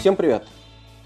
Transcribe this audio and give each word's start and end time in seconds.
Всем 0.00 0.16
привет! 0.16 0.46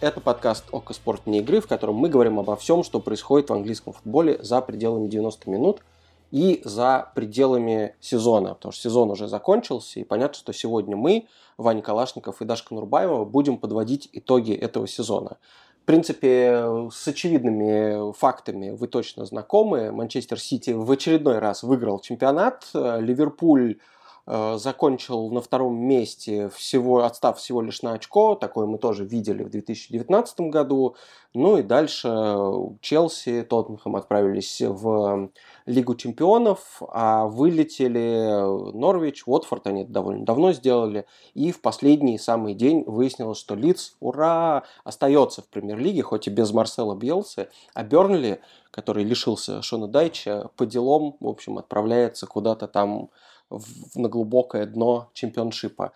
Это 0.01 0.21
подкаст 0.21 0.67
«Око 0.71 0.95
спортивной 0.95 1.41
игры», 1.41 1.61
в 1.61 1.67
котором 1.67 1.97
мы 1.97 2.09
говорим 2.09 2.39
обо 2.39 2.55
всем, 2.55 2.85
что 2.85 3.01
происходит 3.01 3.51
в 3.51 3.53
английском 3.53 3.93
футболе 3.93 4.39
за 4.41 4.61
пределами 4.61 5.09
90 5.09 5.51
минут 5.51 5.81
и 6.31 6.63
за 6.65 7.11
пределами 7.17 7.97
сезона, 7.99 8.55
потому 8.55 8.71
что 8.71 8.83
сезон 8.83 9.11
уже 9.11 9.27
закончился, 9.27 9.99
и 9.99 10.05
понятно, 10.05 10.37
что 10.37 10.53
сегодня 10.53 10.97
мы, 10.97 11.27
Ваня 11.59 11.83
Калашников 11.83 12.41
и 12.41 12.45
Дашка 12.45 12.73
Нурбаева, 12.73 13.25
будем 13.25 13.59
подводить 13.59 14.09
итоги 14.13 14.53
этого 14.53 14.87
сезона. 14.87 15.39
В 15.83 15.87
принципе, 15.87 16.89
с 16.93 17.09
очевидными 17.09 18.13
фактами 18.13 18.71
вы 18.71 18.87
точно 18.87 19.27
знакомы. 19.27 19.91
Манчестер 19.91 20.39
Сити 20.39 20.71
в 20.71 20.89
очередной 20.89 21.41
раз 21.41 21.65
выиграл 21.65 21.99
чемпионат. 21.99 22.71
Ливерпуль 22.73 23.81
закончил 24.27 25.31
на 25.31 25.41
втором 25.41 25.77
месте, 25.77 26.49
всего, 26.49 27.05
отстав 27.05 27.39
всего 27.39 27.61
лишь 27.61 27.83
на 27.83 27.93
очко. 27.93 28.35
Такое 28.35 28.67
мы 28.67 28.79
тоже 28.79 29.05
видели 29.05 29.43
в 29.43 29.51
2019 29.51 30.41
году. 30.43 30.97
Ну 31.35 31.59
и 31.59 31.63
дальше 31.63 32.09
Челси, 32.81 33.43
Тоттенхэм 33.43 33.97
отправились 33.97 34.63
в 34.63 35.31
Лигу 35.67 35.97
чемпионов, 35.97 36.81
а 36.89 37.27
вылетели 37.27 38.73
Норвич, 38.73 39.25
Уотфорд, 39.27 39.67
они 39.67 39.83
это 39.83 39.91
довольно 39.91 40.25
давно 40.25 40.53
сделали, 40.53 41.07
и 41.35 41.51
в 41.51 41.61
последний 41.61 42.19
самый 42.19 42.55
день 42.55 42.85
выяснилось, 42.87 43.39
что 43.39 43.57
Лидс, 43.57 43.95
ура, 43.99 44.63
остается 44.85 45.43
в 45.43 45.49
премьер-лиге, 45.49 46.03
хоть 46.03 46.29
и 46.29 46.31
без 46.31 46.53
Марсела 46.53 46.95
Бьелса, 46.95 47.49
а 47.75 47.83
Бернли, 47.83 48.41
который 48.71 49.03
лишился 49.03 49.61
Шона 49.63 49.89
Дайча, 49.89 50.51
по 50.57 50.67
делам, 50.67 51.17
в 51.19 51.27
общем, 51.27 51.59
отправляется 51.59 52.27
куда-то 52.27 52.69
там 52.69 53.11
в, 53.51 53.99
на 53.99 54.09
глубокое 54.09 54.67
дно 54.67 55.11
чемпионшипа. 55.13 55.93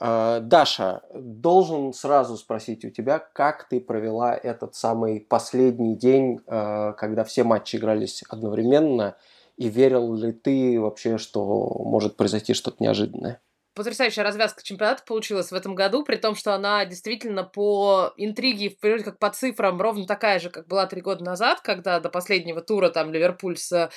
Э, 0.00 0.40
Даша, 0.42 1.02
должен 1.14 1.92
сразу 1.92 2.36
спросить 2.36 2.84
у 2.84 2.90
тебя, 2.90 3.18
как 3.18 3.68
ты 3.68 3.80
провела 3.80 4.34
этот 4.34 4.74
самый 4.74 5.20
последний 5.20 5.96
день, 5.96 6.40
э, 6.46 6.92
когда 6.96 7.24
все 7.24 7.44
матчи 7.44 7.76
игрались 7.76 8.22
одновременно, 8.28 9.16
и 9.56 9.68
верил 9.68 10.14
ли 10.14 10.32
ты 10.32 10.80
вообще, 10.80 11.18
что 11.18 11.82
может 11.84 12.16
произойти 12.16 12.54
что-то 12.54 12.82
неожиданное? 12.82 13.40
потрясающая 13.78 14.24
развязка 14.24 14.62
чемпионата 14.62 15.04
получилась 15.06 15.52
в 15.52 15.54
этом 15.54 15.76
году, 15.76 16.02
при 16.04 16.16
том, 16.16 16.34
что 16.34 16.52
она 16.52 16.84
действительно 16.84 17.44
по 17.44 18.12
интриге, 18.16 18.76
вроде 18.82 19.04
как 19.04 19.20
по 19.20 19.30
цифрам, 19.30 19.80
ровно 19.80 20.04
такая 20.04 20.40
же, 20.40 20.50
как 20.50 20.66
была 20.66 20.86
три 20.86 21.00
года 21.00 21.22
назад, 21.24 21.60
когда 21.60 22.00
до 22.00 22.08
последнего 22.08 22.60
тура 22.60 22.90
там 22.90 23.12
Ливерпуль 23.12 23.56
с 23.56 23.88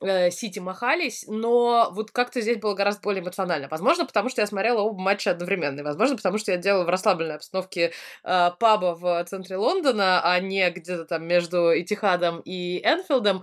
э, 0.00 0.30
Сити 0.30 0.58
махались, 0.58 1.24
но 1.26 1.90
вот 1.92 2.10
как-то 2.10 2.40
здесь 2.40 2.58
было 2.58 2.74
гораздо 2.74 3.02
более 3.02 3.22
эмоционально. 3.22 3.68
Возможно, 3.68 4.06
потому 4.06 4.28
что 4.28 4.40
я 4.40 4.46
смотрела 4.46 4.80
оба 4.80 5.00
матча 5.00 5.30
одновременно, 5.30 5.82
возможно, 5.82 6.16
потому 6.16 6.38
что 6.38 6.52
я 6.52 6.58
делала 6.58 6.84
в 6.84 6.88
расслабленной 6.88 7.36
обстановке 7.36 7.92
э, 8.24 8.50
паба 8.58 8.94
в 8.94 9.24
центре 9.24 9.56
Лондона, 9.56 10.20
а 10.22 10.38
не 10.40 10.68
где-то 10.70 11.04
там 11.04 11.26
между 11.26 11.78
Этихадом 11.78 12.40
и 12.44 12.80
Энфилдом. 12.84 13.42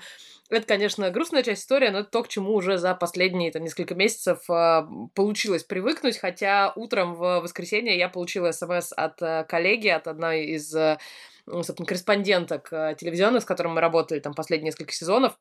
Это, 0.49 0.65
конечно, 0.65 1.11
грустная 1.11 1.43
часть 1.43 1.63
истории, 1.63 1.89
но 1.89 1.99
это 1.99 2.09
то, 2.09 2.23
к 2.23 2.29
чему 2.29 2.53
уже 2.53 2.77
за 2.77 2.95
последние 2.95 3.51
там, 3.51 3.63
несколько 3.63 3.95
месяцев 3.95 4.49
э, 4.49 4.83
получилось 5.13 5.63
привыкнуть, 5.63 6.17
хотя 6.17 6.71
утром 6.75 7.15
в 7.15 7.41
воскресенье 7.41 7.97
я 7.97 8.07
получила 8.07 8.51
смс 8.51 8.93
от 8.95 9.21
э, 9.21 9.45
коллеги, 9.49 9.89
от 9.89 10.07
одной 10.07 10.45
из 10.45 10.73
э, 10.73 10.97
собственно, 11.47 11.85
корреспонденток 11.85 12.69
э, 12.71 12.95
телевизионных, 12.97 13.43
с 13.43 13.45
которым 13.45 13.75
мы 13.75 13.81
работали 13.81 14.19
там 14.19 14.33
последние 14.33 14.67
несколько 14.67 14.93
сезонов, 14.93 15.37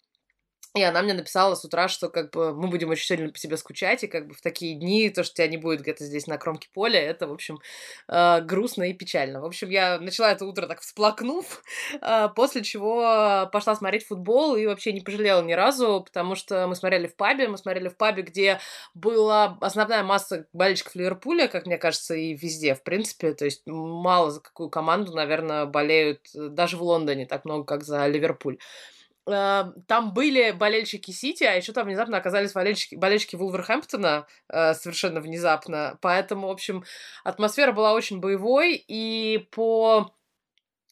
и 0.76 0.82
она 0.82 1.00
мне 1.00 1.14
написала 1.14 1.54
с 1.54 1.64
утра, 1.64 1.88
что 1.88 2.10
как 2.10 2.30
бы 2.30 2.54
мы 2.54 2.68
будем 2.68 2.90
очень 2.90 3.06
сильно 3.06 3.32
по 3.32 3.38
тебе 3.38 3.56
скучать, 3.56 4.04
и 4.04 4.06
как 4.06 4.28
бы 4.28 4.34
в 4.34 4.42
такие 4.42 4.74
дни 4.74 5.08
то, 5.08 5.24
что 5.24 5.36
тебя 5.36 5.48
не 5.48 5.56
будет 5.56 5.80
где-то 5.80 6.04
здесь 6.04 6.26
на 6.26 6.36
кромке 6.36 6.68
поля, 6.74 7.00
это, 7.00 7.26
в 7.26 7.32
общем, 7.32 7.60
э, 8.08 8.40
грустно 8.42 8.84
и 8.84 8.92
печально. 8.92 9.40
В 9.40 9.46
общем, 9.46 9.70
я 9.70 9.98
начала 9.98 10.30
это 10.32 10.44
утро 10.44 10.66
так 10.66 10.82
всплакнув, 10.82 11.62
э, 12.00 12.28
после 12.36 12.62
чего 12.62 13.48
пошла 13.50 13.74
смотреть 13.74 14.06
футбол 14.06 14.54
и 14.54 14.66
вообще 14.66 14.92
не 14.92 15.00
пожалела 15.00 15.42
ни 15.42 15.54
разу, 15.54 16.02
потому 16.04 16.34
что 16.34 16.66
мы 16.66 16.76
смотрели 16.76 17.06
в 17.06 17.16
пабе, 17.16 17.48
мы 17.48 17.56
смотрели 17.56 17.88
в 17.88 17.96
пабе, 17.96 18.22
где 18.22 18.60
была 18.92 19.56
основная 19.62 20.02
масса 20.02 20.46
болельщиков 20.52 20.94
Ливерпуля, 20.94 21.48
как 21.48 21.64
мне 21.64 21.78
кажется, 21.78 22.14
и 22.14 22.34
везде, 22.34 22.74
в 22.74 22.82
принципе, 22.82 23.32
то 23.32 23.46
есть 23.46 23.62
мало 23.66 24.30
за 24.30 24.40
какую 24.40 24.68
команду, 24.68 25.12
наверное, 25.12 25.64
болеют 25.64 26.20
даже 26.34 26.76
в 26.76 26.82
Лондоне 26.82 27.24
так 27.24 27.46
много, 27.46 27.64
как 27.64 27.82
за 27.82 28.06
Ливерпуль. 28.06 28.58
Эм, 29.28 29.74
там 29.88 30.14
были 30.14 30.52
болельщики 30.52 31.10
Сити, 31.10 31.42
а 31.44 31.54
еще 31.54 31.72
там 31.72 31.86
внезапно 31.86 32.16
оказались 32.16 32.52
болельщики, 32.52 32.94
болельщики 32.94 33.34
Вулверхэмптона 33.34 34.26
э, 34.48 34.74
совершенно 34.74 35.20
внезапно. 35.20 35.98
Поэтому, 36.00 36.46
в 36.46 36.50
общем, 36.50 36.84
атмосфера 37.24 37.72
была 37.72 37.92
очень 37.92 38.20
боевой, 38.20 38.76
и 38.86 39.48
по 39.50 40.15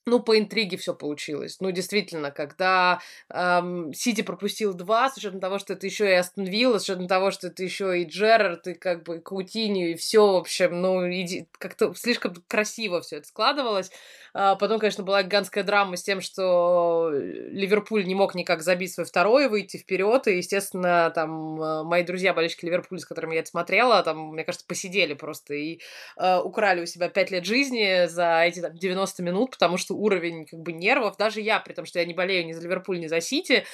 ну, 0.07 0.21
по 0.21 0.39
интриге 0.39 0.77
все 0.77 0.95
получилось. 0.95 1.59
Ну, 1.61 1.71
действительно, 1.71 2.31
когда 2.31 3.01
эм, 3.31 3.93
Сити 3.95 4.23
пропустил 4.23 4.75
два, 4.75 5.09
с 5.11 5.17
учетом 5.17 5.41
того, 5.41 5.59
что 5.59 5.73
это 5.73 5.87
еще 5.87 6.09
и 6.09 6.15
Астон 6.15 6.45
Вилла, 6.45 6.79
с 6.79 6.85
учетом 6.85 7.09
того, 7.09 7.31
что 7.31 7.47
это 7.47 7.63
еще 7.63 8.01
и 8.01 8.05
Джерард, 8.05 8.67
и 8.67 8.75
как 8.75 9.03
бы 9.05 9.21
Каутинью, 9.21 9.93
и 9.93 9.95
все, 9.95 10.33
в 10.33 10.37
общем, 10.37 10.81
ну, 10.81 11.09
иди, 11.11 11.49
как-то 11.59 11.95
слишком 11.95 12.35
красиво 12.49 13.01
все 13.01 13.17
это 13.17 13.29
складывалось. 13.29 13.91
А 14.37 14.57
потом, 14.57 14.81
конечно, 14.81 15.05
была 15.05 15.23
гигантская 15.23 15.63
драма 15.63 15.97
с 15.97 16.03
тем, 16.03 16.21
что 16.21 17.11
Ливерпуль 17.13 18.05
не 18.05 18.17
мог 18.17 18.35
никак 18.35 18.63
забить 18.63 18.93
свой 18.93 19.07
второй, 19.07 19.49
выйти 19.49 19.77
вперед, 19.77 20.27
и, 20.27 20.39
естественно, 20.39 21.13
там 21.15 21.63
э, 21.63 21.85
мои 21.85 22.03
друзья, 22.03 22.35
болельщики 22.35 22.65
Ливерпуля, 22.65 23.01
с 23.01 23.05
которыми 23.05 23.35
я 23.35 23.41
это 23.41 23.51
смотрела, 23.51 24.03
там, 24.03 24.33
мне 24.33 24.43
кажется, 24.43 24.67
посидели 24.67 25.15
просто 25.15 25.55
и 25.55 25.81
э, 26.19 26.39
украли 26.41 26.83
у 26.83 26.87
себя 26.87 27.09
пять 27.09 27.31
лет 27.31 27.45
жизни 27.45 28.07
за 28.07 28.43
эти 28.43 28.61
там, 28.61 28.77
90 28.77 29.23
минут, 29.23 29.53
потому 29.53 29.77
что 29.77 29.94
уровень 29.95 30.47
как 30.47 30.61
бы 30.61 30.73
нервов, 30.73 31.17
даже 31.17 31.41
я, 31.41 31.61
при 31.61 31.73
том, 31.73 31.87
что 31.87 31.99
я 31.99 32.05
не 32.05 32.15
болею 32.15 32.47
ни 32.47 32.53
за 32.53 32.63
Ливерпуль, 32.63 33.01
ни 33.01 33.07
за 33.07 33.21
Сити, 33.21 33.65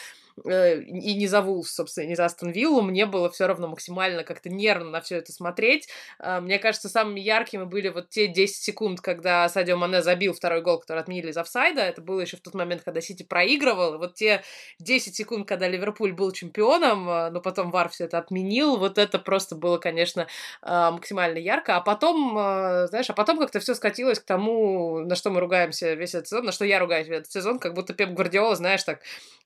и 0.44 1.14
не 1.14 1.26
за 1.26 1.40
Вулс, 1.42 1.70
собственно, 1.70 2.06
не 2.06 2.14
за 2.14 2.24
Астон 2.24 2.50
Виллу, 2.50 2.82
мне 2.82 3.06
было 3.06 3.30
все 3.30 3.46
равно 3.46 3.68
максимально 3.68 4.24
как-то 4.24 4.48
нервно 4.48 4.90
на 4.90 5.00
все 5.00 5.16
это 5.16 5.32
смотреть. 5.32 5.88
А, 6.18 6.40
мне 6.40 6.58
кажется, 6.58 6.88
самыми 6.88 7.20
яркими 7.20 7.64
были 7.64 7.88
вот 7.88 8.08
те 8.10 8.26
10 8.26 8.56
секунд, 8.56 9.00
когда 9.00 9.48
Садио 9.48 9.76
Мане 9.76 10.02
забил 10.02 10.32
второй 10.32 10.62
гол, 10.62 10.78
который 10.78 11.00
отменили 11.00 11.30
из 11.30 11.36
офсайда. 11.36 11.82
Это 11.82 12.00
было 12.00 12.20
еще 12.20 12.36
в 12.36 12.40
тот 12.40 12.54
момент, 12.54 12.82
когда 12.82 13.00
Сити 13.00 13.22
проигрывал. 13.22 13.98
Вот 13.98 14.14
те 14.14 14.42
10 14.78 15.14
секунд, 15.14 15.46
когда 15.46 15.68
Ливерпуль 15.68 16.12
был 16.12 16.32
чемпионом, 16.32 17.08
а, 17.08 17.30
но 17.30 17.40
потом 17.40 17.70
Вар 17.70 17.88
все 17.88 18.04
это 18.04 18.18
отменил, 18.18 18.76
вот 18.76 18.98
это 18.98 19.18
просто 19.18 19.54
было, 19.54 19.78
конечно, 19.78 20.26
а, 20.62 20.90
максимально 20.90 21.38
ярко. 21.38 21.76
А 21.76 21.80
потом, 21.80 22.32
знаешь, 22.32 23.10
а 23.10 23.12
потом 23.12 23.38
как-то 23.38 23.60
все 23.60 23.74
скатилось 23.74 24.20
к 24.20 24.24
тому, 24.24 25.00
на 25.00 25.14
что 25.14 25.30
мы 25.30 25.40
ругаемся 25.40 25.94
весь 25.94 26.14
этот 26.14 26.28
сезон, 26.28 26.44
на 26.44 26.52
что 26.52 26.64
я 26.64 26.78
ругаюсь 26.78 27.08
весь 27.08 27.20
этот 27.20 27.32
сезон, 27.32 27.58
как 27.58 27.74
будто 27.74 27.92
Пеп 27.92 28.10
Гвардиола, 28.10 28.56
знаешь, 28.56 28.82
так 28.82 29.00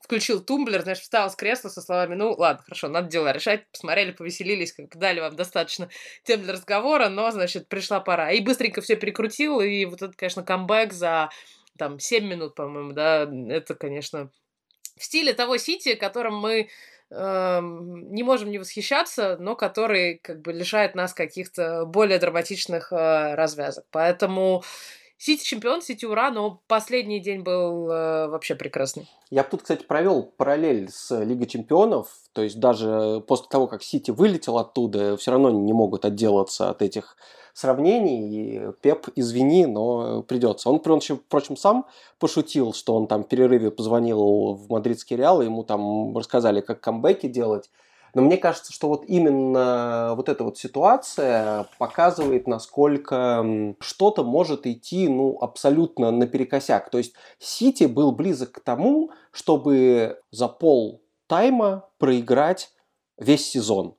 включил 0.05 0.41
тумблер, 0.41 0.83
знаешь, 0.85 1.01
встал 1.01 1.31
с 1.31 1.37
кресла 1.37 1.69
со 1.69 1.81
словами, 1.81 2.15
ну, 2.15 2.33
ладно, 2.33 2.63
хорошо, 2.63 2.89
надо 2.89 3.09
дела 3.09 3.33
решать, 3.33 3.67
посмотрели, 3.71 4.13
повеселились, 4.13 4.73
как 4.73 4.97
дали 4.97 5.21
вам 5.21 5.37
достаточно 5.37 5.89
тем 6.23 6.43
для 6.43 6.53
разговора, 6.53 7.09
но, 7.09 7.31
значит, 7.31 7.69
пришла 7.69 8.01
пора. 8.01 8.33
И 8.33 8.41
быстренько 8.41 8.81
все 8.81 8.97
перекрутил, 8.97 9.61
и 9.61 9.85
вот 9.85 10.03
это, 10.03 10.13
конечно, 10.17 10.43
камбэк 10.43 10.93
за, 10.93 11.31
там, 11.79 11.99
7 11.99 12.25
минут, 12.25 12.55
по-моему, 12.55 12.93
да, 12.93 13.29
это, 13.51 13.75
конечно, 13.75 14.31
в 14.97 15.05
стиле 15.05 15.33
того 15.33 15.57
Сити, 15.57 15.95
которым 15.95 16.37
мы 16.37 16.69
эм, 17.11 18.13
не 18.13 18.23
можем 18.23 18.51
не 18.51 18.59
восхищаться, 18.59 19.37
но 19.39 19.57
который 19.57 20.19
как 20.19 20.41
бы 20.41 20.53
лишает 20.53 20.95
нас 20.95 21.15
каких-то 21.15 21.85
более 21.85 22.19
драматичных 22.19 22.93
э, 22.93 23.35
развязок. 23.35 23.85
Поэтому 23.91 24.63
Сити 25.25 25.43
чемпион, 25.43 25.81
Сити 25.81 26.05
ура, 26.05 26.31
но 26.31 26.61
последний 26.67 27.19
день 27.19 27.41
был 27.41 27.89
э, 27.91 28.29
вообще 28.29 28.55
прекрасный. 28.55 29.09
Я 29.31 29.43
тут, 29.43 29.63
кстати, 29.63 29.83
провел 29.83 30.23
параллель 30.23 30.91
с 30.91 31.19
Лигой 31.25 31.47
чемпионов, 31.47 32.09
то 32.35 32.43
есть 32.43 32.61
даже 32.61 33.25
после 33.27 33.47
того, 33.49 33.67
как 33.67 33.83
Сити 33.83 34.11
вылетел 34.11 34.59
оттуда, 34.59 35.17
все 35.17 35.31
равно 35.31 35.49
не 35.49 35.73
могут 35.73 36.05
отделаться 36.05 36.69
от 36.69 36.83
этих 36.83 37.17
сравнений. 37.55 38.29
И 38.29 38.73
Пеп, 38.83 39.09
извини, 39.17 39.65
но 39.65 40.23
придется. 40.25 40.69
Он, 40.69 40.79
впрочем, 40.79 41.57
сам 41.57 41.87
пошутил, 42.19 42.75
что 42.75 42.95
он 42.95 43.07
там 43.07 43.25
в 43.25 43.29
перерыве 43.29 43.71
позвонил 43.71 44.53
в 44.53 44.69
мадридский 44.69 45.17
Реал, 45.17 45.41
и 45.41 45.47
ему 45.47 45.65
там 45.65 46.15
рассказали, 46.15 46.61
как 46.61 46.83
камбэки 46.83 47.29
делать. 47.29 47.71
Но 48.15 48.23
мне 48.23 48.37
кажется, 48.37 48.73
что 48.73 48.89
вот 48.89 49.05
именно 49.07 50.15
вот 50.17 50.29
эта 50.29 50.45
вот 50.45 50.57
ситуация 50.57 51.67
показывает, 51.79 52.47
насколько 52.47 53.75
что-то 53.81 54.25
может 54.25 54.67
идти 54.67 55.09
ну, 55.09 55.39
абсолютно 55.41 56.11
наперекосяк. 56.11 56.91
То 56.91 56.99
есть 56.99 57.15
Сити 57.39 57.85
был 57.85 58.13
близок 58.13 58.53
к 58.53 58.61
тому, 58.61 59.11
чтобы 59.33 60.21
за 60.31 60.49
пол 60.49 61.03
тайма 61.27 61.89
проиграть 61.99 62.71
весь 63.19 63.49
сезон 63.49 63.97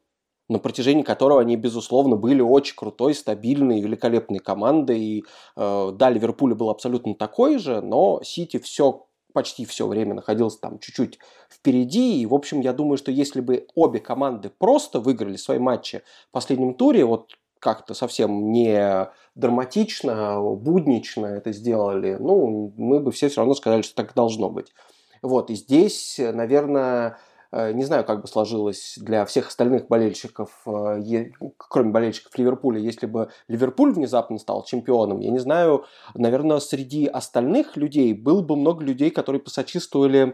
на 0.47 0.59
протяжении 0.59 1.01
которого 1.01 1.41
они, 1.41 1.55
безусловно, 1.55 2.15
были 2.15 2.41
очень 2.41 2.75
крутой, 2.75 3.15
стабильной, 3.15 3.81
великолепной 3.81 4.39
командой. 4.39 4.99
И, 4.99 5.23
э, 5.55 5.91
да, 5.93 6.09
Ливерпуль 6.09 6.53
был 6.53 6.69
абсолютно 6.69 7.15
такой 7.15 7.57
же, 7.57 7.81
но 7.81 8.21
Сити 8.23 8.59
все 8.59 9.07
почти 9.35 9.65
все 9.65 9.85
время 9.85 10.15
находился 10.15 10.59
там 10.61 10.79
чуть-чуть 10.79 11.19
впереди. 11.49 12.21
И, 12.21 12.25
в 12.25 12.33
общем, 12.33 12.61
я 12.61 12.71
думаю, 12.73 12.97
что 12.97 13.11
если 13.11 13.41
бы 13.41 13.67
обе 13.75 13.99
команды 13.99 14.49
просто 14.49 14.99
выиграли 14.99 15.35
свои 15.35 15.59
матчи 15.59 16.01
в 16.29 16.31
последнем 16.31 16.73
туре, 16.73 17.03
вот 17.05 17.33
как-то 17.59 17.93
совсем 17.93 18.51
не 18.51 19.09
драматично, 19.35 20.39
буднично 20.41 21.25
это 21.25 21.51
сделали, 21.51 22.15
ну, 22.19 22.73
мы 22.77 23.01
бы 23.01 23.11
все 23.11 23.27
все 23.27 23.41
равно 23.41 23.55
сказали, 23.55 23.81
что 23.81 23.95
так 23.95 24.13
должно 24.13 24.49
быть. 24.49 24.73
Вот, 25.21 25.49
и 25.49 25.55
здесь, 25.55 26.17
наверное, 26.17 27.17
не 27.55 27.85
знаю, 27.85 28.03
как 28.03 28.21
бы 28.21 28.27
сложилось 28.27 28.95
для 28.97 29.25
всех 29.25 29.47
остальных 29.47 29.87
болельщиков, 29.87 30.49
э, 30.65 31.31
кроме 31.57 31.91
болельщиков 31.91 32.37
Ливерпуля, 32.37 32.79
если 32.79 33.05
бы 33.05 33.29
Ливерпуль 33.47 33.93
внезапно 33.93 34.37
стал 34.39 34.65
чемпионом. 34.65 35.19
Я 35.21 35.31
не 35.31 35.39
знаю, 35.39 35.85
наверное, 36.15 36.59
среди 36.59 37.05
остальных 37.05 37.77
людей 37.77 38.13
было 38.13 38.41
бы 38.41 38.57
много 38.57 38.83
людей, 38.83 39.09
которые 39.09 39.41
посочувствовали 39.41 40.29
э, 40.29 40.33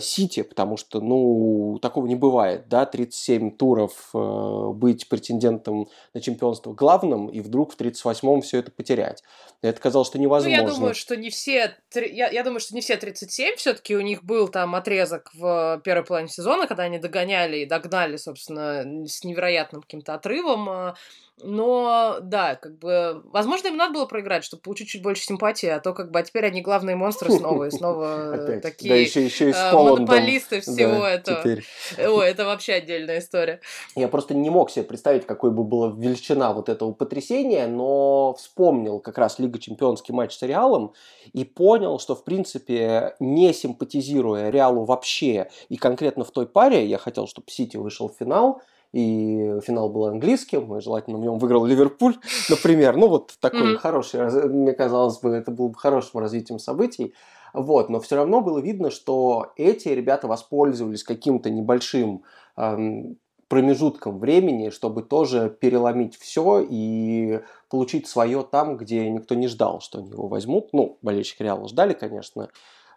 Сити, 0.00 0.42
потому 0.42 0.76
что, 0.76 1.00
ну, 1.00 1.78
такого 1.82 2.06
не 2.06 2.14
бывает, 2.14 2.68
да, 2.68 2.86
37 2.86 3.56
туров 3.56 4.10
быть 4.12 5.08
претендентом 5.08 5.88
на 6.14 6.20
чемпионство 6.20 6.72
главным, 6.72 7.26
и 7.28 7.40
вдруг 7.40 7.74
в 7.74 7.80
38-м 7.80 8.42
все 8.42 8.58
это 8.58 8.70
потерять. 8.70 9.22
Это 9.62 9.80
казалось, 9.80 10.08
что 10.08 10.18
невозможно. 10.18 10.56
Ну, 10.56 10.68
я 10.68 10.74
думаю, 10.74 10.94
что 10.94 11.16
не 11.16 11.30
все, 11.30 11.74
я, 11.94 12.30
я 12.30 12.44
думаю, 12.44 12.60
что 12.60 12.74
не 12.74 12.80
все 12.80 12.96
37, 12.96 13.56
все-таки 13.56 13.96
у 13.96 14.00
них 14.00 14.24
был 14.24 14.48
там 14.48 14.74
отрезок 14.74 15.30
в 15.34 15.80
первой 15.84 16.04
половине 16.04 16.30
сезона, 16.30 16.66
когда 16.66 16.84
они 16.84 16.98
догоняли 16.98 17.58
и 17.58 17.66
догнали, 17.66 18.16
собственно, 18.16 19.06
с 19.06 19.24
невероятным 19.24 19.82
каким-то 19.82 20.14
отрывом. 20.14 20.68
А, 20.68 20.94
но, 21.42 22.18
да, 22.22 22.56
как 22.56 22.78
бы, 22.78 23.22
возможно, 23.24 23.68
им 23.68 23.76
надо 23.76 23.94
было 23.94 24.06
проиграть, 24.06 24.44
чтобы 24.44 24.62
получить 24.62 24.88
чуть 24.88 25.02
больше 25.02 25.24
симпатии, 25.24 25.68
а 25.68 25.80
то, 25.80 25.92
как 25.92 26.10
бы, 26.10 26.18
а 26.18 26.22
теперь 26.22 26.46
они 26.46 26.60
главные 26.60 26.96
монстры 26.96 27.30
снова 27.30 27.64
и 27.64 27.70
снова 27.70 28.60
такие 28.62 28.92
да, 28.92 28.96
еще, 28.96 29.24
еще 29.24 29.39
и 29.40 29.52
а, 29.54 29.72
монополисты 29.72 30.60
всего 30.60 31.04
этого. 31.04 31.40
Теперь. 31.40 31.64
Ой, 31.98 32.28
это 32.28 32.44
вообще 32.44 32.74
отдельная 32.74 33.18
история. 33.18 33.60
Я 33.96 34.08
просто 34.08 34.34
не 34.34 34.50
мог 34.50 34.70
себе 34.70 34.84
представить, 34.84 35.26
какой 35.26 35.50
бы 35.50 35.64
была 35.64 35.88
величина 35.88 36.52
вот 36.52 36.68
этого 36.68 36.92
потрясения, 36.92 37.66
но 37.66 38.34
вспомнил 38.34 39.00
как 39.00 39.18
раз 39.18 39.38
Лига 39.38 39.58
Чемпионский 39.58 40.14
матч 40.14 40.36
с 40.36 40.42
Реалом 40.42 40.92
и 41.32 41.44
понял, 41.44 41.98
что, 41.98 42.14
в 42.14 42.24
принципе, 42.24 43.14
не 43.20 43.52
симпатизируя 43.52 44.50
Реалу 44.50 44.84
вообще, 44.84 45.50
и 45.68 45.76
конкретно 45.76 46.24
в 46.24 46.30
той 46.30 46.46
паре, 46.46 46.86
я 46.86 46.98
хотел, 46.98 47.26
чтобы 47.26 47.50
Сити 47.50 47.76
вышел 47.76 48.08
в 48.08 48.16
финал, 48.18 48.62
и 48.92 49.60
финал 49.64 49.88
был 49.88 50.06
английским, 50.06 50.76
и 50.76 50.80
желательно 50.80 51.18
в 51.18 51.20
нем 51.20 51.38
выиграл 51.38 51.64
Ливерпуль, 51.64 52.16
например. 52.48 52.96
Ну, 52.96 53.08
вот 53.08 53.34
такой 53.40 53.74
mm-hmm. 53.74 53.78
хороший, 53.78 54.48
мне 54.48 54.72
казалось 54.72 55.18
бы, 55.18 55.30
это 55.30 55.50
было 55.50 55.68
бы 55.68 55.78
хорошим 55.78 56.20
развитием 56.20 56.58
событий. 56.58 57.14
Вот, 57.52 57.88
но 57.88 58.00
все 58.00 58.16
равно 58.16 58.40
было 58.40 58.58
видно, 58.58 58.90
что 58.90 59.52
эти 59.56 59.88
ребята 59.88 60.28
воспользовались 60.28 61.04
каким-то 61.04 61.50
небольшим 61.50 62.22
эм, 62.56 63.16
промежутком 63.48 64.20
времени, 64.20 64.70
чтобы 64.70 65.02
тоже 65.02 65.50
переломить 65.50 66.16
все 66.16 66.64
и 66.68 67.40
получить 67.68 68.06
свое 68.06 68.44
там, 68.44 68.76
где 68.76 69.10
никто 69.10 69.34
не 69.34 69.48
ждал, 69.48 69.80
что 69.80 69.98
они 69.98 70.10
его 70.10 70.28
возьмут. 70.28 70.72
Ну, 70.72 70.98
болельщики 71.02 71.42
Реала 71.42 71.66
ждали, 71.66 71.92
конечно, 71.92 72.48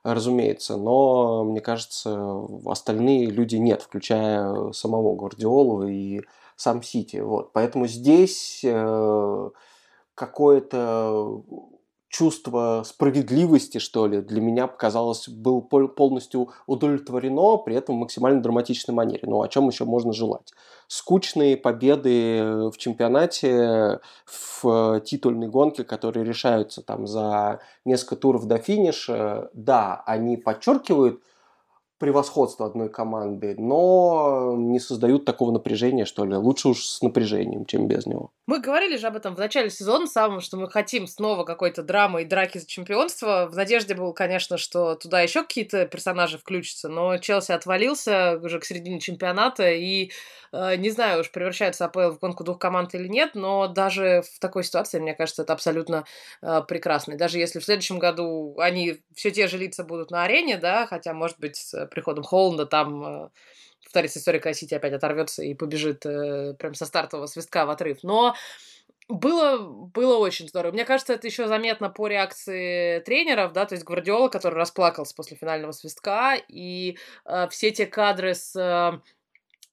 разумеется, 0.03 0.77
но, 0.77 1.43
мне 1.43 1.59
кажется, 1.59 2.45
остальные 2.65 3.27
люди 3.27 3.55
нет, 3.55 3.81
включая 3.81 4.71
самого 4.73 5.15
Гвардиолу 5.15 5.87
и 5.87 6.21
сам 6.55 6.83
Сити. 6.83 7.17
Вот. 7.17 7.51
Поэтому 7.53 7.87
здесь 7.87 8.61
э, 8.63 9.49
какое-то 10.13 11.41
чувство 12.13 12.83
справедливости, 12.85 13.79
что 13.79 14.05
ли, 14.05 14.21
для 14.21 14.39
меня 14.39 14.67
показалось, 14.67 15.27
был 15.27 15.61
полностью 15.63 16.51
удовлетворено, 16.67 17.57
при 17.57 17.75
этом 17.75 17.95
в 17.95 17.99
максимально 17.99 18.39
драматичной 18.39 18.93
манере. 18.93 19.23
Ну, 19.23 19.41
о 19.41 19.47
чем 19.47 19.67
еще 19.67 19.85
можно 19.85 20.13
желать? 20.13 20.53
Скучные 20.87 21.57
победы 21.57 22.69
в 22.71 22.77
чемпионате, 22.77 23.99
в 24.27 25.01
титульной 25.03 25.47
гонке, 25.47 25.83
которые 25.83 26.23
решаются 26.23 26.83
там 26.83 27.07
за 27.07 27.59
несколько 27.83 28.15
туров 28.15 28.45
до 28.45 28.59
финиша, 28.59 29.49
да, 29.53 30.03
они 30.05 30.37
подчеркивают 30.37 31.19
превосходство 32.03 32.65
одной 32.65 32.89
команды, 32.89 33.55
но 33.57 34.55
не 34.57 34.81
создают 34.81 35.23
такого 35.23 35.53
напряжения, 35.53 36.03
что 36.03 36.25
ли. 36.25 36.35
Лучше 36.35 36.67
уж 36.67 36.83
с 36.83 37.01
напряжением, 37.01 37.63
чем 37.63 37.87
без 37.87 38.05
него. 38.05 38.29
Мы 38.45 38.59
говорили 38.59 38.97
же 38.97 39.07
об 39.07 39.15
этом 39.15 39.35
в 39.35 39.39
начале 39.39 39.69
сезона 39.69 40.05
самом, 40.05 40.41
что 40.41 40.57
мы 40.57 40.69
хотим 40.69 41.07
снова 41.07 41.45
какой-то 41.45 41.81
драмы 41.81 42.23
и 42.23 42.25
драки 42.25 42.57
за 42.57 42.67
чемпионство. 42.67 43.47
В 43.49 43.55
надежде 43.55 43.95
был, 43.95 44.11
конечно, 44.11 44.57
что 44.57 44.95
туда 44.95 45.21
еще 45.21 45.43
какие-то 45.43 45.85
персонажи 45.85 46.37
включатся, 46.37 46.89
но 46.89 47.17
Челси 47.19 47.53
отвалился 47.53 48.37
уже 48.43 48.59
к 48.59 48.65
середине 48.65 48.99
чемпионата, 48.99 49.71
и 49.71 50.11
э, 50.51 50.75
не 50.75 50.89
знаю, 50.89 51.21
уж 51.21 51.31
превращается 51.31 51.85
АПЛ 51.85 52.09
в 52.09 52.19
гонку 52.19 52.43
двух 52.43 52.59
команд 52.59 52.93
или 52.95 53.07
нет, 53.07 53.31
но 53.33 53.69
даже 53.69 54.23
в 54.29 54.39
такой 54.39 54.65
ситуации, 54.65 54.99
мне 54.99 55.13
кажется, 55.13 55.43
это 55.43 55.53
абсолютно 55.53 56.03
э, 56.41 56.63
прекрасно. 56.67 57.13
И 57.13 57.17
даже 57.17 57.39
если 57.39 57.59
в 57.59 57.63
следующем 57.63 57.97
году 57.97 58.55
они 58.59 58.99
все 59.15 59.31
те 59.31 59.47
же 59.47 59.57
лица 59.57 59.85
будут 59.85 60.11
на 60.11 60.23
арене, 60.23 60.57
да, 60.57 60.85
хотя, 60.85 61.13
может 61.13 61.39
быть, 61.39 61.73
приходом 61.93 62.23
Холланда 62.23 62.65
там 62.65 63.03
э, 63.05 63.29
повторится 63.83 64.19
история, 64.19 64.39
когда 64.39 64.53
Сити 64.53 64.73
опять 64.73 64.93
оторвется 64.93 65.43
и 65.43 65.53
побежит 65.53 66.05
э, 66.05 66.55
прям 66.57 66.73
со 66.73 66.85
стартового 66.85 67.27
свистка 67.27 67.65
в 67.65 67.69
отрыв. 67.69 67.99
Но 68.03 68.35
было, 69.09 69.59
было 69.59 70.17
очень 70.17 70.47
здорово. 70.47 70.71
Мне 70.71 70.85
кажется, 70.85 71.13
это 71.13 71.27
еще 71.27 71.47
заметно 71.47 71.89
по 71.89 72.07
реакции 72.07 72.99
тренеров, 72.99 73.53
да, 73.53 73.65
то 73.65 73.75
есть 73.75 73.85
Гвардиола, 73.85 74.29
который 74.29 74.55
расплакался 74.55 75.15
после 75.15 75.37
финального 75.37 75.71
свистка, 75.71 76.35
и 76.47 76.97
э, 77.25 77.47
все 77.49 77.71
те 77.71 77.85
кадры 77.85 78.33
с 78.33 78.55
э, 78.55 78.99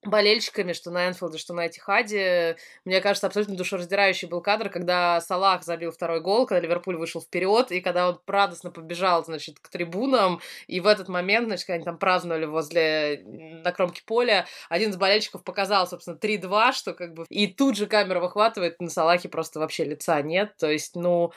болельщиками, 0.03 0.73
что 0.73 0.91
на 0.91 1.09
Энфилде, 1.09 1.39
что 1.39 1.53
на 1.53 1.67
Этихаде. 1.67 2.57
Мне 2.85 3.01
кажется, 3.01 3.27
абсолютно 3.27 3.57
душераздирающий 3.57 4.29
был 4.29 4.41
кадр, 4.41 4.71
когда 4.71 5.21
Салах 5.21 5.63
забил 5.63 5.91
второй 5.93 6.21
гол, 6.21 6.47
когда 6.47 6.61
Ливерпуль 6.61 6.97
вышел 6.97 7.21
вперед, 7.21 7.71
и 7.71 7.81
когда 7.81 8.09
он 8.09 8.21
радостно 8.27 8.71
побежал, 8.71 9.25
значит, 9.25 9.61
к 9.61 9.69
трибунам, 9.69 10.41
и 10.67 10.81
в 10.81 10.87
этот 10.87 11.09
момент, 11.09 11.47
значит, 11.47 11.67
когда 11.67 11.77
они 11.77 11.85
там 11.85 11.99
праздновали 11.99 12.47
возле, 12.47 13.23
на 13.25 13.73
кромке 13.73 14.03
поля, 14.07 14.47
один 14.69 14.91
из 14.91 14.97
болельщиков 14.97 15.45
показал, 15.45 15.87
собственно, 15.87 16.17
3-2, 16.17 16.73
что 16.73 16.95
как 16.95 17.13
бы... 17.13 17.27
И 17.29 17.47
тут 17.47 17.77
же 17.77 17.87
камера 17.87 18.21
выхватывает, 18.21 18.81
на 18.81 18.89
Салахе 18.89 19.29
просто 19.29 19.61
вообще 19.61 19.85
лица 19.85 20.23
нет, 20.23 20.57
то 20.59 20.71
есть, 20.71 20.97
ну 20.97 21.33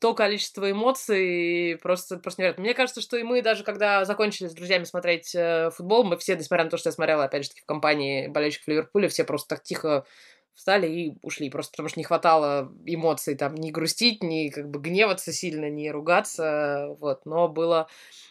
то 0.00 0.14
количество 0.14 0.70
эмоций 0.70 1.78
просто, 1.82 2.16
просто 2.16 2.40
невероятно. 2.40 2.64
Мне 2.64 2.74
кажется, 2.74 3.02
что 3.02 3.18
и 3.18 3.22
мы 3.22 3.42
даже, 3.42 3.64
когда 3.64 4.04
закончили 4.06 4.48
с 4.48 4.54
друзьями 4.54 4.84
смотреть 4.84 5.34
э, 5.34 5.70
футбол, 5.70 6.04
мы 6.04 6.16
все, 6.16 6.36
несмотря 6.36 6.64
на 6.64 6.70
то, 6.70 6.78
что 6.78 6.88
я 6.88 6.92
смотрела, 6.92 7.24
опять 7.24 7.44
же 7.44 7.50
таки, 7.50 7.60
в 7.60 7.66
компании 7.66 8.26
болельщиков 8.26 8.68
Ливерпуля, 8.68 9.08
все 9.08 9.24
просто 9.24 9.56
так 9.56 9.62
тихо 9.62 10.06
встали 10.54 10.86
и 10.86 11.18
ушли, 11.22 11.50
просто 11.50 11.72
потому 11.72 11.88
что 11.88 12.00
не 12.00 12.04
хватало 12.04 12.72
эмоций, 12.86 13.34
там, 13.34 13.54
не 13.54 13.70
грустить, 13.70 14.22
не 14.22 14.50
как 14.50 14.68
бы 14.70 14.80
гневаться 14.80 15.32
сильно, 15.32 15.68
не 15.68 15.90
ругаться, 15.90 16.96
вот, 16.98 17.26
но 17.26 17.48
было... 17.48 17.86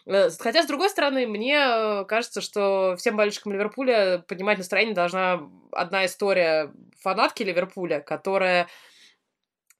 Э, 0.07 0.29
хотя, 0.39 0.63
с 0.63 0.67
другой 0.67 0.89
стороны, 0.89 1.27
мне 1.27 2.03
кажется, 2.07 2.41
что 2.41 2.95
всем 2.97 3.15
болельщикам 3.15 3.53
Ливерпуля 3.53 4.23
поднимать 4.27 4.57
настроение 4.57 4.95
должна 4.95 5.41
одна 5.71 6.05
история 6.05 6.73
фанатки 6.99 7.43
Ливерпуля, 7.43 7.99
которая 7.99 8.67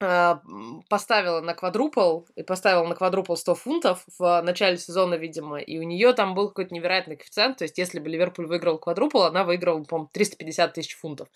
поставила 0.00 1.42
на 1.42 1.52
квадрупл, 1.52 2.20
и 2.34 2.42
поставила 2.42 2.86
на 2.86 2.94
квадрупл 2.94 3.34
100 3.34 3.54
фунтов 3.54 4.04
в 4.18 4.40
начале 4.42 4.78
сезона, 4.78 5.14
видимо, 5.14 5.58
и 5.58 5.78
у 5.78 5.82
нее 5.82 6.14
там 6.14 6.34
был 6.34 6.48
какой-то 6.48 6.74
невероятный 6.74 7.16
коэффициент, 7.16 7.58
то 7.58 7.64
есть 7.64 7.76
если 7.76 7.98
бы 7.98 8.08
Ливерпуль 8.08 8.46
выиграл 8.46 8.78
квадрупл, 8.78 9.22
она 9.22 9.44
выиграла, 9.44 9.82
по-моему, 9.84 10.08
350 10.12 10.72
тысяч 10.72 10.96
фунтов. 10.96 11.28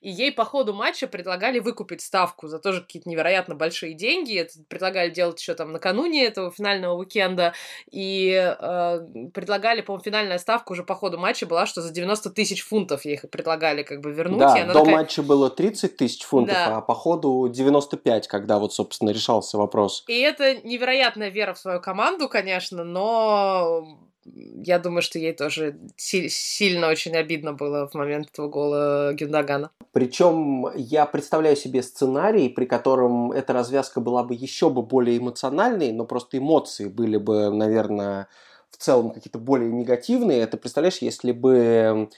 И 0.00 0.10
ей 0.10 0.30
по 0.32 0.44
ходу 0.44 0.72
матча 0.72 1.06
предлагали 1.08 1.58
выкупить 1.58 2.00
ставку 2.00 2.46
за 2.46 2.58
тоже 2.58 2.82
какие-то 2.82 3.08
невероятно 3.08 3.54
большие 3.56 3.94
деньги, 3.94 4.38
это 4.38 4.52
предлагали 4.68 5.10
делать 5.10 5.40
еще 5.40 5.54
там 5.54 5.72
накануне 5.72 6.24
этого 6.24 6.52
финального 6.52 6.94
уикенда, 6.94 7.54
и 7.90 8.30
э, 8.34 9.00
предлагали, 9.34 9.80
по-моему, 9.80 10.04
финальная 10.04 10.38
ставка 10.38 10.72
уже 10.72 10.84
по 10.84 10.94
ходу 10.94 11.18
матча 11.18 11.46
была, 11.46 11.66
что 11.66 11.82
за 11.82 11.92
90 11.92 12.30
тысяч 12.30 12.62
фунтов 12.62 13.04
ей 13.04 13.14
их 13.14 13.30
предлагали 13.30 13.82
как 13.82 14.00
бы 14.00 14.12
вернуть. 14.12 14.38
Да, 14.38 14.64
до 14.66 14.72
такая... 14.74 14.92
матча 14.92 15.22
было 15.22 15.50
30 15.50 15.96
тысяч 15.96 16.22
фунтов, 16.22 16.54
да. 16.54 16.76
а 16.76 16.80
по 16.80 16.94
ходу 16.94 17.48
95 17.48 18.11
5, 18.12 18.28
когда 18.28 18.58
вот, 18.58 18.72
собственно, 18.74 19.10
решался 19.10 19.58
вопрос. 19.58 20.04
И 20.08 20.20
это 20.20 20.54
невероятная 20.66 21.30
вера 21.30 21.54
в 21.54 21.58
свою 21.58 21.80
команду, 21.80 22.28
конечно, 22.28 22.84
но 22.84 23.98
я 24.24 24.78
думаю, 24.78 25.02
что 25.02 25.18
ей 25.18 25.32
тоже 25.32 25.78
си- 25.96 26.28
сильно 26.28 26.88
очень 26.88 27.16
обидно 27.16 27.54
было 27.54 27.88
в 27.88 27.94
момент 27.94 28.28
этого 28.32 28.48
гола 28.48 29.12
Гюндагана. 29.14 29.70
Причем 29.92 30.66
я 30.76 31.06
представляю 31.06 31.56
себе 31.56 31.82
сценарий, 31.82 32.48
при 32.48 32.66
котором 32.66 33.32
эта 33.32 33.52
развязка 33.52 34.00
была 34.00 34.22
бы 34.22 34.34
еще 34.34 34.70
бы 34.70 34.82
более 34.82 35.18
эмоциональной, 35.18 35.92
но 35.92 36.04
просто 36.04 36.38
эмоции 36.38 36.88
были 36.88 37.16
бы, 37.16 37.50
наверное, 37.50 38.28
в 38.70 38.76
целом 38.76 39.10
какие-то 39.10 39.38
более 39.38 39.72
негативные. 39.72 40.40
Это 40.40 40.56
представляешь, 40.56 40.98
если 40.98 41.32
бы 41.32 42.08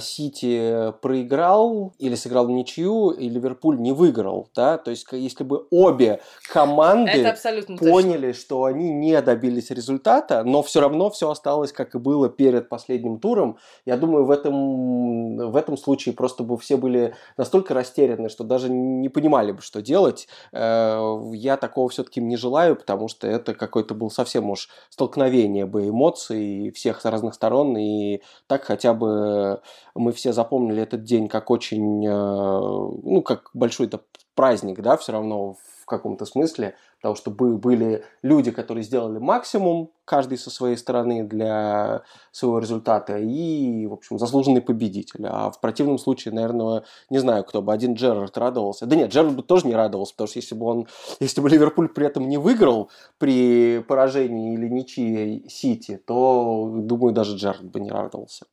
Сити 0.00 0.92
проиграл 1.00 1.94
или 1.98 2.14
сыграл 2.14 2.46
в 2.46 2.50
ничью, 2.50 3.10
и 3.10 3.28
Ливерпуль 3.28 3.78
не 3.78 3.92
выиграл, 3.92 4.48
да, 4.54 4.78
то 4.78 4.90
есть 4.90 5.06
если 5.12 5.44
бы 5.44 5.66
обе 5.70 6.20
команды 6.52 7.34
поняли, 7.78 8.28
точно. 8.28 8.40
что 8.40 8.64
они 8.64 8.90
не 8.90 9.20
добились 9.22 9.70
результата, 9.70 10.42
но 10.44 10.62
все 10.62 10.80
равно 10.80 11.10
все 11.10 11.30
осталось, 11.30 11.72
как 11.72 11.94
и 11.94 11.98
было 11.98 12.28
перед 12.28 12.68
последним 12.68 13.18
туром, 13.20 13.58
я 13.86 13.96
думаю, 13.96 14.24
в 14.24 14.30
этом, 14.30 15.50
в 15.50 15.56
этом 15.56 15.76
случае 15.76 16.14
просто 16.14 16.42
бы 16.42 16.58
все 16.58 16.76
были 16.76 17.14
настолько 17.36 17.74
растеряны, 17.74 18.28
что 18.28 18.44
даже 18.44 18.70
не 18.70 19.08
понимали 19.08 19.52
бы, 19.52 19.62
что 19.62 19.82
делать. 19.82 20.28
Э, 20.52 21.00
я 21.32 21.56
такого 21.56 21.88
все-таки 21.88 22.20
не 22.20 22.36
желаю, 22.36 22.76
потому 22.76 23.08
что 23.08 23.26
это 23.26 23.54
какой-то 23.54 23.94
был 23.94 24.10
совсем 24.10 24.50
уж 24.50 24.68
столкновение 24.88 25.66
бы 25.66 25.88
эмоций 25.88 26.70
всех 26.70 27.00
с 27.00 27.04
разных 27.04 27.34
сторон, 27.34 27.76
и 27.76 28.20
так 28.46 28.64
хотя 28.64 28.94
бы 28.94 29.59
мы 29.94 30.12
все 30.12 30.32
запомнили 30.32 30.82
этот 30.82 31.04
день 31.04 31.28
как 31.28 31.50
очень, 31.50 32.04
э, 32.06 32.10
ну, 32.10 33.22
как 33.22 33.50
большой 33.54 33.86
это 33.86 34.00
праздник, 34.34 34.80
да, 34.80 34.96
все 34.96 35.12
равно 35.12 35.56
каком-то 35.90 36.24
смысле, 36.24 36.74
потому 36.96 37.14
что 37.14 37.30
были 37.30 38.04
люди, 38.22 38.50
которые 38.50 38.84
сделали 38.84 39.18
максимум, 39.18 39.90
каждый 40.10 40.38
со 40.38 40.50
своей 40.50 40.76
стороны 40.76 41.22
для 41.22 42.02
своего 42.32 42.58
результата, 42.58 43.16
и, 43.16 43.86
в 43.86 43.92
общем, 43.92 44.18
заслуженный 44.18 44.60
победитель. 44.60 45.24
А 45.28 45.50
в 45.52 45.60
противном 45.60 45.98
случае, 45.98 46.34
наверное, 46.34 46.82
не 47.10 47.18
знаю, 47.18 47.44
кто 47.44 47.62
бы, 47.62 47.72
один 47.72 47.94
Джерард 47.94 48.36
радовался. 48.36 48.86
Да 48.86 48.96
нет, 48.96 49.12
Джерард 49.12 49.36
бы 49.36 49.42
тоже 49.44 49.68
не 49.68 49.76
радовался, 49.76 50.14
потому 50.14 50.26
что 50.26 50.38
если 50.38 50.56
бы 50.56 50.66
он, 50.66 50.88
если 51.20 51.40
бы 51.40 51.48
Ливерпуль 51.48 51.88
при 51.88 52.06
этом 52.06 52.28
не 52.28 52.38
выиграл 52.38 52.90
при 53.18 53.84
поражении 53.86 54.54
или 54.54 54.68
ничьей 54.68 55.48
Сити, 55.48 55.96
то, 56.04 56.68
думаю, 56.74 57.12
даже 57.14 57.36
Джерард 57.36 57.64
бы 57.64 57.78
не 57.78 57.90
радовался. 57.92 58.46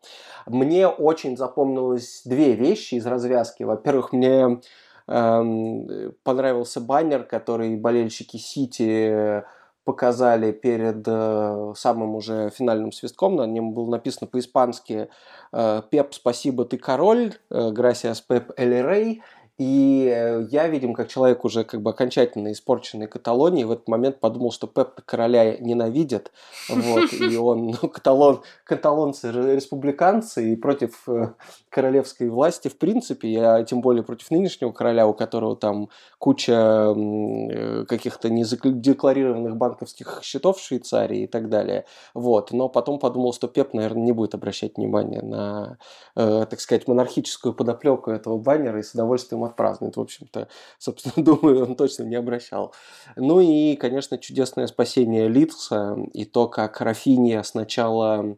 Мне 0.45 0.87
очень 0.87 1.37
запомнилось 1.37 2.21
две 2.23 2.53
вещи 2.53 2.95
из 2.95 3.05
развязки. 3.07 3.63
Во-первых, 3.63 4.13
мне 4.13 4.61
понравился 5.07 6.81
баннер, 6.81 7.23
который 7.23 7.77
болельщики 7.77 8.37
Сити 8.37 9.43
показали 9.87 10.51
перед 10.51 11.07
э, 11.07 11.73
самым 11.77 12.15
уже 12.15 12.49
финальным 12.49 12.91
свистком. 12.91 13.37
На 13.37 13.45
нем 13.45 13.73
было 13.73 13.89
написано 13.89 14.27
по-испански 14.27 15.07
э, 15.53 15.81
«Пеп, 15.89 16.13
спасибо, 16.13 16.65
ты 16.65 16.77
король», 16.77 17.35
«Грасиас 17.49 18.19
Пеп 18.19 18.51
Эль 18.57 18.85
Рей», 18.85 19.21
и 19.57 20.07
э, 20.13 20.45
я, 20.51 20.67
видим, 20.67 20.93
как 20.93 21.07
человек 21.07 21.43
уже 21.43 21.63
как 21.63 21.81
бы 21.81 21.89
окончательно 21.89 22.51
испорченный 22.51 23.07
Каталонией, 23.07 23.65
в 23.65 23.71
этот 23.71 23.87
момент 23.87 24.19
подумал, 24.19 24.51
что 24.51 24.67
Пеп 24.67 25.01
короля 25.03 25.57
ненавидит, 25.57 26.31
вот, 26.69 27.11
и 27.11 27.35
он, 27.37 27.75
ну, 27.81 27.89
каталон, 27.89 28.41
каталонцы 28.63 29.31
республиканцы, 29.31 30.53
и 30.53 30.55
против 30.55 31.09
э, 31.09 31.33
королевской 31.69 32.29
власти, 32.29 32.67
в 32.67 32.77
принципе, 32.77 33.41
а 33.41 33.63
тем 33.63 33.81
более 33.81 34.03
против 34.03 34.29
нынешнего 34.29 34.71
короля, 34.71 35.07
у 35.07 35.15
которого 35.15 35.55
там 35.55 35.89
куча 36.19 36.93
э, 36.95 37.85
каких-то 37.85 38.29
незадекларированных 38.29 39.57
банковских 39.57 40.19
счетов 40.21 40.59
в 40.59 40.63
Швейцарии 40.63 41.23
и 41.23 41.27
так 41.27 41.49
далее, 41.49 41.85
вот, 42.13 42.51
но 42.51 42.69
потом 42.69 42.99
подумал, 42.99 43.33
что 43.33 43.47
Пеп, 43.47 43.73
наверное, 43.73 44.03
не 44.03 44.11
будет 44.11 44.35
обращать 44.35 44.77
внимания 44.77 45.23
на, 45.23 45.79
так 46.13 46.59
сказать, 46.59 46.87
монархическую 46.87 47.55
подоплеку 47.55 48.11
этого 48.11 48.37
баннера 48.37 48.79
и 48.79 48.83
с 48.83 48.93
удовольствием 48.93 49.46
отпразднует. 49.47 49.97
В 49.97 50.01
общем-то, 50.01 50.47
собственно, 50.77 51.23
думаю, 51.23 51.63
он 51.63 51.75
точно 51.75 52.03
не 52.03 52.15
обращал. 52.15 52.73
Ну 53.15 53.41
и, 53.41 53.75
конечно, 53.75 54.17
чудесное 54.17 54.67
спасение 54.67 55.27
Литца 55.27 55.97
и 56.13 56.25
то, 56.25 56.47
как 56.47 56.79
Рафиния 56.81 57.43
сначала 57.43 58.37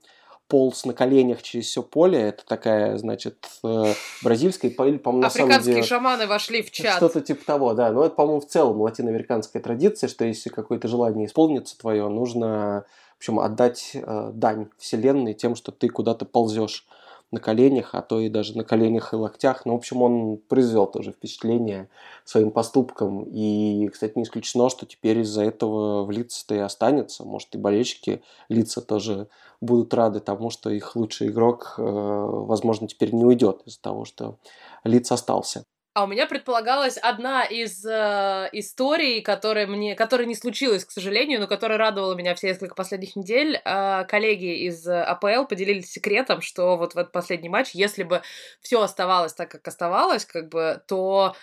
полз 0.50 0.84
на 0.84 0.94
коленях 0.94 1.44
через 1.44 1.68
все 1.68 1.84
поле. 1.84 2.20
Это 2.20 2.44
такая, 2.46 2.98
значит, 2.98 3.48
э, 3.64 3.94
бразильская, 4.24 4.72
или, 4.72 4.98
по-моему, 4.98 5.22
на 5.22 5.30
самом 5.30 5.62
деле... 5.62 5.84
шаманы 5.84 6.28
вошли 6.28 6.64
в 6.64 6.72
чат. 6.72 6.98
Что-то 6.98 7.22
типа 7.22 7.46
того, 7.46 7.74
да. 7.76 7.92
Но 7.92 8.04
это, 8.04 8.16
по-моему, 8.16 8.42
в 8.42 8.48
целом 8.48 8.82
латиноамериканская 8.82 9.62
традиция, 9.62 10.10
что 10.10 10.26
если 10.26 10.50
какое-то 10.50 10.88
желание 10.88 11.28
исполнится 11.28 11.78
твое, 11.78 12.08
нужно, 12.10 12.86
в 13.14 13.18
общем, 13.20 13.40
отдать 13.40 13.92
э, 13.94 14.32
дань 14.34 14.70
вселенной 14.78 15.36
тем, 15.36 15.56
что 15.56 15.72
ты 15.72 15.88
куда-то 15.88 16.26
ползешь 16.26 16.88
на 17.32 17.40
коленях, 17.40 17.94
а 17.94 18.02
то 18.02 18.20
и 18.20 18.30
даже 18.30 18.58
на 18.58 18.64
коленях 18.64 19.14
и 19.14 19.16
локтях. 19.16 19.66
Ну, 19.66 19.74
в 19.74 19.78
общем, 19.78 20.02
он 20.02 20.38
произвел 20.38 20.88
тоже 20.88 21.12
впечатление 21.12 21.90
своим 22.26 22.52
поступком. 22.52 23.24
И, 23.24 23.88
кстати, 23.90 24.14
не 24.16 24.24
исключено, 24.24 24.70
что 24.70 24.86
теперь 24.86 25.20
из-за 25.20 25.44
этого 25.44 26.04
в 26.06 26.12
лица-то 26.12 26.56
и 26.56 26.60
останется. 26.60 27.24
Может, 27.24 27.56
и 27.56 27.58
болельщики 27.58 28.22
лица 28.50 28.82
тоже 28.82 29.28
будут 29.62 29.94
рады 29.94 30.20
тому, 30.20 30.50
что 30.50 30.70
их 30.70 30.96
лучший 30.96 31.28
игрок, 31.28 31.76
э, 31.78 31.82
возможно, 31.84 32.88
теперь 32.88 33.14
не 33.14 33.26
уйдет 33.26 33.62
из-за 33.66 33.82
того, 33.82 34.06
что 34.06 34.38
лиц 34.84 35.12
остался. 35.12 35.66
А 36.00 36.06
у 36.06 36.08
меня 36.08 36.28
предполагалась 36.28 36.96
одна 36.96 37.44
из 37.44 37.86
э, 37.86 38.50
историй, 38.54 39.22
которая 39.22 39.68
мне, 39.68 39.96
которая 39.96 40.28
не 40.28 40.36
случилась, 40.36 40.86
к 40.86 40.92
сожалению, 40.92 41.42
но 41.42 41.48
которая 41.48 41.78
радовала 41.78 42.14
меня 42.16 42.36
все 42.36 42.48
несколько 42.48 42.74
последних 42.74 43.18
недель. 43.18 43.60
Э, 43.66 44.06
коллеги 44.06 44.66
из 44.66 44.88
АПЛ 44.88 45.44
поделились 45.44 45.92
секретом, 45.92 46.40
что 46.40 46.78
вот 46.78 46.96
в 46.96 46.98
этот 46.98 47.12
последний 47.12 47.50
матч, 47.50 47.72
если 47.74 48.04
бы 48.04 48.22
все 48.62 48.82
оставалось 48.82 49.34
так, 49.34 49.52
как 49.52 49.68
оставалось, 49.68 50.24
как 50.24 50.48
бы, 50.48 50.82
то 50.88 51.36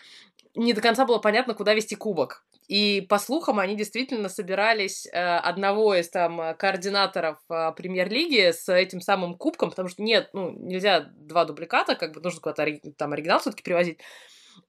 не 0.55 0.73
до 0.73 0.81
конца 0.81 1.05
было 1.05 1.19
понятно, 1.19 1.53
куда 1.53 1.75
вести 1.75 1.95
кубок. 1.95 2.43
И 2.67 3.07
по 3.11 3.19
слухам, 3.19 3.59
они 3.59 3.77
действительно 3.77 4.31
собирались 4.31 5.07
э, 5.07 5.37
одного 5.37 5.95
из 5.97 6.09
там 6.09 6.57
координаторов 6.57 7.37
э, 7.51 7.73
премьер-лиги 7.77 8.53
с 8.53 8.73
этим 8.73 9.03
самым 9.03 9.35
кубком, 9.35 9.69
потому 9.69 9.91
что 9.91 10.03
нет, 10.03 10.31
ну, 10.33 10.51
нельзя 10.51 11.01
два 11.15 11.45
дубликата, 11.45 11.95
как 11.95 12.15
бы 12.15 12.23
нужно 12.23 12.41
куда-то 12.41 12.67
там 12.97 13.13
оригинал 13.13 13.41
все-таки 13.41 13.63
привозить. 13.63 13.99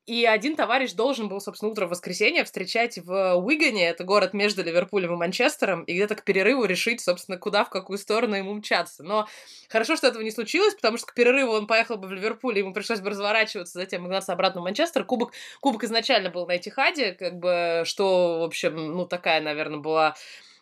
И 0.05 0.25
один 0.25 0.55
товарищ 0.55 0.93
должен 0.93 1.27
был, 1.27 1.41
собственно, 1.41 1.71
утро 1.71 1.85
в 1.85 1.89
воскресенье 1.89 2.45
встречать 2.45 2.97
в 2.97 3.35
Уигане, 3.35 3.89
это 3.89 4.03
город 4.05 4.33
между 4.33 4.63
Ливерпулем 4.63 5.13
и 5.13 5.17
Манчестером, 5.17 5.83
и 5.83 5.93
где-то 5.93 6.15
к 6.15 6.23
перерыву 6.23 6.63
решить, 6.63 7.01
собственно, 7.01 7.37
куда, 7.37 7.65
в 7.65 7.69
какую 7.69 7.97
сторону 7.97 8.35
ему 8.35 8.53
мчаться. 8.53 9.03
Но 9.03 9.27
хорошо, 9.69 9.97
что 9.97 10.07
этого 10.07 10.21
не 10.21 10.31
случилось, 10.31 10.75
потому 10.75 10.97
что 10.97 11.07
к 11.07 11.13
перерыву 11.13 11.51
он 11.51 11.67
поехал 11.67 11.97
бы 11.97 12.07
в 12.07 12.13
Ливерпуль, 12.13 12.57
ему 12.57 12.73
пришлось 12.73 13.01
бы 13.01 13.09
разворачиваться, 13.09 13.79
затем 13.79 14.05
угнаться 14.05 14.31
обратно 14.31 14.61
в 14.61 14.63
Манчестер. 14.63 15.03
Кубок, 15.03 15.33
кубок 15.59 15.83
изначально 15.83 16.29
был 16.29 16.47
на 16.47 16.55
Этихаде, 16.55 17.11
как 17.13 17.37
бы, 17.37 17.83
что, 17.85 18.39
в 18.39 18.43
общем, 18.43 18.75
ну, 18.75 19.05
такая, 19.05 19.41
наверное, 19.41 19.79
была 19.79 20.15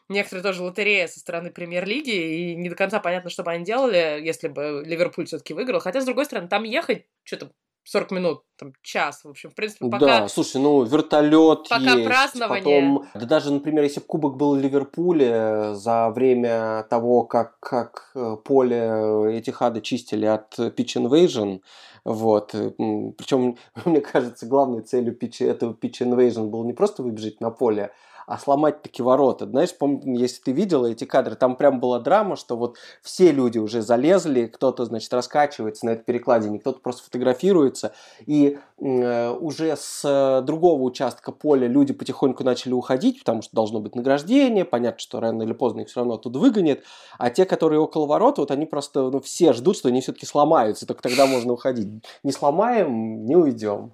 некоторые 0.09 0.43
тоже 0.43 0.63
лотерея 0.63 1.07
со 1.07 1.19
стороны 1.19 1.51
премьер-лиги, 1.51 2.11
и 2.11 2.55
не 2.55 2.69
до 2.69 2.75
конца 2.75 2.99
понятно, 2.99 3.29
что 3.29 3.43
бы 3.43 3.51
они 3.51 3.63
делали, 3.63 4.19
если 4.23 4.47
бы 4.47 4.83
Ливерпуль 4.85 5.25
все-таки 5.25 5.53
выиграл. 5.53 5.79
Хотя, 5.79 6.01
с 6.01 6.05
другой 6.05 6.25
стороны, 6.25 6.47
там 6.47 6.63
ехать, 6.63 7.05
что-то 7.23 7.51
40 7.85 8.11
минут, 8.11 8.43
там, 8.57 8.73
час, 8.81 9.23
в 9.23 9.29
общем, 9.29 9.51
в 9.51 9.55
принципе, 9.55 9.87
пока... 9.87 10.05
Да, 10.05 10.27
слушай, 10.27 10.59
ну, 10.59 10.83
вертолет 10.83 11.69
пока 11.69 11.93
есть, 11.93 12.05
празднование. 12.05 12.63
потом... 12.63 13.07
Да 13.13 13.25
даже, 13.27 13.53
например, 13.53 13.83
если 13.83 13.99
бы 13.99 14.07
кубок 14.07 14.37
был 14.37 14.55
в 14.55 14.59
Ливерпуле 14.59 15.75
за 15.75 16.09
время 16.09 16.83
того, 16.89 17.23
как, 17.23 17.59
как 17.59 18.11
э, 18.15 18.37
поле 18.43 19.37
эти 19.37 19.51
хады 19.51 19.81
чистили 19.81 20.25
от 20.25 20.57
Pitch 20.57 20.97
Invasion, 20.97 21.61
вот, 22.03 22.51
причем, 22.51 23.57
мне 23.85 24.01
кажется, 24.01 24.47
главной 24.47 24.81
целью 24.81 25.15
pitch, 25.15 25.45
этого 25.45 25.73
Pitch 25.73 26.01
Invasion 26.01 26.47
было 26.47 26.63
не 26.65 26.73
просто 26.73 27.03
выбежать 27.03 27.39
на 27.39 27.51
поле, 27.51 27.91
а 28.27 28.37
сломать 28.37 28.81
таки 28.81 29.01
ворота. 29.01 29.45
Знаешь, 29.45 29.75
помню, 29.77 30.19
если 30.19 30.41
ты 30.41 30.51
видела 30.51 30.87
эти 30.87 31.05
кадры, 31.05 31.35
там 31.35 31.55
прям 31.55 31.79
была 31.79 31.99
драма, 31.99 32.35
что 32.35 32.57
вот 32.57 32.77
все 33.01 33.31
люди 33.31 33.57
уже 33.57 33.81
залезли, 33.81 34.45
кто-то, 34.47 34.85
значит, 34.85 35.13
раскачивается 35.13 35.85
на 35.85 35.91
этой 35.91 36.03
перекладине, 36.03 36.59
кто-то 36.59 36.79
просто 36.79 37.03
фотографируется, 37.03 37.93
и 38.25 38.57
э, 38.79 39.29
уже 39.31 39.75
с 39.75 40.01
э, 40.03 40.41
другого 40.41 40.81
участка 40.81 41.31
поля 41.31 41.67
люди 41.67 41.93
потихоньку 41.93 42.43
начали 42.43 42.73
уходить, 42.73 43.19
потому 43.19 43.41
что 43.41 43.55
должно 43.55 43.79
быть 43.79 43.95
награждение, 43.95 44.65
понятно, 44.65 44.99
что 44.99 45.19
рано 45.19 45.43
или 45.43 45.53
поздно 45.53 45.81
их 45.81 45.87
все 45.87 45.99
равно 45.99 46.15
оттуда 46.15 46.39
выгонят, 46.39 46.81
а 47.17 47.29
те, 47.29 47.45
которые 47.45 47.79
около 47.79 48.05
ворот, 48.05 48.37
вот 48.37 48.51
они 48.51 48.65
просто, 48.65 49.09
ну, 49.09 49.21
все 49.21 49.53
ждут, 49.53 49.77
что 49.77 49.89
они 49.89 50.01
все-таки 50.01 50.25
сломаются, 50.25 50.85
только 50.85 51.03
тогда 51.03 51.25
можно 51.25 51.53
уходить. 51.53 52.03
Не 52.23 52.31
сломаем, 52.31 53.25
не 53.25 53.35
уйдем. 53.35 53.93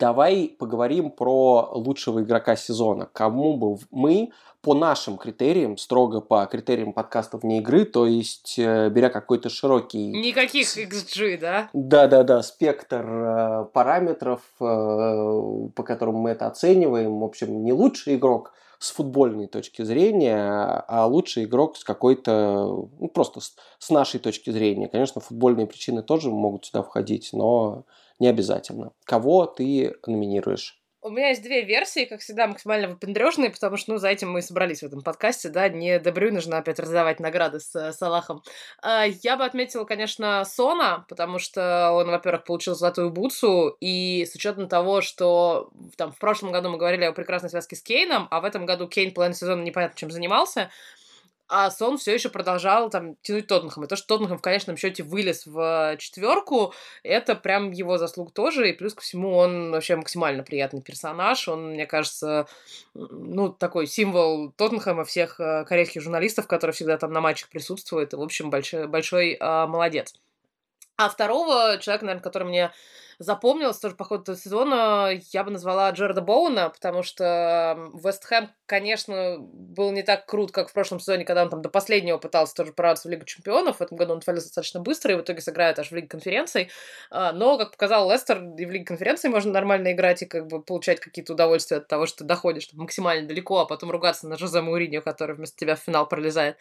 Давай 0.00 0.56
поговорим 0.58 1.10
про 1.10 1.68
лучшего 1.72 2.22
игрока 2.22 2.56
сезона. 2.56 3.10
Кому 3.12 3.58
бы 3.58 3.78
мы 3.90 4.30
по 4.62 4.72
нашим 4.72 5.18
критериям, 5.18 5.76
строго 5.76 6.22
по 6.22 6.46
критериям 6.46 6.94
подкастов 6.94 7.42
вне 7.42 7.58
игры, 7.58 7.84
то 7.84 8.06
есть 8.06 8.58
э, 8.58 8.88
беря 8.88 9.10
какой-то 9.10 9.50
широкий... 9.50 10.08
Никаких 10.08 10.66
XG, 10.66 11.38
да? 11.38 11.68
Да-да-да, 11.74 12.42
спектр 12.42 13.04
э, 13.06 13.64
параметров, 13.74 14.40
э, 14.58 14.64
по 14.64 15.82
которым 15.82 16.16
мы 16.16 16.30
это 16.30 16.46
оцениваем. 16.46 17.20
В 17.20 17.24
общем, 17.24 17.62
не 17.62 17.74
лучший 17.74 18.16
игрок 18.16 18.54
с 18.78 18.92
футбольной 18.92 19.48
точки 19.48 19.82
зрения, 19.82 20.82
а 20.88 21.06
лучший 21.06 21.44
игрок 21.44 21.76
с 21.76 21.84
какой-то, 21.84 22.88
ну, 22.98 23.08
просто 23.08 23.40
с, 23.40 23.54
с 23.78 23.90
нашей 23.90 24.18
точки 24.18 24.48
зрения. 24.48 24.88
Конечно, 24.88 25.20
футбольные 25.20 25.66
причины 25.66 26.02
тоже 26.02 26.30
могут 26.30 26.64
сюда 26.64 26.82
входить, 26.82 27.30
но 27.34 27.84
не 28.20 28.28
обязательно. 28.28 28.92
Кого 29.04 29.46
ты 29.46 29.94
номинируешь? 30.06 30.80
У 31.02 31.08
меня 31.08 31.28
есть 31.28 31.42
две 31.42 31.62
версии, 31.62 32.04
как 32.04 32.20
всегда, 32.20 32.46
максимально 32.46 32.88
выпендрежные, 32.88 33.48
потому 33.48 33.78
что, 33.78 33.92
ну, 33.92 33.98
за 33.98 34.08
этим 34.08 34.32
мы 34.32 34.40
и 34.40 34.42
собрались 34.42 34.80
в 34.80 34.86
этом 34.86 35.00
подкасте, 35.00 35.48
да, 35.48 35.66
не 35.70 35.98
Дебрю 35.98 36.30
нужно 36.30 36.58
опять 36.58 36.78
раздавать 36.78 37.20
награды 37.20 37.58
с 37.58 37.74
э, 37.74 37.92
Салахом. 37.92 38.42
А, 38.82 39.06
я 39.06 39.38
бы 39.38 39.46
отметила, 39.46 39.84
конечно, 39.84 40.44
Сона, 40.44 41.06
потому 41.08 41.38
что 41.38 41.92
он, 41.92 42.10
во-первых, 42.10 42.44
получил 42.44 42.74
золотую 42.74 43.10
бутсу, 43.10 43.74
и 43.80 44.26
с 44.30 44.34
учетом 44.34 44.68
того, 44.68 45.00
что 45.00 45.70
там 45.96 46.12
в 46.12 46.18
прошлом 46.18 46.52
году 46.52 46.68
мы 46.68 46.76
говорили 46.76 47.04
о 47.04 47.12
прекрасной 47.12 47.48
связке 47.48 47.76
с 47.76 47.82
Кейном, 47.82 48.28
а 48.30 48.42
в 48.42 48.44
этом 48.44 48.66
году 48.66 48.86
Кейн 48.86 49.14
половину 49.14 49.34
сезона 49.34 49.62
непонятно 49.62 49.96
чем 49.96 50.10
занимался, 50.10 50.70
а 51.50 51.70
Сон 51.70 51.98
все 51.98 52.14
еще 52.14 52.28
продолжал 52.28 52.90
там 52.90 53.16
тянуть 53.22 53.48
Тоттенхэм. 53.48 53.84
И 53.84 53.86
то, 53.88 53.96
что 53.96 54.06
Тоттенхэм 54.06 54.38
в 54.38 54.42
конечном 54.42 54.76
счете 54.76 55.02
вылез 55.02 55.46
в 55.46 55.96
четверку, 55.98 56.72
это 57.02 57.34
прям 57.34 57.72
его 57.72 57.98
заслуг 57.98 58.32
тоже. 58.32 58.70
И 58.70 58.72
плюс 58.72 58.94
ко 58.94 59.02
всему 59.02 59.36
он 59.36 59.72
вообще 59.72 59.96
максимально 59.96 60.44
приятный 60.44 60.80
персонаж. 60.80 61.48
Он, 61.48 61.72
мне 61.72 61.86
кажется, 61.86 62.46
ну, 62.94 63.48
такой 63.48 63.86
символ 63.88 64.52
Тоттенхэма 64.52 65.04
всех 65.04 65.40
э, 65.40 65.64
корейских 65.64 66.02
журналистов, 66.02 66.46
которые 66.46 66.72
всегда 66.72 66.96
там 66.98 67.12
на 67.12 67.20
матчах 67.20 67.48
присутствуют. 67.48 68.12
И, 68.12 68.16
в 68.16 68.22
общем, 68.22 68.50
большой, 68.50 68.86
большой 68.86 69.36
а, 69.40 69.66
молодец. 69.66 70.14
А 71.00 71.08
второго 71.08 71.78
человека, 71.78 72.04
наверное, 72.04 72.22
который 72.22 72.46
мне 72.46 72.72
запомнилось 73.18 73.78
тоже 73.78 73.94
по 73.94 74.04
ходу 74.04 74.36
сезона, 74.36 75.18
я 75.32 75.44
бы 75.44 75.50
назвала 75.50 75.90
Джерда 75.92 76.20
Боуна, 76.20 76.68
потому 76.68 77.02
что 77.02 77.90
Вест 77.94 78.22
Хэм, 78.26 78.50
конечно, 78.66 79.38
был 79.38 79.92
не 79.92 80.02
так 80.02 80.26
крут, 80.26 80.52
как 80.52 80.68
в 80.68 80.74
прошлом 80.74 81.00
сезоне, 81.00 81.24
когда 81.24 81.44
он 81.44 81.48
там 81.48 81.62
до 81.62 81.70
последнего 81.70 82.18
пытался 82.18 82.54
тоже 82.54 82.74
прорваться 82.74 83.08
в 83.08 83.10
Лигу 83.10 83.24
Чемпионов. 83.24 83.78
В 83.78 83.80
этом 83.80 83.96
году 83.96 84.12
он 84.12 84.18
отвалился 84.18 84.48
достаточно 84.48 84.80
быстро 84.80 85.14
и 85.14 85.16
в 85.16 85.22
итоге 85.22 85.40
сыграет 85.40 85.78
аж 85.78 85.90
в 85.90 85.94
Лиге 85.94 86.06
Конференций. 86.08 86.68
А, 87.10 87.32
но, 87.32 87.56
как 87.56 87.70
показал 87.70 88.10
Лестер, 88.12 88.36
и 88.58 88.66
в 88.66 88.70
Лиге 88.70 88.84
Конференции 88.84 89.28
можно 89.28 89.52
нормально 89.52 89.92
играть 89.92 90.20
и 90.20 90.26
как 90.26 90.48
бы 90.48 90.60
получать 90.60 91.00
какие-то 91.00 91.32
удовольствия 91.32 91.78
от 91.78 91.88
того, 91.88 92.04
что 92.04 92.18
ты 92.18 92.24
доходишь 92.24 92.68
максимально 92.74 93.26
далеко, 93.26 93.60
а 93.60 93.64
потом 93.64 93.90
ругаться 93.90 94.28
на 94.28 94.36
Жозе 94.36 94.60
Мауриньо, 94.60 95.00
который 95.00 95.34
вместо 95.34 95.56
тебя 95.56 95.76
в 95.76 95.80
финал 95.80 96.06
пролезает. 96.06 96.58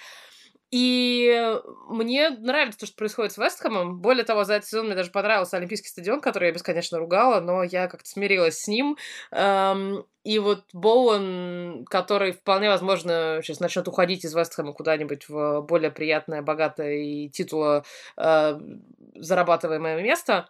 И 0.72 1.60
мне 1.88 2.30
нравится 2.30 2.80
то, 2.80 2.86
что 2.86 2.96
происходит 2.96 3.32
с 3.32 3.38
Вестхэмом. 3.38 4.00
Более 4.00 4.24
того, 4.24 4.44
за 4.44 4.56
этот 4.56 4.70
сезон 4.70 4.86
мне 4.86 4.96
даже 4.96 5.10
понравился 5.10 5.58
Олимпийский 5.58 5.90
стадион, 5.90 6.22
который 6.22 6.50
я 6.50 6.54
бесконечно 6.54 7.00
ругала, 7.00 7.40
но 7.40 7.64
я 7.64 7.88
как-то 7.88 8.08
смирилась 8.08 8.60
с 8.60 8.68
ним. 8.68 8.96
Эм, 9.32 10.06
и 10.24 10.38
вот 10.38 10.66
Боуэн, 10.74 11.86
который 11.86 12.34
вполне 12.34 12.70
возможно 12.70 13.40
сейчас 13.42 13.60
начнет 13.60 13.88
уходить 13.88 14.26
из 14.26 14.36
Вестхэма 14.36 14.74
куда-нибудь 14.74 15.28
в 15.28 15.62
более 15.62 15.90
приятное, 15.90 16.44
богатое 16.44 16.98
и 16.98 17.30
титула 17.30 17.84
э, 18.18 18.60
зарабатываемое 19.16 20.04
место, 20.04 20.50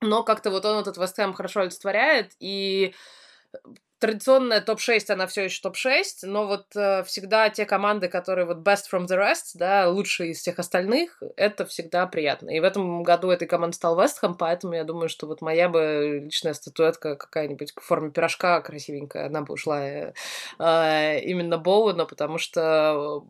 но 0.00 0.22
как-то 0.22 0.50
вот 0.50 0.64
он 0.64 0.80
этот 0.80 0.98
Вестхэм 0.98 1.32
хорошо 1.32 1.60
олицетворяет, 1.60 2.32
и 2.38 2.94
традиционная 3.98 4.60
топ-6, 4.60 5.10
она 5.10 5.26
все 5.26 5.44
еще 5.44 5.60
топ-6, 5.62 6.02
но 6.22 6.46
вот 6.46 6.66
э, 6.76 7.02
всегда 7.04 7.48
те 7.50 7.64
команды, 7.64 8.08
которые 8.08 8.46
вот 8.46 8.58
best 8.58 8.84
from 8.92 9.06
the 9.06 9.18
rest, 9.18 9.52
да, 9.54 9.88
лучшие 9.88 10.30
из 10.30 10.38
всех 10.38 10.58
остальных, 10.58 11.22
это 11.36 11.66
всегда 11.66 12.06
приятно. 12.06 12.50
И 12.50 12.60
в 12.60 12.64
этом 12.64 13.02
году 13.02 13.30
этой 13.30 13.48
командой 13.48 13.74
стал 13.74 14.00
Вестхэм, 14.00 14.34
поэтому 14.34 14.74
я 14.74 14.84
думаю, 14.84 15.08
что 15.08 15.26
вот 15.26 15.40
моя 15.40 15.68
бы 15.68 16.22
личная 16.24 16.54
статуэтка 16.54 17.16
какая-нибудь 17.16 17.72
в 17.76 17.80
форме 17.80 18.10
пирожка 18.10 18.60
красивенькая, 18.60 19.26
она 19.26 19.42
бы 19.42 19.54
ушла 19.54 19.84
э, 19.84 20.12
э, 20.58 21.20
именно 21.20 21.58
Боуэна, 21.58 22.06
потому 22.06 22.38
что 22.38 23.24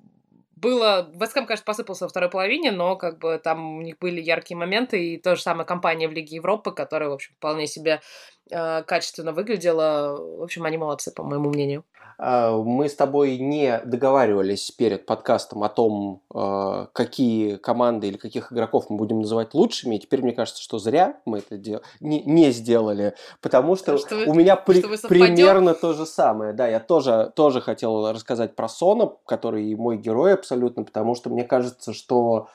было... 0.61 1.11
Вестхэм, 1.15 1.47
конечно, 1.47 1.65
посыпался 1.65 2.05
во 2.05 2.09
второй 2.09 2.31
половине, 2.31 2.73
но 2.73 2.97
как 2.97 3.19
бы 3.19 3.41
там 3.43 3.79
у 3.79 3.83
них 3.83 3.99
были 3.99 4.21
яркие 4.21 4.59
моменты, 4.59 5.15
и 5.15 5.17
то 5.19 5.37
же 5.37 5.43
самое 5.43 5.67
компания 5.67 6.09
в 6.09 6.13
Лиге 6.13 6.37
Европы, 6.37 6.73
которая, 6.73 7.09
в 7.09 7.13
общем, 7.13 7.33
вполне 7.37 7.67
себе 7.67 8.01
качественно 8.49 9.33
выглядела. 9.33 10.17
В 10.17 10.43
общем, 10.43 10.65
они 10.65 10.77
молодцы, 10.77 11.13
по 11.13 11.23
моему 11.23 11.49
мнению. 11.51 11.85
А, 12.21 12.57
мы 12.57 12.89
с 12.89 12.97
тобой 12.97 13.39
не 13.39 13.81
договаривались 13.85 14.73
перед 14.73 15.07
подкастом 15.07 15.63
о 15.63 15.69
том, 15.69 16.23
а, 16.35 16.89
какие 16.93 17.57
команды 17.57 18.09
или 18.09 18.17
каких 18.17 18.53
игроков 18.53 18.91
мы 18.91 18.97
будем 18.97 19.21
называть 19.21 19.55
лучшими. 19.55 19.95
И 19.95 19.99
теперь 20.01 20.23
мне 20.23 20.33
кажется, 20.33 20.61
что 20.61 20.79
зря 20.79 21.21
мы 21.25 21.39
это 21.39 21.57
дел... 21.57 21.81
не, 22.01 22.23
не 22.25 22.51
сделали, 22.51 23.15
потому 23.41 23.77
что, 23.77 23.99
что 23.99 24.17
у 24.27 24.35
меня 24.35 24.57
при... 24.57 24.83
примерно 25.07 25.75
то 25.75 25.93
же 25.93 26.07
самое. 26.07 26.53
Да, 26.53 26.67
я 26.67 26.81
тоже, 26.81 27.33
тоже 27.37 27.61
хотел 27.61 28.11
рассказать 28.11 28.57
про 28.57 28.69
Сона, 28.69 29.13
который 29.25 29.73
мой 29.77 29.97
герой 29.97 30.35
абсолютно, 30.35 30.83
потому 30.83 31.15
что 31.15 31.31
мне 31.31 31.45
кажется, 31.45 31.93
что 31.93 32.49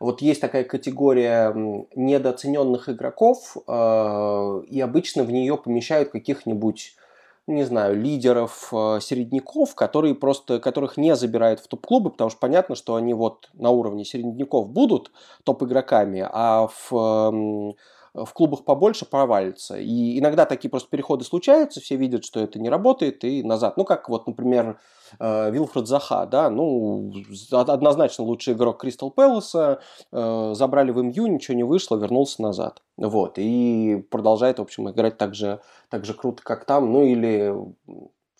вот 0.00 0.22
есть 0.22 0.40
такая 0.40 0.64
категория 0.64 1.52
недооцененных 1.94 2.88
игроков, 2.88 3.56
э, 3.66 4.62
и 4.68 4.80
обычно 4.80 5.22
в 5.22 5.30
нее 5.30 5.56
помещают 5.56 6.10
каких-нибудь 6.10 6.96
не 7.46 7.64
знаю, 7.64 7.96
лидеров, 8.00 8.68
э, 8.72 8.98
середняков, 9.00 9.74
которые 9.74 10.14
просто, 10.14 10.60
которых 10.60 10.96
не 10.96 11.16
забирают 11.16 11.60
в 11.60 11.66
топ-клубы, 11.66 12.10
потому 12.10 12.30
что 12.30 12.38
понятно, 12.38 12.76
что 12.76 12.94
они 12.94 13.12
вот 13.12 13.50
на 13.54 13.70
уровне 13.70 14.04
середняков 14.04 14.68
будут 14.68 15.10
топ-игроками, 15.44 16.26
а 16.30 16.68
в 16.68 17.74
в 18.14 18.32
клубах 18.32 18.64
побольше 18.64 19.04
провалится. 19.04 19.76
И 19.78 20.18
иногда 20.18 20.46
такие 20.46 20.70
просто 20.70 20.88
переходы 20.88 21.24
случаются, 21.24 21.80
все 21.80 21.96
видят, 21.96 22.24
что 22.24 22.40
это 22.40 22.58
не 22.58 22.68
работает, 22.68 23.24
и 23.24 23.42
назад. 23.42 23.76
Ну, 23.76 23.84
как 23.84 24.08
вот, 24.08 24.26
например, 24.26 24.78
э, 25.18 25.50
Вилфред 25.50 25.86
Заха, 25.86 26.26
да, 26.26 26.50
ну, 26.50 27.12
однозначно 27.50 28.24
лучший 28.24 28.54
игрок 28.54 28.80
Кристал 28.80 29.10
Пэласа, 29.10 29.80
э, 30.12 30.52
забрали 30.54 30.90
в 30.90 31.02
МЮ, 31.02 31.26
ничего 31.26 31.56
не 31.56 31.64
вышло, 31.64 31.96
вернулся 31.96 32.42
назад. 32.42 32.82
Вот, 32.96 33.34
и 33.36 34.04
продолжает, 34.10 34.58
в 34.58 34.62
общем, 34.62 34.90
играть 34.90 35.16
так 35.18 35.34
же, 35.34 35.60
так 35.88 36.04
же 36.04 36.14
круто, 36.14 36.42
как 36.42 36.64
там, 36.64 36.92
ну, 36.92 37.04
или 37.04 37.54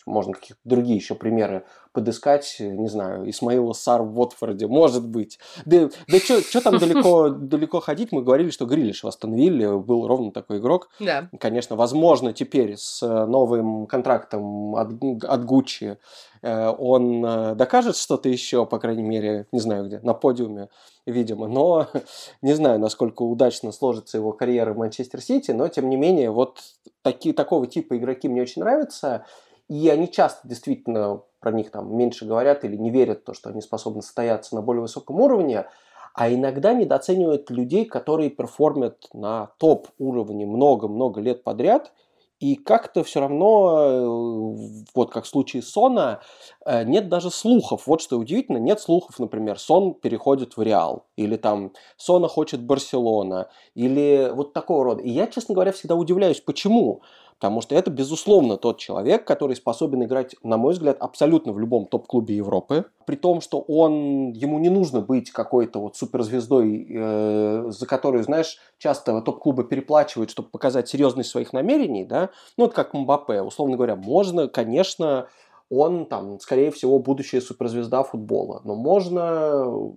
можно 0.06 0.32
какие-то 0.32 0.60
другие 0.64 0.96
еще 0.96 1.14
примеры 1.14 1.64
подыскать, 1.92 2.56
не 2.60 2.88
знаю, 2.88 3.28
Исмаила 3.28 3.72
Сар 3.72 4.02
в 4.02 4.18
Уотфорде, 4.18 4.66
может 4.66 5.06
быть. 5.06 5.38
Да, 5.64 5.88
да 6.08 6.18
что 6.18 6.60
там 6.60 6.78
далеко, 6.78 7.28
далеко 7.30 7.80
ходить, 7.80 8.12
мы 8.12 8.22
говорили, 8.22 8.50
что 8.50 8.66
Грилиш 8.66 9.02
в 9.02 9.08
Астон 9.08 9.34
Вилле 9.34 9.76
был 9.76 10.06
ровно 10.06 10.30
такой 10.30 10.58
игрок. 10.58 10.88
Да. 11.00 11.28
Конечно, 11.38 11.76
возможно, 11.76 12.32
теперь 12.32 12.76
с 12.76 13.00
новым 13.02 13.86
контрактом 13.86 14.76
от, 14.76 14.90
от 15.24 15.44
Гуччи 15.44 15.98
э, 16.42 16.68
он 16.78 17.24
э, 17.24 17.54
докажет 17.56 17.96
что-то 17.96 18.28
еще, 18.28 18.66
по 18.66 18.78
крайней 18.78 19.02
мере, 19.02 19.46
не 19.50 19.60
знаю 19.60 19.86
где, 19.86 19.98
на 20.00 20.14
подиуме, 20.14 20.68
видимо. 21.06 21.48
Но 21.48 21.88
не 22.42 22.54
знаю, 22.54 22.78
насколько 22.78 23.22
удачно 23.22 23.72
сложится 23.72 24.18
его 24.18 24.32
карьера 24.32 24.72
в 24.72 24.78
Манчестер 24.78 25.20
Сити, 25.20 25.50
но 25.50 25.66
тем 25.68 25.88
не 25.88 25.96
менее, 25.96 26.30
вот 26.30 26.58
такие, 27.02 27.34
такого 27.34 27.66
типа 27.66 27.96
игроки 27.96 28.28
мне 28.28 28.42
очень 28.42 28.62
нравятся. 28.62 29.24
И 29.70 29.88
они 29.88 30.10
часто 30.10 30.48
действительно 30.48 31.22
про 31.38 31.52
них 31.52 31.70
там 31.70 31.96
меньше 31.96 32.26
говорят 32.26 32.64
или 32.64 32.76
не 32.76 32.90
верят 32.90 33.20
в 33.20 33.24
то, 33.24 33.34
что 33.34 33.50
они 33.50 33.60
способны 33.60 34.02
состояться 34.02 34.56
на 34.56 34.62
более 34.62 34.82
высоком 34.82 35.20
уровне, 35.20 35.64
а 36.12 36.28
иногда 36.28 36.74
недооценивают 36.74 37.50
людей, 37.50 37.84
которые 37.84 38.30
перформят 38.30 39.08
на 39.12 39.52
топ-уровне 39.58 40.44
много-много 40.44 41.20
лет 41.20 41.44
подряд, 41.44 41.92
и 42.40 42.56
как-то 42.56 43.04
все 43.04 43.20
равно, 43.20 43.78
э, 43.78 44.86
вот 44.94 45.12
как 45.12 45.24
в 45.24 45.28
случае 45.28 45.62
Сона, 45.62 46.20
э, 46.64 46.82
нет 46.84 47.08
даже 47.08 47.30
слухов. 47.30 47.86
Вот 47.86 48.00
что 48.00 48.18
удивительно, 48.18 48.56
нет 48.56 48.80
слухов, 48.80 49.20
например, 49.20 49.58
Сон 49.58 49.94
переходит 49.94 50.56
в 50.56 50.62
Реал, 50.62 51.04
или 51.16 51.36
там 51.36 51.72
Сона 51.96 52.26
хочет 52.26 52.62
Барселона, 52.62 53.50
или 53.74 54.32
вот 54.34 54.52
такого 54.52 54.84
рода. 54.84 55.02
И 55.02 55.10
я, 55.10 55.28
честно 55.28 55.54
говоря, 55.54 55.70
всегда 55.70 55.94
удивляюсь, 55.94 56.40
почему. 56.40 57.02
Потому 57.40 57.62
что 57.62 57.74
это, 57.74 57.90
безусловно, 57.90 58.58
тот 58.58 58.76
человек, 58.76 59.24
который 59.24 59.56
способен 59.56 60.04
играть, 60.04 60.36
на 60.42 60.58
мой 60.58 60.74
взгляд, 60.74 60.98
абсолютно 61.00 61.54
в 61.54 61.58
любом 61.58 61.86
топ-клубе 61.86 62.36
Европы. 62.36 62.84
При 63.06 63.16
том, 63.16 63.40
что 63.40 63.60
он, 63.60 64.32
ему 64.32 64.58
не 64.58 64.68
нужно 64.68 65.00
быть 65.00 65.30
какой-то 65.30 65.80
вот 65.80 65.96
суперзвездой, 65.96 66.86
э, 66.90 67.64
за 67.70 67.86
которую, 67.86 68.24
знаешь, 68.24 68.58
часто 68.76 69.22
топ-клубы 69.22 69.64
переплачивают, 69.64 70.30
чтобы 70.30 70.50
показать 70.50 70.90
серьезность 70.90 71.30
своих 71.30 71.54
намерений, 71.54 72.04
да. 72.04 72.28
Ну, 72.58 72.64
вот 72.64 72.74
как 72.74 72.92
Мбаппе, 72.92 73.40
условно 73.40 73.76
говоря, 73.76 73.96
можно, 73.96 74.46
конечно, 74.46 75.26
он 75.70 76.04
там, 76.04 76.40
скорее 76.40 76.70
всего, 76.70 76.98
будущая 76.98 77.40
суперзвезда 77.40 78.02
футбола. 78.02 78.60
Но 78.64 78.74
можно 78.74 79.94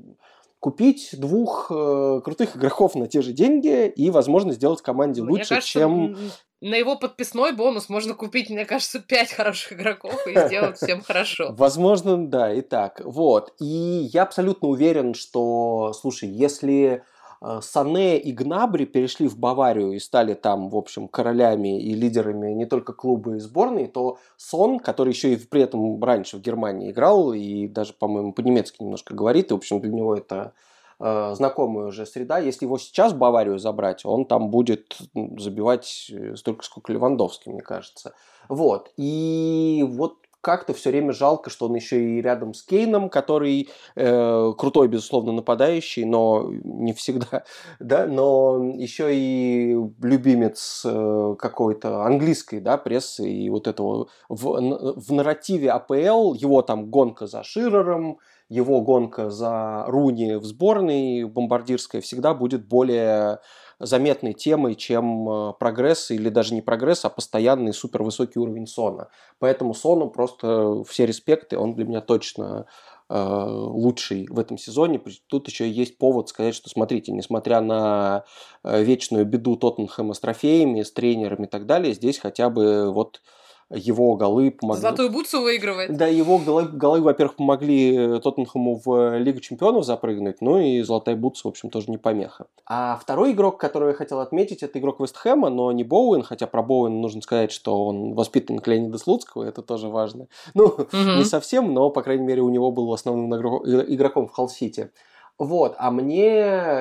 купить 0.63 1.09
двух 1.11 1.69
э, 1.69 2.21
крутых 2.23 2.55
игроков 2.55 2.95
на 2.95 3.07
те 3.07 3.21
же 3.21 3.33
деньги 3.33 3.85
и, 3.89 4.09
возможно, 4.09 4.53
сделать 4.53 4.81
команде 4.81 5.21
Мне 5.21 5.31
лучше, 5.31 5.55
кажется, 5.55 5.71
чем... 5.71 6.17
На 6.61 6.75
его 6.75 6.95
подписной 6.95 7.51
бонус 7.51 7.89
можно 7.89 8.13
купить, 8.13 8.49
мне 8.49 8.63
кажется, 8.63 9.01
пять 9.01 9.33
хороших 9.33 9.73
игроков 9.73 10.25
и 10.25 10.39
сделать 10.47 10.77
всем 10.77 11.01
хорошо. 11.05 11.53
Возможно, 11.57 12.29
да, 12.29 12.53
и 12.53 12.61
так. 12.61 13.01
Вот. 13.03 13.53
И 13.59 13.65
я 14.13 14.23
абсолютно 14.23 14.69
уверен, 14.69 15.15
что, 15.15 15.91
слушай, 15.91 16.29
если 16.29 17.03
Сане 17.61 18.19
и 18.19 18.31
Гнабри 18.31 18.85
перешли 18.85 19.27
в 19.27 19.37
Баварию 19.37 19.91
и 19.91 19.99
стали 19.99 20.33
там, 20.33 20.69
в 20.69 20.77
общем, 20.77 21.07
королями 21.07 21.81
и 21.81 21.93
лидерами 21.93 22.53
не 22.53 22.65
только 22.65 22.93
клуба 22.93 23.35
и 23.35 23.39
сборной, 23.39 23.87
то 23.87 24.17
Сон, 24.37 24.79
который 24.79 25.09
еще 25.09 25.33
и 25.33 25.35
при 25.35 25.61
этом 25.61 26.01
раньше 26.01 26.37
в 26.37 26.41
Германии 26.41 26.91
играл 26.91 27.33
и 27.33 27.67
даже, 27.67 27.93
по-моему, 27.93 28.31
по-немецки 28.31 28.81
немножко 28.81 29.13
говорит, 29.13 29.51
и, 29.51 29.53
в 29.53 29.57
общем, 29.57 29.81
для 29.81 29.91
него 29.91 30.15
это 30.15 30.53
э, 30.99 31.33
знакомая 31.35 31.87
уже 31.87 32.05
среда. 32.05 32.39
Если 32.39 32.65
его 32.65 32.77
сейчас 32.77 33.11
в 33.11 33.17
Баварию 33.17 33.59
забрать, 33.59 34.05
он 34.05 34.25
там 34.25 34.49
будет 34.49 34.97
забивать 35.37 36.11
столько, 36.35 36.63
сколько 36.63 36.93
Левандовский, 36.93 37.51
мне 37.51 37.61
кажется. 37.61 38.13
Вот. 38.47 38.91
И 38.95 39.83
вот 39.87 40.17
как-то 40.43 40.73
все 40.73 40.89
время 40.89 41.13
жалко, 41.13 41.49
что 41.49 41.67
он 41.67 41.75
еще 41.75 42.03
и 42.03 42.21
рядом 42.21 42.53
с 42.53 42.63
Кейном, 42.63 43.09
который 43.09 43.69
э, 43.95 44.53
крутой, 44.57 44.89
безусловно, 44.89 45.31
нападающий, 45.31 46.03
но 46.03 46.51
не 46.63 46.91
всегда, 46.91 47.45
да, 47.79 48.05
но 48.05 48.61
еще 48.75 49.15
и 49.15 49.73
любимец 50.01 50.83
э, 50.85 51.35
какой-то 51.39 52.03
английской, 52.03 52.59
да, 52.59 52.77
прессы. 52.77 53.27
И 53.27 53.49
вот 53.49 53.67
этого 53.67 54.09
в, 54.27 54.95
в 54.97 55.13
нарративе 55.13 55.71
АПЛ 55.71 56.33
его 56.33 56.61
там 56.61 56.87
гонка 56.87 57.25
за 57.25 57.41
Ширером, 57.43 58.19
его 58.49 58.81
гонка 58.81 59.29
за 59.29 59.85
Руни 59.87 60.35
в 60.35 60.43
сборной 60.43 61.23
бомбардирская 61.23 62.01
всегда 62.01 62.33
будет 62.33 62.67
более 62.67 63.39
заметной 63.85 64.33
темой, 64.33 64.75
чем 64.75 65.29
э, 65.29 65.53
прогресс 65.59 66.11
или 66.11 66.29
даже 66.29 66.53
не 66.53 66.61
прогресс, 66.61 67.05
а 67.05 67.09
постоянный 67.09 67.73
супервысокий 67.73 68.39
уровень 68.39 68.67
Сона. 68.67 69.09
Поэтому 69.39 69.73
Сону 69.73 70.09
просто 70.09 70.83
все 70.83 71.05
респекты, 71.05 71.57
он 71.57 71.75
для 71.75 71.85
меня 71.85 72.01
точно 72.01 72.65
э, 73.09 73.45
лучший 73.47 74.27
в 74.29 74.39
этом 74.39 74.57
сезоне. 74.57 75.01
Тут 75.27 75.47
еще 75.47 75.69
есть 75.69 75.97
повод 75.97 76.29
сказать, 76.29 76.55
что 76.55 76.69
смотрите, 76.69 77.11
несмотря 77.11 77.61
на 77.61 78.23
э, 78.63 78.83
вечную 78.83 79.25
беду 79.25 79.55
Тоттенхэма 79.55 80.13
с 80.13 80.19
трофеями, 80.19 80.81
с 80.81 80.91
тренерами 80.91 81.45
и 81.45 81.49
так 81.49 81.65
далее, 81.65 81.93
здесь 81.93 82.19
хотя 82.19 82.49
бы 82.49 82.91
вот 82.91 83.21
его 83.73 84.15
голы 84.15 84.51
помогли. 84.51 84.81
Золотую 84.81 85.09
бутсу 85.09 85.41
выигрывает. 85.41 85.95
Да, 85.95 86.07
его 86.07 86.37
голы, 86.37 86.63
голы 86.65 87.01
во-первых, 87.01 87.35
помогли 87.35 87.95
э, 87.95 88.19
Тоттенхэму 88.19 88.81
в 88.83 89.17
Лигу 89.17 89.39
чемпионов 89.39 89.85
запрыгнуть, 89.85 90.41
ну 90.41 90.59
и 90.59 90.81
золотая 90.81 91.15
бутса, 91.15 91.47
в 91.47 91.51
общем, 91.51 91.69
тоже 91.69 91.89
не 91.89 91.97
помеха. 91.97 92.45
А 92.65 92.97
второй 93.01 93.31
игрок, 93.31 93.59
которого 93.59 93.89
я 93.89 93.95
хотел 93.95 94.19
отметить, 94.19 94.63
это 94.63 94.79
игрок 94.79 94.99
Вестхэма, 94.99 95.49
но 95.49 95.71
не 95.71 95.83
Боуэн, 95.83 96.23
хотя 96.23 96.47
про 96.47 96.63
Боуэн 96.63 97.01
нужно 97.01 97.21
сказать, 97.21 97.51
что 97.51 97.85
он 97.85 98.13
воспитанник 98.13 98.67
Леонида 98.67 98.97
Слуцкого, 98.97 99.43
это 99.43 99.61
тоже 99.61 99.89
важно. 99.89 100.27
Ну, 100.53 100.65
угу. 100.65 100.87
не 100.91 101.23
совсем, 101.23 101.73
но, 101.73 101.89
по 101.89 102.01
крайней 102.01 102.25
мере, 102.25 102.41
у 102.41 102.49
него 102.49 102.71
был 102.71 102.93
основным 102.93 103.33
игроком 103.33 104.27
в 104.27 104.31
Халл-Сити. 104.31 104.91
Вот, 105.39 105.75
а 105.79 105.89
мне, 105.89 106.35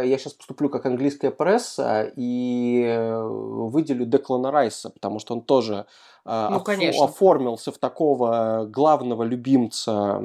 я 0.05 0.19
сейчас 0.19 0.35
поступлю 0.35 0.69
как 0.69 0.85
английская 0.85 1.31
пресса 1.31 2.13
и 2.17 2.85
э, 2.87 3.23
выделю 3.25 4.05
Деклана 4.05 4.51
Райса, 4.51 4.91
потому 4.91 5.19
что 5.19 5.35
он 5.35 5.41
тоже 5.41 5.87
э, 6.27 6.49
ну, 6.51 6.57
оф- 6.57 7.01
оформился 7.01 7.73
в 7.73 7.79
такого 7.79 8.67
главного 8.69 9.23
любимца 9.23 10.23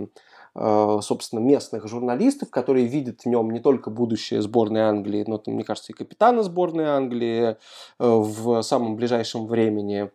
э, 0.56 1.00
собственно, 1.02 1.40
местных 1.40 1.88
журналистов, 1.88 2.50
которые 2.50 2.86
видят 2.86 3.22
в 3.22 3.26
нем 3.28 3.50
не 3.50 3.60
только 3.60 3.90
будущее 3.90 4.42
сборной 4.42 4.82
Англии, 4.82 5.24
но, 5.26 5.42
мне 5.46 5.64
кажется, 5.64 5.94
и 5.94 5.96
капитана 5.96 6.44
сборной 6.44 6.86
Англии 6.86 7.56
в 7.98 8.62
самом 8.62 8.98
ближайшем 8.98 9.48
времени. 9.48 10.12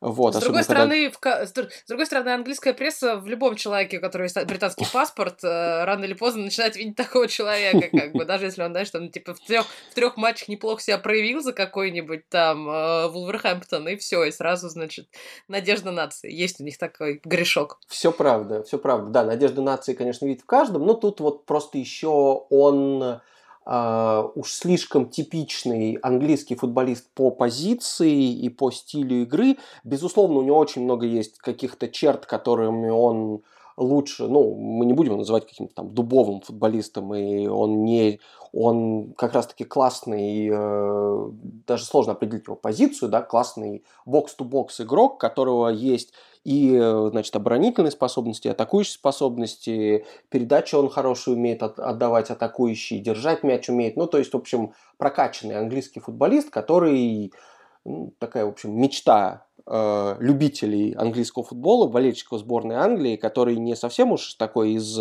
Вот, 0.00 0.34
с, 0.34 0.40
другой 0.40 0.64
стороны, 0.64 1.10
когда... 1.18 1.46
в, 1.46 1.48
с 1.48 1.88
другой 1.88 2.06
стороны, 2.06 2.30
английская 2.30 2.74
пресса 2.74 3.16
в 3.16 3.26
любом 3.26 3.56
человеке, 3.56 3.98
у 3.98 4.00
которого 4.00 4.24
есть 4.24 4.44
британский 4.44 4.86
паспорт, 4.92 5.42
э, 5.42 5.84
рано 5.84 6.04
или 6.04 6.14
поздно 6.14 6.44
начинает 6.44 6.76
видеть 6.76 6.96
такого 6.96 7.28
человека, 7.28 7.88
как 7.96 8.12
бы, 8.12 8.24
даже 8.26 8.46
если 8.46 8.62
он, 8.62 8.72
знаешь, 8.72 8.90
там, 8.90 9.10
типа, 9.10 9.34
в 9.34 9.40
трех, 9.40 9.66
в 9.90 9.94
трех 9.94 10.16
матчах 10.16 10.48
неплохо 10.48 10.82
себя 10.82 10.98
проявил 10.98 11.40
за 11.40 11.52
какой-нибудь 11.52 12.28
там 12.28 12.68
э, 12.68 13.08
Вулверхэмптон, 13.08 13.88
и 13.88 13.96
все, 13.96 14.24
и 14.24 14.30
сразу, 14.30 14.68
значит, 14.68 15.08
надежда 15.48 15.90
нации. 15.92 16.32
Есть 16.32 16.60
у 16.60 16.64
них 16.64 16.78
такой 16.78 17.20
грешок. 17.24 17.78
Все 17.88 18.12
правда, 18.12 18.62
все 18.62 18.78
правда. 18.78 19.10
Да, 19.10 19.24
надежда 19.24 19.62
нации, 19.62 19.94
конечно, 19.94 20.26
видит 20.26 20.42
в 20.42 20.46
каждом, 20.46 20.84
но 20.84 20.94
тут 20.94 21.20
вот 21.20 21.46
просто 21.46 21.78
еще 21.78 22.08
он 22.50 23.20
уж 23.66 24.52
слишком 24.52 25.08
типичный 25.08 25.94
английский 25.94 26.54
футболист 26.54 27.08
по 27.14 27.30
позиции 27.30 28.32
и 28.32 28.48
по 28.48 28.70
стилю 28.70 29.22
игры. 29.22 29.56
Безусловно, 29.82 30.38
у 30.38 30.42
него 30.42 30.56
очень 30.56 30.84
много 30.84 31.06
есть 31.06 31.38
каких-то 31.38 31.88
черт, 31.88 32.26
которыми 32.26 32.88
он 32.88 33.42
лучше, 33.76 34.26
ну, 34.26 34.54
мы 34.54 34.86
не 34.86 34.92
будем 34.92 35.10
его 35.10 35.18
называть 35.18 35.46
каким-то 35.46 35.74
там 35.74 35.90
дубовым 35.90 36.40
футболистом, 36.40 37.14
и 37.14 37.46
он 37.46 37.84
не, 37.84 38.20
он 38.58 39.12
как 39.18 39.34
раз-таки 39.34 39.64
классный, 39.64 40.48
э, 40.50 41.30
даже 41.66 41.84
сложно 41.84 42.12
определить 42.12 42.46
его 42.46 42.56
позицию, 42.56 43.10
да, 43.10 43.20
классный 43.20 43.84
бокс-то-бокс 44.06 44.80
игрок, 44.80 45.20
которого 45.20 45.68
есть 45.68 46.14
и, 46.42 46.78
значит, 47.10 47.36
оборонительные 47.36 47.90
способности, 47.90 48.48
атакующие 48.48 48.94
способности, 48.94 50.06
передачи 50.30 50.74
он 50.74 50.88
хорошую 50.88 51.36
умеет 51.36 51.62
отдавать 51.62 52.30
атакующий, 52.30 53.00
держать 53.00 53.42
мяч 53.42 53.68
умеет. 53.68 53.96
Ну, 53.96 54.06
то 54.06 54.16
есть, 54.16 54.32
в 54.32 54.36
общем, 54.36 54.72
прокачанный 54.96 55.58
английский 55.58 56.00
футболист, 56.00 56.48
который 56.48 57.32
ну, 57.84 58.14
такая, 58.18 58.46
в 58.46 58.48
общем, 58.48 58.80
мечта 58.80 59.45
э, 59.66 60.16
любителей 60.20 60.92
английского 60.92 61.44
футбола, 61.44 61.86
болельщиков 61.88 62.40
сборной 62.40 62.76
Англии, 62.76 63.16
который 63.16 63.56
не 63.56 63.76
совсем 63.76 64.12
уж 64.12 64.34
такой 64.34 64.72
из 64.72 64.98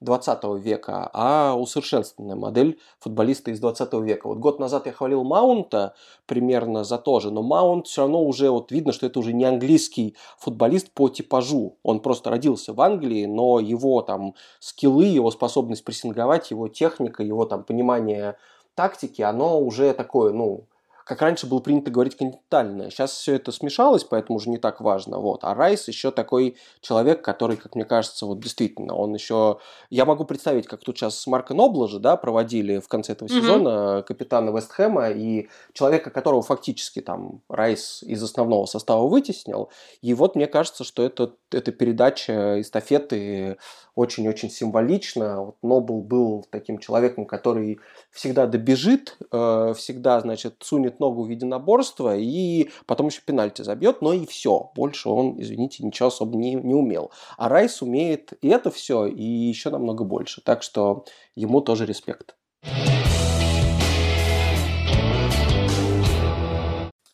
20 0.00 0.38
э, 0.44 0.58
века, 0.58 1.10
а 1.12 1.54
усовершенствованная 1.54 2.36
модель 2.36 2.78
футболиста 3.00 3.50
из 3.50 3.60
20 3.60 3.92
века. 3.94 4.28
Вот 4.28 4.38
год 4.38 4.58
назад 4.58 4.86
я 4.86 4.92
хвалил 4.92 5.24
Маунта 5.24 5.94
примерно 6.26 6.84
за 6.84 6.98
то 6.98 7.20
же, 7.20 7.30
но 7.30 7.42
Маунт 7.42 7.86
все 7.86 8.02
равно 8.02 8.24
уже 8.24 8.50
вот 8.50 8.72
видно, 8.72 8.92
что 8.92 9.06
это 9.06 9.18
уже 9.18 9.32
не 9.32 9.44
английский 9.44 10.16
футболист 10.38 10.90
по 10.90 11.08
типажу. 11.08 11.76
Он 11.82 12.00
просто 12.00 12.30
родился 12.30 12.72
в 12.72 12.80
Англии, 12.80 13.26
но 13.26 13.60
его 13.60 14.02
там 14.02 14.34
скиллы, 14.60 15.04
его 15.04 15.30
способность 15.30 15.84
прессинговать, 15.84 16.50
его 16.50 16.68
техника, 16.68 17.22
его 17.22 17.44
там 17.44 17.64
понимание 17.64 18.36
тактики, 18.74 19.22
оно 19.22 19.60
уже 19.60 19.92
такое, 19.92 20.32
ну, 20.32 20.66
как 21.08 21.22
раньше 21.22 21.46
было 21.46 21.60
принято 21.60 21.90
говорить, 21.90 22.18
континентальное. 22.18 22.90
Сейчас 22.90 23.12
все 23.12 23.36
это 23.36 23.50
смешалось, 23.50 24.04
поэтому 24.04 24.36
уже 24.36 24.50
не 24.50 24.58
так 24.58 24.82
важно. 24.82 25.18
Вот. 25.18 25.42
А 25.42 25.54
Райс 25.54 25.88
еще 25.88 26.10
такой 26.10 26.56
человек, 26.82 27.22
который, 27.22 27.56
как 27.56 27.74
мне 27.76 27.86
кажется, 27.86 28.26
вот 28.26 28.40
действительно, 28.40 28.94
он 28.94 29.14
еще... 29.14 29.58
Я 29.88 30.04
могу 30.04 30.26
представить, 30.26 30.66
как 30.66 30.80
тут 30.84 30.98
сейчас 30.98 31.26
Марка 31.26 31.54
Нобла 31.54 31.88
же, 31.88 31.98
да, 31.98 32.18
проводили 32.18 32.78
в 32.78 32.88
конце 32.88 33.12
этого 33.12 33.26
mm-hmm. 33.26 33.40
сезона 33.40 34.04
капитана 34.06 34.50
Вестхэма, 34.50 35.08
и 35.08 35.48
человека, 35.72 36.10
которого 36.10 36.42
фактически 36.42 37.00
там 37.00 37.40
Райс 37.48 38.02
из 38.02 38.22
основного 38.22 38.66
состава 38.66 39.08
вытеснил. 39.08 39.70
И 40.02 40.12
вот 40.12 40.36
мне 40.36 40.46
кажется, 40.46 40.84
что 40.84 41.02
это, 41.02 41.32
эта 41.50 41.72
передача 41.72 42.60
эстафеты 42.60 43.56
очень-очень 43.98 44.48
символично. 44.48 45.42
Вот 45.42 45.56
Нобл 45.62 46.02
был 46.02 46.46
таким 46.50 46.78
человеком, 46.78 47.24
который 47.24 47.80
всегда 48.12 48.46
добежит, 48.46 49.16
э, 49.32 49.74
всегда, 49.76 50.20
значит, 50.20 50.54
сунет 50.60 50.97
ногу 51.00 51.24
в 51.24 51.28
единоборство 51.28 52.16
и 52.16 52.70
потом 52.86 53.08
еще 53.08 53.22
пенальти 53.22 53.62
забьет, 53.62 54.02
но 54.02 54.12
и 54.12 54.26
все. 54.26 54.70
Больше 54.74 55.08
он, 55.08 55.40
извините, 55.40 55.84
ничего 55.84 56.08
особо 56.08 56.36
не, 56.36 56.54
не 56.54 56.74
умел. 56.74 57.10
А 57.36 57.48
Райс 57.48 57.82
умеет 57.82 58.32
и 58.40 58.48
это 58.48 58.70
все, 58.70 59.06
и 59.06 59.22
еще 59.22 59.70
намного 59.70 60.04
больше. 60.04 60.40
Так 60.42 60.62
что 60.62 61.04
ему 61.34 61.60
тоже 61.60 61.86
респект. 61.86 62.36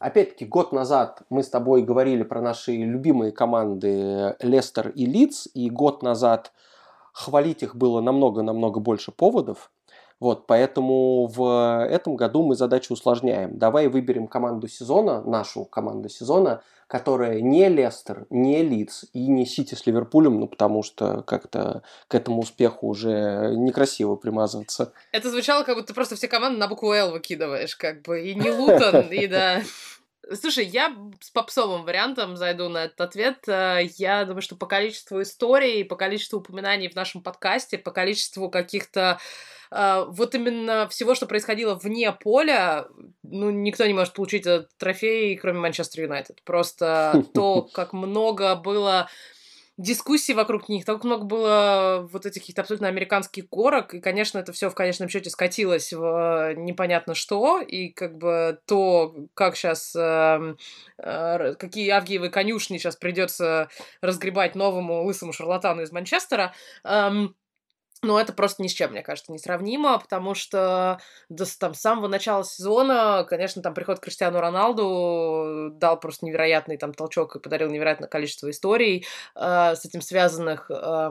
Опять-таки, 0.04 0.44
год 0.44 0.72
назад 0.72 1.22
мы 1.30 1.42
с 1.42 1.48
тобой 1.48 1.82
говорили 1.82 2.24
про 2.24 2.42
наши 2.42 2.72
любимые 2.72 3.32
команды 3.32 4.36
Лестер 4.40 4.90
и 4.90 5.06
Лидс, 5.06 5.48
и 5.54 5.70
год 5.70 6.02
назад 6.02 6.52
хвалить 7.14 7.62
их 7.62 7.74
было 7.74 8.02
намного-намного 8.02 8.80
больше 8.80 9.12
поводов. 9.12 9.70
Вот, 10.20 10.46
поэтому 10.46 11.26
в 11.26 11.86
этом 11.88 12.16
году 12.16 12.42
мы 12.44 12.54
задачу 12.54 12.94
усложняем. 12.94 13.58
Давай 13.58 13.88
выберем 13.88 14.26
команду 14.26 14.68
сезона, 14.68 15.22
нашу 15.22 15.64
команду 15.64 16.08
сезона, 16.08 16.62
которая 16.86 17.40
не 17.40 17.68
Лестер, 17.68 18.26
не 18.30 18.62
Лидс 18.62 19.04
и 19.12 19.26
не 19.26 19.46
Сити 19.46 19.74
с 19.74 19.86
Ливерпулем, 19.86 20.38
ну 20.38 20.46
потому 20.46 20.82
что 20.82 21.22
как-то 21.22 21.82
к 22.08 22.14
этому 22.14 22.40
успеху 22.40 22.88
уже 22.88 23.54
некрасиво 23.56 24.16
примазываться. 24.16 24.92
Это 25.12 25.30
звучало, 25.30 25.64
как 25.64 25.76
будто 25.76 25.88
ты 25.88 25.94
просто 25.94 26.16
все 26.16 26.28
команды 26.28 26.58
на 26.58 26.68
букву 26.68 26.92
«Л» 26.92 27.12
выкидываешь, 27.12 27.76
как 27.76 28.02
бы, 28.02 28.22
и 28.22 28.34
не 28.34 28.50
Лутон, 28.50 29.08
и 29.10 29.26
да... 29.26 29.62
Слушай, 30.32 30.66
я 30.66 30.94
с 31.20 31.30
попсовым 31.30 31.84
вариантом 31.84 32.36
зайду 32.36 32.68
на 32.68 32.84
этот 32.84 33.00
ответ. 33.00 33.46
Э, 33.46 33.80
я 33.96 34.24
думаю, 34.24 34.42
что 34.42 34.56
по 34.56 34.66
количеству 34.66 35.20
историй, 35.20 35.84
по 35.84 35.96
количеству 35.96 36.38
упоминаний 36.38 36.88
в 36.88 36.94
нашем 36.94 37.22
подкасте, 37.22 37.78
по 37.78 37.90
количеству 37.90 38.48
каких-то 38.48 39.18
э, 39.70 40.04
вот 40.08 40.34
именно 40.34 40.88
всего, 40.88 41.14
что 41.14 41.26
происходило 41.26 41.74
вне 41.74 42.10
поля, 42.12 42.86
ну, 43.22 43.50
никто 43.50 43.86
не 43.86 43.94
может 43.94 44.14
получить 44.14 44.46
этот 44.46 44.76
трофей, 44.78 45.36
кроме 45.36 45.60
Манчестер 45.60 46.04
Юнайтед. 46.04 46.42
Просто 46.44 47.24
то, 47.34 47.62
как 47.72 47.92
много 47.92 48.54
было 48.56 49.08
дискуссий 49.76 50.34
вокруг 50.34 50.68
них, 50.68 50.84
так 50.84 51.02
много 51.04 51.24
было 51.24 52.08
вот 52.12 52.26
этих 52.26 52.42
каких-то 52.42 52.62
абсолютно 52.62 52.88
американских 52.88 53.48
горок, 53.48 53.94
и, 53.94 54.00
конечно, 54.00 54.38
это 54.38 54.52
все 54.52 54.70
в 54.70 54.74
конечном 54.74 55.08
счете 55.08 55.30
скатилось 55.30 55.92
в 55.92 56.54
непонятно 56.56 57.14
что, 57.14 57.60
и 57.60 57.88
как 57.88 58.16
бы 58.16 58.60
то, 58.66 59.14
как 59.34 59.56
сейчас, 59.56 59.94
э, 59.96 60.00
эм, 60.00 60.58
э, 60.98 61.54
какие 61.54 61.90
Авгиевы 61.90 62.28
конюшни 62.28 62.78
сейчас 62.78 62.96
придется 62.96 63.68
разгребать 64.00 64.54
новому 64.54 65.02
лысому 65.04 65.32
шарлатану 65.32 65.82
из 65.82 65.90
Манчестера, 65.92 66.54
э, 66.84 67.10
но 68.04 68.20
это 68.20 68.32
просто 68.32 68.62
ни 68.62 68.68
с 68.68 68.72
чем, 68.72 68.92
мне 68.92 69.02
кажется, 69.02 69.32
не 69.32 69.38
сравнимо, 69.38 69.98
потому 69.98 70.34
что 70.34 71.00
до, 71.28 71.44
там, 71.58 71.74
с 71.74 71.80
самого 71.80 72.08
начала 72.08 72.44
сезона, 72.44 73.24
конечно, 73.28 73.62
там 73.62 73.74
приход 73.74 74.00
Криштиану 74.00 74.40
Роналду 74.40 75.70
дал 75.72 75.98
просто 75.98 76.26
невероятный 76.26 76.76
там 76.76 76.94
толчок 76.94 77.36
и 77.36 77.40
подарил 77.40 77.70
невероятное 77.70 78.08
количество 78.08 78.50
историй 78.50 79.06
э, 79.34 79.74
с 79.74 79.84
этим 79.84 80.00
связанных. 80.00 80.70
Э, 80.70 81.10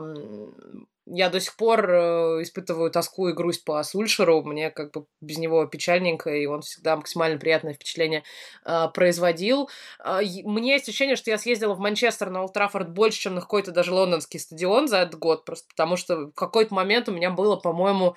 я 1.06 1.28
до 1.28 1.38
сих 1.40 1.56
пор 1.56 1.90
э, 1.90 2.42
испытываю 2.42 2.90
тоску 2.90 3.28
и 3.28 3.32
грусть 3.32 3.64
по 3.64 3.82
Сульшеру. 3.82 4.42
Мне 4.42 4.70
как 4.70 4.92
бы 4.92 5.06
без 5.20 5.38
него 5.38 5.66
печальненько, 5.66 6.30
и 6.30 6.46
он 6.46 6.62
всегда 6.62 6.96
максимально 6.96 7.38
приятное 7.38 7.74
впечатление 7.74 8.22
э, 8.64 8.88
производил. 8.94 9.68
Э, 10.02 10.20
мне 10.44 10.72
есть 10.72 10.88
ощущение, 10.88 11.16
что 11.16 11.30
я 11.30 11.38
съездила 11.38 11.74
в 11.74 11.78
Манчестер 11.78 12.30
на 12.30 12.40
Олтрафорд 12.40 12.90
больше, 12.90 13.20
чем 13.20 13.34
на 13.34 13.40
какой-то 13.42 13.70
даже 13.70 13.92
лондонский 13.92 14.40
стадион 14.40 14.88
за 14.88 14.98
этот 14.98 15.18
год, 15.18 15.44
просто 15.44 15.68
потому 15.68 15.96
что 15.96 16.28
в 16.28 16.32
какой-то 16.32 16.74
момент 16.74 17.08
у 17.08 17.12
меня 17.12 17.30
было, 17.30 17.56
по-моему, 17.56 18.16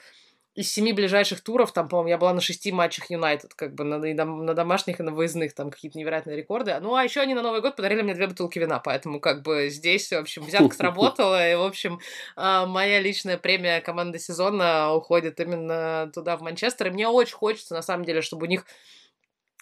из 0.58 0.74
семи 0.74 0.91
ближайших 0.91 1.41
туров, 1.41 1.72
там, 1.72 1.88
по-моему, 1.88 2.10
я 2.10 2.17
была 2.17 2.34
на 2.34 2.41
шести 2.41 2.72
матчах 2.72 3.12
Юнайтед, 3.12 3.54
как 3.54 3.76
бы 3.76 3.84
на, 3.84 4.00
на, 4.00 4.54
домашних 4.56 5.00
и 5.00 5.04
на 5.04 5.12
выездных, 5.12 5.54
там 5.54 5.70
какие-то 5.70 6.00
невероятные 6.00 6.36
рекорды. 6.36 6.76
Ну, 6.82 6.96
а 6.96 7.04
еще 7.04 7.22
они 7.22 7.36
на 7.36 7.43
Новый 7.43 7.62
год 7.62 7.76
подарили 7.76 8.02
мне 8.02 8.15
две 8.15 8.26
бутылки 8.26 8.58
вина, 8.58 8.80
поэтому 8.80 9.20
как 9.20 9.43
бы 9.43 9.70
здесь, 9.70 10.10
в 10.10 10.13
общем, 10.17 10.43
взятка 10.43 10.76
сработала, 10.76 11.48
и, 11.48 11.54
в 11.54 11.62
общем, 11.62 12.00
а, 12.36 12.65
моя 12.65 13.00
личная 13.00 13.38
премия 13.38 13.82
команды 13.82 14.17
сезона 14.17 14.91
уходит 14.96 15.39
именно 15.39 16.10
туда, 16.12 16.36
в 16.38 16.41
Манчестер, 16.41 16.88
и 16.88 16.89
мне 16.89 17.08
очень 17.08 17.36
хочется, 17.36 17.76
на 17.76 17.84
самом 17.84 18.04
деле, 18.04 18.24
чтобы 18.24 18.48
у 18.48 18.50
них 18.50 18.65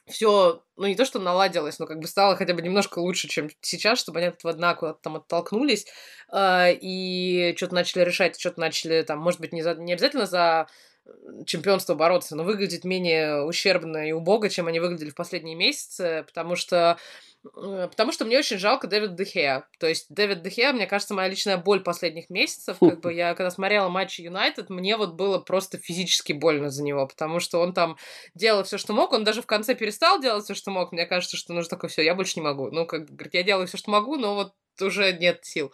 все, 0.07 0.63
ну 0.77 0.87
не 0.87 0.95
то, 0.95 1.05
что 1.05 1.19
наладилось, 1.19 1.79
но 1.79 1.87
как 1.87 1.99
бы 1.99 2.07
стало 2.07 2.35
хотя 2.35 2.53
бы 2.53 2.61
немножко 2.61 2.99
лучше, 2.99 3.27
чем 3.27 3.49
сейчас, 3.61 3.99
чтобы 3.99 4.19
они 4.19 4.27
от 4.27 4.35
этого 4.35 4.53
дна 4.53 4.75
куда-то 4.75 4.99
там 5.01 5.15
оттолкнулись 5.15 5.87
э, 6.31 6.73
и 6.73 7.53
что-то 7.57 7.75
начали 7.75 8.03
решать, 8.03 8.39
что-то 8.39 8.59
начали 8.59 9.01
там, 9.01 9.19
может 9.19 9.39
быть, 9.39 9.51
не, 9.51 9.63
за, 9.63 9.75
не 9.75 9.93
обязательно 9.93 10.25
за 10.25 10.67
чемпионство 11.45 11.95
бороться, 11.95 12.35
но 12.35 12.43
выглядеть 12.43 12.83
менее 12.83 13.43
ущербно 13.43 14.07
и 14.07 14.11
убого, 14.11 14.49
чем 14.49 14.67
они 14.67 14.79
выглядели 14.79 15.09
в 15.09 15.15
последние 15.15 15.55
месяцы, 15.55 16.23
потому 16.27 16.55
что 16.55 16.97
Потому 17.53 18.11
что 18.11 18.25
мне 18.25 18.39
очень 18.39 18.57
жалко 18.57 18.87
Дэвид 18.87 19.15
Дехея. 19.15 19.67
То 19.79 19.87
есть 19.87 20.07
Дэвид 20.09 20.41
Дехея, 20.41 20.73
мне 20.73 20.87
кажется, 20.87 21.13
моя 21.13 21.29
личная 21.29 21.57
боль 21.57 21.81
последних 21.81 22.29
месяцев. 22.29 22.77
Как 22.79 23.01
бы 23.01 23.13
я, 23.13 23.35
когда 23.35 23.51
смотрела 23.51 23.87
матчи 23.87 24.21
Юнайтед, 24.21 24.69
мне 24.69 24.97
вот 24.97 25.13
было 25.13 25.37
просто 25.37 25.77
физически 25.77 26.33
больно 26.33 26.69
за 26.69 26.83
него, 26.83 27.05
потому 27.07 27.39
что 27.39 27.59
он 27.59 27.73
там 27.73 27.97
делал 28.33 28.63
все, 28.63 28.77
что 28.77 28.93
мог. 28.93 29.13
Он 29.13 29.23
даже 29.23 29.41
в 29.41 29.45
конце 29.45 29.75
перестал 29.75 30.19
делать 30.19 30.45
все, 30.45 30.55
что 30.55 30.71
мог. 30.71 30.91
Мне 30.91 31.05
кажется, 31.05 31.37
что 31.37 31.53
нужно 31.53 31.69
такое 31.69 31.89
все, 31.89 32.01
я 32.01 32.15
больше 32.15 32.39
не 32.39 32.43
могу. 32.43 32.71
Ну, 32.71 32.85
как 32.85 33.05
говорит, 33.05 33.33
я 33.35 33.43
делаю 33.43 33.67
все, 33.67 33.77
что 33.77 33.91
могу, 33.91 34.15
но 34.15 34.35
вот 34.35 34.53
уже 34.81 35.13
нет 35.13 35.45
сил. 35.45 35.71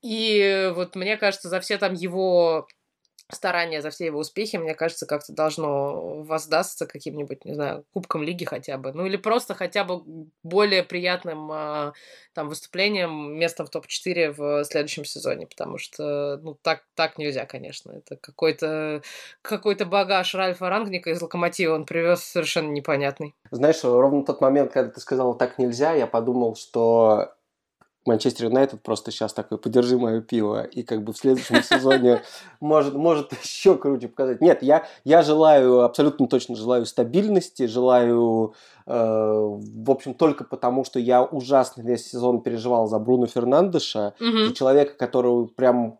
И 0.00 0.72
вот 0.74 0.94
мне 0.94 1.16
кажется, 1.16 1.48
за 1.48 1.60
все 1.60 1.76
там 1.76 1.94
его 1.94 2.68
старания 3.34 3.82
за 3.82 3.90
все 3.90 4.06
его 4.06 4.20
успехи, 4.20 4.56
мне 4.56 4.74
кажется, 4.74 5.06
как-то 5.06 5.32
должно 5.32 6.22
воздастся 6.22 6.86
каким-нибудь, 6.86 7.44
не 7.44 7.54
знаю, 7.54 7.84
кубком 7.92 8.22
лиги 8.22 8.44
хотя 8.44 8.78
бы. 8.78 8.92
Ну 8.92 9.06
или 9.06 9.16
просто 9.16 9.54
хотя 9.54 9.84
бы 9.84 10.02
более 10.42 10.82
приятным 10.82 11.50
э, 11.52 11.92
там 12.34 12.48
выступлением, 12.48 13.36
местом 13.38 13.66
в 13.66 13.70
топ-4 13.70 14.32
в 14.32 14.64
следующем 14.64 15.04
сезоне, 15.04 15.46
потому 15.46 15.78
что, 15.78 16.38
ну, 16.42 16.56
так, 16.62 16.84
так 16.94 17.18
нельзя, 17.18 17.46
конечно. 17.46 17.92
Это 17.92 18.16
какой-то 18.16 19.02
какой-то 19.42 19.84
багаж 19.84 20.34
Ральфа 20.34 20.68
Рангника 20.68 21.10
из 21.10 21.20
Локомотива 21.20 21.74
он 21.74 21.84
привез 21.84 22.22
совершенно 22.22 22.70
непонятный. 22.70 23.34
Знаешь, 23.50 23.82
ровно 23.84 24.24
тот 24.24 24.40
момент, 24.40 24.72
когда 24.72 24.90
ты 24.90 25.00
сказал 25.00 25.36
«так 25.36 25.58
нельзя», 25.58 25.92
я 25.92 26.06
подумал, 26.06 26.56
что 26.56 27.33
Манчестер 28.06 28.46
Юнайтед 28.46 28.82
просто 28.82 29.10
сейчас 29.10 29.32
такой, 29.32 29.58
подержи 29.58 29.98
мое 29.98 30.20
пиво, 30.20 30.62
и 30.62 30.82
как 30.82 31.02
бы 31.02 31.12
в 31.12 31.18
следующем 31.18 31.62
сезоне 31.62 32.22
может, 32.60 32.94
может 32.94 33.32
еще 33.42 33.76
круче 33.76 34.08
показать. 34.08 34.40
Нет, 34.40 34.62
я, 34.62 34.86
я 35.04 35.22
желаю, 35.22 35.80
абсолютно 35.80 36.26
точно 36.28 36.56
желаю 36.56 36.86
стабильности, 36.86 37.66
желаю 37.66 38.54
Э, 38.86 39.38
в 39.40 39.90
общем, 39.90 40.14
только 40.14 40.44
потому, 40.44 40.84
что 40.84 40.98
я 40.98 41.22
ужасно 41.22 41.80
весь 41.82 42.10
сезон 42.10 42.42
переживал 42.42 42.86
за 42.86 42.98
Бруно 42.98 43.26
Фернандеша, 43.26 44.14
mm-hmm. 44.20 44.48
за 44.48 44.54
человека, 44.54 44.94
который 44.98 45.48
прям, 45.48 45.98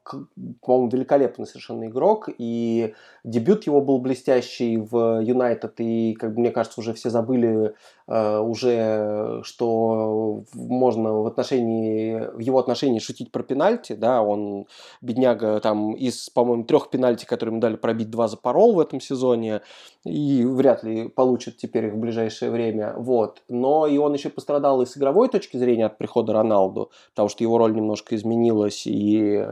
по-моему, 0.61 0.89
великолепный 0.91 1.47
совершенно 1.47 1.87
игрок, 1.87 2.29
и 2.37 2.95
дебют 3.25 3.65
его 3.67 3.81
был 3.81 3.99
блестящий 3.99 4.77
в 4.77 5.21
Юнайтед, 5.23 5.75
и, 5.79 6.15
как 6.15 6.37
мне 6.37 6.51
кажется, 6.51 6.81
уже 6.81 6.93
все 6.93 7.09
забыли 7.09 7.75
уже, 8.07 9.41
что 9.43 10.45
можно 10.53 11.23
в 11.23 11.27
отношении, 11.27 12.19
в 12.35 12.39
его 12.39 12.59
отношении 12.59 12.99
шутить 12.99 13.33
про 13.33 13.43
пенальти, 13.43 13.95
да, 13.95 14.23
он, 14.23 14.67
бедняга, 15.01 15.61
там, 15.61 15.95
из, 15.95 16.29
по-моему, 16.29 16.65
трех 16.65 16.91
пенальти, 16.91 17.25
которые 17.25 17.53
ему 17.53 17.61
дали 17.61 17.77
пробить, 17.77 18.11
два 18.11 18.29
запорол 18.29 18.75
в 18.75 18.81
этом 18.81 19.01
сезоне, 19.01 19.63
и 20.05 20.45
вряд 20.45 20.85
ли 20.85 21.09
получит 21.09 21.57
теперь 21.57 21.87
их 21.87 21.95
в 21.95 21.99
ближайшее 21.99 22.51
время. 22.51 22.95
Вот. 22.97 23.43
Но 23.49 23.87
и 23.87 23.97
он 23.97 24.13
еще 24.13 24.29
пострадал 24.29 24.83
и 24.83 24.87
с 24.87 24.97
игровой 24.97 25.29
точки 25.29 25.57
зрения 25.57 25.87
от 25.87 25.97
прихода 25.97 26.35
Роналду, 26.35 26.91
потому 27.11 27.29
что 27.29 27.43
его 27.43 27.57
роль 27.57 27.75
немножко 27.75 28.15
изменилась, 28.15 28.87
и 28.87 29.47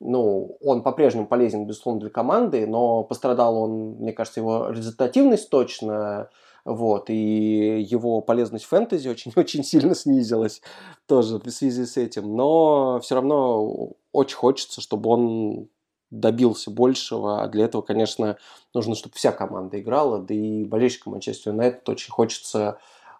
ну, 0.00 0.56
он 0.62 0.82
по-прежнему 0.82 1.26
полезен, 1.26 1.66
безусловно, 1.66 2.00
для 2.00 2.10
команды, 2.10 2.66
но 2.66 3.02
пострадал 3.02 3.56
он, 3.56 3.96
мне 3.98 4.12
кажется, 4.12 4.40
его 4.40 4.68
результативность 4.70 5.50
точно, 5.50 6.30
вот, 6.68 7.08
и 7.08 7.80
его 7.80 8.20
полезность 8.20 8.66
фэнтези 8.66 9.08
очень-очень 9.08 9.64
сильно 9.64 9.94
снизилась 9.94 10.60
тоже 11.06 11.38
в 11.38 11.50
связи 11.50 11.86
с 11.86 11.96
этим, 11.96 12.36
но 12.36 13.00
все 13.00 13.14
равно 13.14 13.92
очень 14.12 14.36
хочется, 14.36 14.80
чтобы 14.80 15.10
он 15.10 15.68
добился 16.10 16.70
большего, 16.70 17.42
а 17.42 17.48
для 17.48 17.64
этого, 17.64 17.82
конечно, 17.82 18.36
нужно, 18.74 18.94
чтобы 18.94 19.14
вся 19.14 19.32
команда 19.32 19.80
играла, 19.80 20.18
да 20.18 20.34
и 20.34 20.64
болельщикам 20.64 21.12
Манчестер 21.12 21.52
Юнайтед 21.52 21.88
очень 21.88 22.10
хочется 22.10 22.78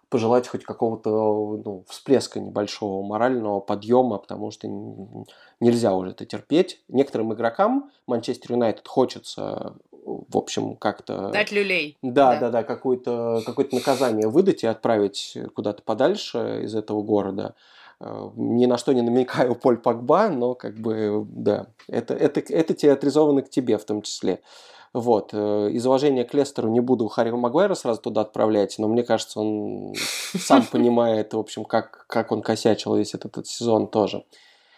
пожелать 0.09 0.47
хоть 0.47 0.63
какого-то 0.63 1.61
ну, 1.63 1.85
всплеска 1.87 2.39
небольшого 2.39 3.05
морального 3.05 3.59
подъема, 3.59 4.17
потому 4.17 4.49
что 4.49 4.67
нельзя 5.59 5.93
уже 5.93 6.11
это 6.11 6.25
терпеть. 6.25 6.83
Некоторым 6.87 7.33
игрокам 7.33 7.91
Манчестер 8.07 8.53
Юнайтед 8.53 8.87
хочется, 8.87 9.75
в 10.27 10.37
общем, 10.37 10.75
как-то... 10.75 11.29
Дать 11.29 11.51
люлей. 11.51 11.97
Да, 12.01 12.33
да, 12.33 12.39
да, 12.39 12.49
да 12.49 12.63
какое-то 12.63 13.41
какое 13.45 13.67
наказание 13.71 14.27
выдать 14.27 14.63
и 14.63 14.67
отправить 14.67 15.37
куда-то 15.53 15.81
подальше 15.83 16.61
из 16.63 16.75
этого 16.75 17.01
города. 17.01 17.55
Э, 17.99 18.29
ни 18.35 18.65
на 18.65 18.77
что 18.77 18.93
не 18.93 19.01
намекаю 19.01 19.55
Поль 19.55 19.77
Пакба, 19.77 20.29
но 20.29 20.55
как 20.55 20.75
бы, 20.75 21.25
да, 21.29 21.67
это, 21.87 22.13
это, 22.13 22.39
это 22.39 22.73
театризовано 22.73 23.41
к 23.41 23.49
тебе 23.49 23.77
в 23.77 23.85
том 23.85 24.01
числе. 24.01 24.41
Вот. 24.93 25.29
Э, 25.33 25.69
из 25.71 25.85
уважения 25.85 26.23
к 26.23 26.33
Лестеру 26.33 26.69
не 26.69 26.79
буду 26.79 27.07
Харри 27.07 27.31
Магуайра 27.31 27.75
сразу 27.75 28.01
туда 28.01 28.21
отправлять, 28.21 28.75
но 28.79 28.87
мне 28.87 29.03
кажется, 29.03 29.39
он 29.39 29.93
сам 30.37 30.65
понимает, 30.71 31.33
в 31.33 31.39
общем, 31.39 31.65
как, 31.65 32.05
как 32.07 32.31
он 32.31 32.41
косячил 32.41 32.95
весь 32.95 33.13
этот, 33.13 33.33
этот 33.33 33.47
сезон 33.47 33.87
тоже. 33.87 34.23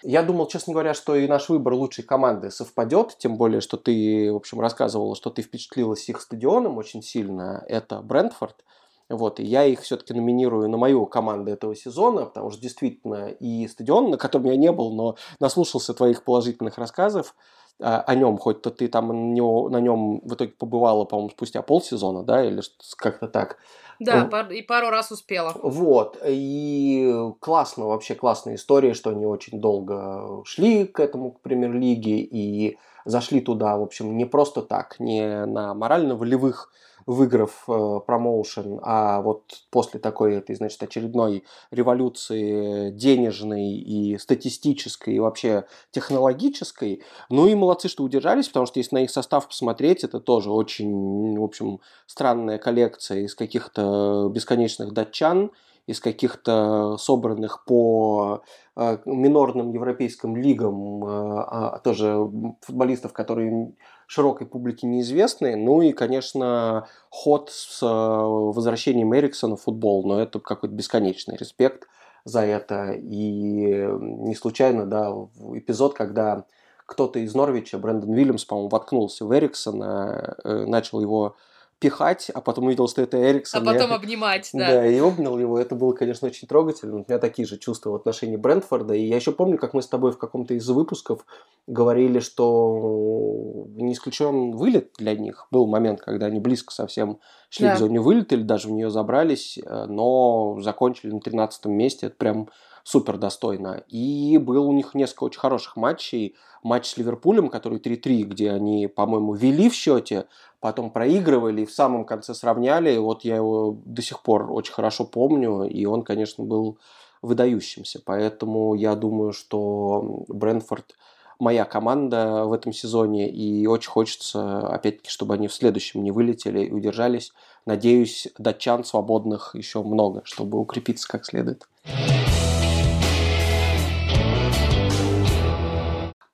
Я 0.03 0.23
думал, 0.23 0.47
честно 0.47 0.73
говоря, 0.73 0.93
что 0.93 1.15
и 1.15 1.27
наш 1.27 1.49
выбор 1.49 1.73
лучшей 1.73 2.03
команды 2.03 2.49
совпадет, 2.49 3.17
тем 3.19 3.37
более, 3.37 3.61
что 3.61 3.77
ты, 3.77 4.31
в 4.31 4.35
общем, 4.35 4.59
рассказывала, 4.59 5.15
что 5.15 5.29
ты 5.29 5.43
впечатлилась 5.43 6.09
их 6.09 6.21
стадионом 6.21 6.77
очень 6.77 7.03
сильно. 7.03 7.63
Это 7.67 8.01
Брентфорд. 8.01 8.63
Вот, 9.09 9.39
и 9.39 9.43
я 9.43 9.65
их 9.65 9.81
все-таки 9.81 10.13
номинирую 10.13 10.69
на 10.69 10.77
мою 10.77 11.05
команду 11.05 11.51
этого 11.51 11.75
сезона, 11.75 12.25
потому 12.25 12.49
что 12.49 12.61
действительно 12.61 13.27
и 13.27 13.67
стадион, 13.67 14.09
на 14.09 14.17
котором 14.17 14.45
я 14.45 14.55
не 14.55 14.71
был, 14.71 14.93
но 14.93 15.17
наслушался 15.39 15.93
твоих 15.93 16.23
положительных 16.23 16.77
рассказов 16.77 17.35
о 17.79 18.15
нем, 18.15 18.37
хоть 18.37 18.61
то 18.61 18.69
ты 18.69 18.87
там 18.87 19.07
на, 19.07 19.33
него, 19.33 19.69
на 19.69 19.79
нем 19.79 20.19
в 20.21 20.33
итоге 20.35 20.51
побывала, 20.51 21.05
по-моему, 21.05 21.29
спустя 21.29 21.61
полсезона, 21.61 22.23
да, 22.23 22.45
или 22.45 22.61
как-то 22.97 23.27
так. 23.27 23.57
Да, 23.99 24.25
пар, 24.25 24.51
и 24.51 24.63
пару 24.63 24.89
раз 24.89 25.11
успела. 25.11 25.53
Вот, 25.61 26.17
и 26.25 27.13
классно, 27.39 27.85
вообще 27.85 28.15
классная 28.15 28.55
история, 28.55 28.95
что 28.95 29.11
они 29.11 29.25
очень 29.25 29.59
долго 29.59 30.43
шли 30.43 30.85
к 30.85 30.99
этому, 30.99 31.31
к 31.31 31.41
премьер-лиге, 31.41 32.17
и 32.17 32.77
зашли 33.05 33.41
туда, 33.41 33.77
в 33.77 33.83
общем, 33.83 34.17
не 34.17 34.25
просто 34.25 34.61
так, 34.61 34.99
не 34.99 35.45
на 35.45 35.73
морально-волевых 35.73 36.71
выиграв 37.05 37.63
э, 37.67 37.99
промоушен, 38.05 38.79
а 38.83 39.21
вот 39.21 39.43
после 39.69 39.99
такой 39.99 40.35
этой, 40.35 40.55
значит, 40.55 40.81
очередной 40.83 41.43
революции 41.71 42.91
денежной 42.91 43.73
и 43.73 44.17
статистической, 44.17 45.15
и 45.15 45.19
вообще 45.19 45.65
технологической, 45.91 47.03
ну 47.29 47.47
и 47.47 47.55
молодцы, 47.55 47.87
что 47.87 48.03
удержались, 48.03 48.47
потому 48.47 48.65
что 48.65 48.79
если 48.79 48.95
на 48.95 49.03
их 49.03 49.11
состав 49.11 49.47
посмотреть, 49.47 50.03
это 50.03 50.19
тоже 50.19 50.51
очень, 50.51 51.37
в 51.37 51.43
общем, 51.43 51.79
странная 52.05 52.57
коллекция 52.57 53.21
из 53.21 53.35
каких-то 53.35 54.29
бесконечных 54.33 54.93
датчан, 54.93 55.51
из 55.87 55.99
каких-то 55.99 56.97
собранных 56.97 57.65
по 57.65 58.43
э, 58.75 58.97
минорным 59.05 59.71
европейским 59.71 60.35
лигам, 60.35 61.03
э, 61.03 61.07
а 61.07 61.79
тоже 61.83 62.17
футболистов, 62.61 63.13
которые 63.13 63.73
широкой 64.11 64.45
публике 64.45 64.87
неизвестны. 64.87 65.55
Ну 65.55 65.81
и, 65.81 65.93
конечно, 65.93 66.85
ход 67.09 67.49
с 67.49 67.81
э, 67.81 67.85
возвращением 67.85 69.15
Эриксона 69.15 69.55
в 69.55 69.61
футбол, 69.61 70.05
но 70.05 70.21
это 70.21 70.41
какой-то 70.41 70.75
бесконечный 70.75 71.37
респект 71.37 71.87
за 72.25 72.41
это. 72.41 72.91
И 72.91 73.87
не 74.01 74.35
случайно, 74.35 74.85
да, 74.85 75.13
эпизод, 75.53 75.93
когда 75.93 76.43
кто-то 76.85 77.19
из 77.19 77.33
Норвича, 77.33 77.77
Брэндон 77.77 78.13
Вильямс, 78.13 78.43
по-моему, 78.43 78.67
воткнулся 78.67 79.25
в 79.25 79.33
Эриксона, 79.33 80.35
э, 80.43 80.65
начал 80.65 80.99
его 80.99 81.37
пихать, 81.81 82.29
а 82.31 82.41
потом 82.41 82.67
увидел, 82.67 82.87
что 82.87 83.01
это 83.01 83.17
Эриксон. 83.17 83.63
А 83.63 83.73
потом 83.73 83.89
я... 83.89 83.95
обнимать, 83.95 84.51
да. 84.53 84.67
Да, 84.67 84.85
и 84.85 84.99
обнял 84.99 85.37
его. 85.39 85.57
Это 85.57 85.75
было, 85.75 85.93
конечно, 85.93 86.27
очень 86.27 86.47
трогательно. 86.47 86.97
У 86.97 87.05
меня 87.07 87.17
такие 87.17 87.47
же 87.47 87.57
чувства 87.57 87.89
в 87.89 87.95
отношении 87.95 88.35
Брентфорда. 88.35 88.93
И 88.93 89.01
я 89.01 89.15
еще 89.15 89.31
помню, 89.31 89.57
как 89.57 89.73
мы 89.73 89.81
с 89.81 89.87
тобой 89.87 90.11
в 90.11 90.19
каком-то 90.19 90.53
из 90.53 90.69
выпусков 90.69 91.25
говорили, 91.65 92.19
что 92.19 93.65
не 93.75 93.93
исключен 93.93 94.51
вылет 94.51 94.91
для 94.99 95.15
них. 95.15 95.47
Был 95.49 95.65
момент, 95.65 96.01
когда 96.01 96.27
они 96.27 96.39
близко 96.39 96.71
совсем 96.71 97.19
шли 97.49 97.65
да. 97.65 97.75
к 97.75 97.79
зоне 97.79 97.99
вылета 97.99 98.35
или 98.35 98.43
даже 98.43 98.67
в 98.67 98.71
нее 98.71 98.91
забрались, 98.91 99.57
э, 99.57 99.85
но 99.85 100.59
закончили 100.61 101.11
на 101.11 101.19
13 101.19 101.65
месте. 101.65 102.07
Это 102.07 102.15
прям 102.15 102.49
супер 102.83 103.17
достойно. 103.17 103.83
И 103.87 104.37
был 104.37 104.67
у 104.67 104.73
них 104.73 104.93
несколько 104.93 105.23
очень 105.23 105.39
хороших 105.39 105.75
матчей. 105.75 106.35
Матч 106.63 106.89
с 106.89 106.97
Ливерпулем, 106.97 107.49
который 107.49 107.79
3-3, 107.79 108.21
где 108.23 108.51
они, 108.51 108.87
по-моему, 108.87 109.33
вели 109.33 109.69
в 109.69 109.73
счете, 109.73 110.27
потом 110.61 110.91
проигрывали 110.91 111.63
и 111.63 111.65
в 111.65 111.73
самом 111.73 112.05
конце 112.05 112.33
сравняли. 112.33 112.97
Вот 112.97 113.25
я 113.25 113.35
его 113.35 113.77
до 113.83 114.01
сих 114.01 114.21
пор 114.21 114.49
очень 114.51 114.73
хорошо 114.73 115.03
помню, 115.03 115.63
и 115.63 115.85
он, 115.85 116.03
конечно, 116.03 116.43
был 116.45 116.77
выдающимся. 117.21 118.01
Поэтому 118.05 118.75
я 118.75 118.95
думаю, 118.95 119.33
что 119.33 120.23
Брэнфорд 120.27 120.95
моя 121.39 121.65
команда 121.65 122.45
в 122.45 122.53
этом 122.53 122.71
сезоне, 122.71 123.29
и 123.29 123.65
очень 123.65 123.89
хочется, 123.89 124.59
опять-таки, 124.67 125.09
чтобы 125.09 125.33
они 125.33 125.47
в 125.47 125.53
следующем 125.53 126.03
не 126.03 126.11
вылетели 126.11 126.65
и 126.65 126.71
удержались. 126.71 127.33
Надеюсь, 127.65 128.27
датчан 128.37 128.83
свободных 128.83 129.55
еще 129.55 129.81
много, 129.81 130.21
чтобы 130.23 130.59
укрепиться 130.59 131.07
как 131.07 131.25
следует. 131.25 131.67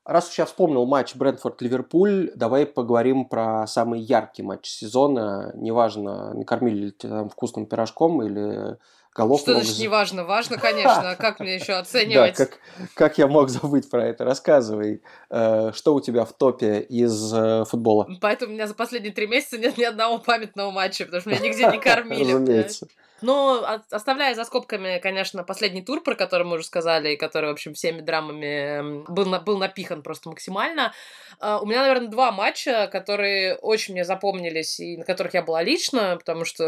Раз 0.07 0.29
уж 0.29 0.37
я 0.37 0.45
вспомнил 0.45 0.85
матч 0.85 1.15
Брентфорд-Ливерпуль, 1.15 2.31
давай 2.33 2.65
поговорим 2.65 3.25
про 3.25 3.67
самый 3.67 3.99
яркий 3.99 4.41
матч 4.41 4.65
сезона. 4.69 5.51
Неважно, 5.53 6.33
накормили 6.33 6.85
ли 6.85 6.91
тебя 6.93 7.17
там 7.17 7.29
вкусным 7.29 7.65
пирожком 7.65 8.23
или 8.23 8.77
голов 9.13 9.41
Что 9.41 9.55
значит 9.55 9.79
неважно? 9.79 10.23
Важно, 10.23 10.57
конечно. 10.61 11.09
А 11.09 11.15
как 11.17 11.41
мне 11.41 11.55
еще 11.55 11.73
оценивать? 11.73 12.37
Да, 12.37 12.45
как, 12.45 12.59
как 12.93 13.17
я 13.17 13.27
мог 13.27 13.49
забыть 13.49 13.89
про 13.89 14.05
это? 14.05 14.23
Рассказывай. 14.23 15.01
Э, 15.29 15.73
что 15.73 15.93
у 15.93 15.99
тебя 15.99 16.23
в 16.23 16.31
топе 16.31 16.79
из 16.79 17.33
э, 17.33 17.65
футбола? 17.65 18.07
Поэтому 18.21 18.51
у 18.51 18.55
меня 18.55 18.67
за 18.67 18.75
последние 18.75 19.11
три 19.11 19.27
месяца 19.27 19.57
нет 19.57 19.77
ни 19.77 19.83
одного 19.83 20.19
памятного 20.19 20.71
матча, 20.71 21.03
потому 21.03 21.19
что 21.19 21.31
меня 21.31 21.41
нигде 21.41 21.67
не 21.67 21.79
кормили. 21.79 22.23
Разумеется. 22.31 22.87
Но 23.21 23.81
оставляя 23.89 24.35
за 24.35 24.45
скобками, 24.45 24.99
конечно, 24.99 25.43
последний 25.43 25.81
тур, 25.81 26.03
про 26.03 26.15
который 26.15 26.45
мы 26.45 26.55
уже 26.55 26.65
сказали, 26.65 27.13
и 27.13 27.17
который, 27.17 27.49
в 27.49 27.53
общем, 27.53 27.73
всеми 27.73 28.01
драмами 28.01 29.05
был, 29.11 29.25
на, 29.25 29.39
был 29.39 29.57
напихан 29.57 30.03
просто 30.03 30.29
максимально, 30.29 30.93
uh, 31.39 31.59
у 31.59 31.65
меня, 31.65 31.81
наверное, 31.81 32.09
два 32.09 32.31
матча, 32.31 32.87
которые 32.91 33.55
очень 33.55 33.93
мне 33.93 34.03
запомнились, 34.03 34.79
и 34.79 34.97
на 34.97 35.03
которых 35.03 35.33
я 35.33 35.41
была 35.41 35.63
лично, 35.63 36.17
потому 36.17 36.45
что 36.45 36.63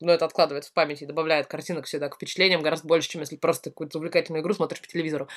ну, 0.00 0.12
это 0.12 0.24
откладывает 0.24 0.64
в 0.64 0.72
памяти 0.72 1.04
и 1.04 1.06
добавляет 1.06 1.46
картинок 1.46 1.86
всегда 1.86 2.08
к 2.08 2.16
впечатлениям 2.16 2.62
гораздо 2.62 2.86
больше, 2.86 3.08
чем 3.08 3.20
если 3.22 3.36
просто 3.36 3.70
какую-то 3.70 3.98
увлекательную 3.98 4.42
игру 4.42 4.54
смотришь 4.54 4.80
по 4.80 4.86
телевизору. 4.86 5.28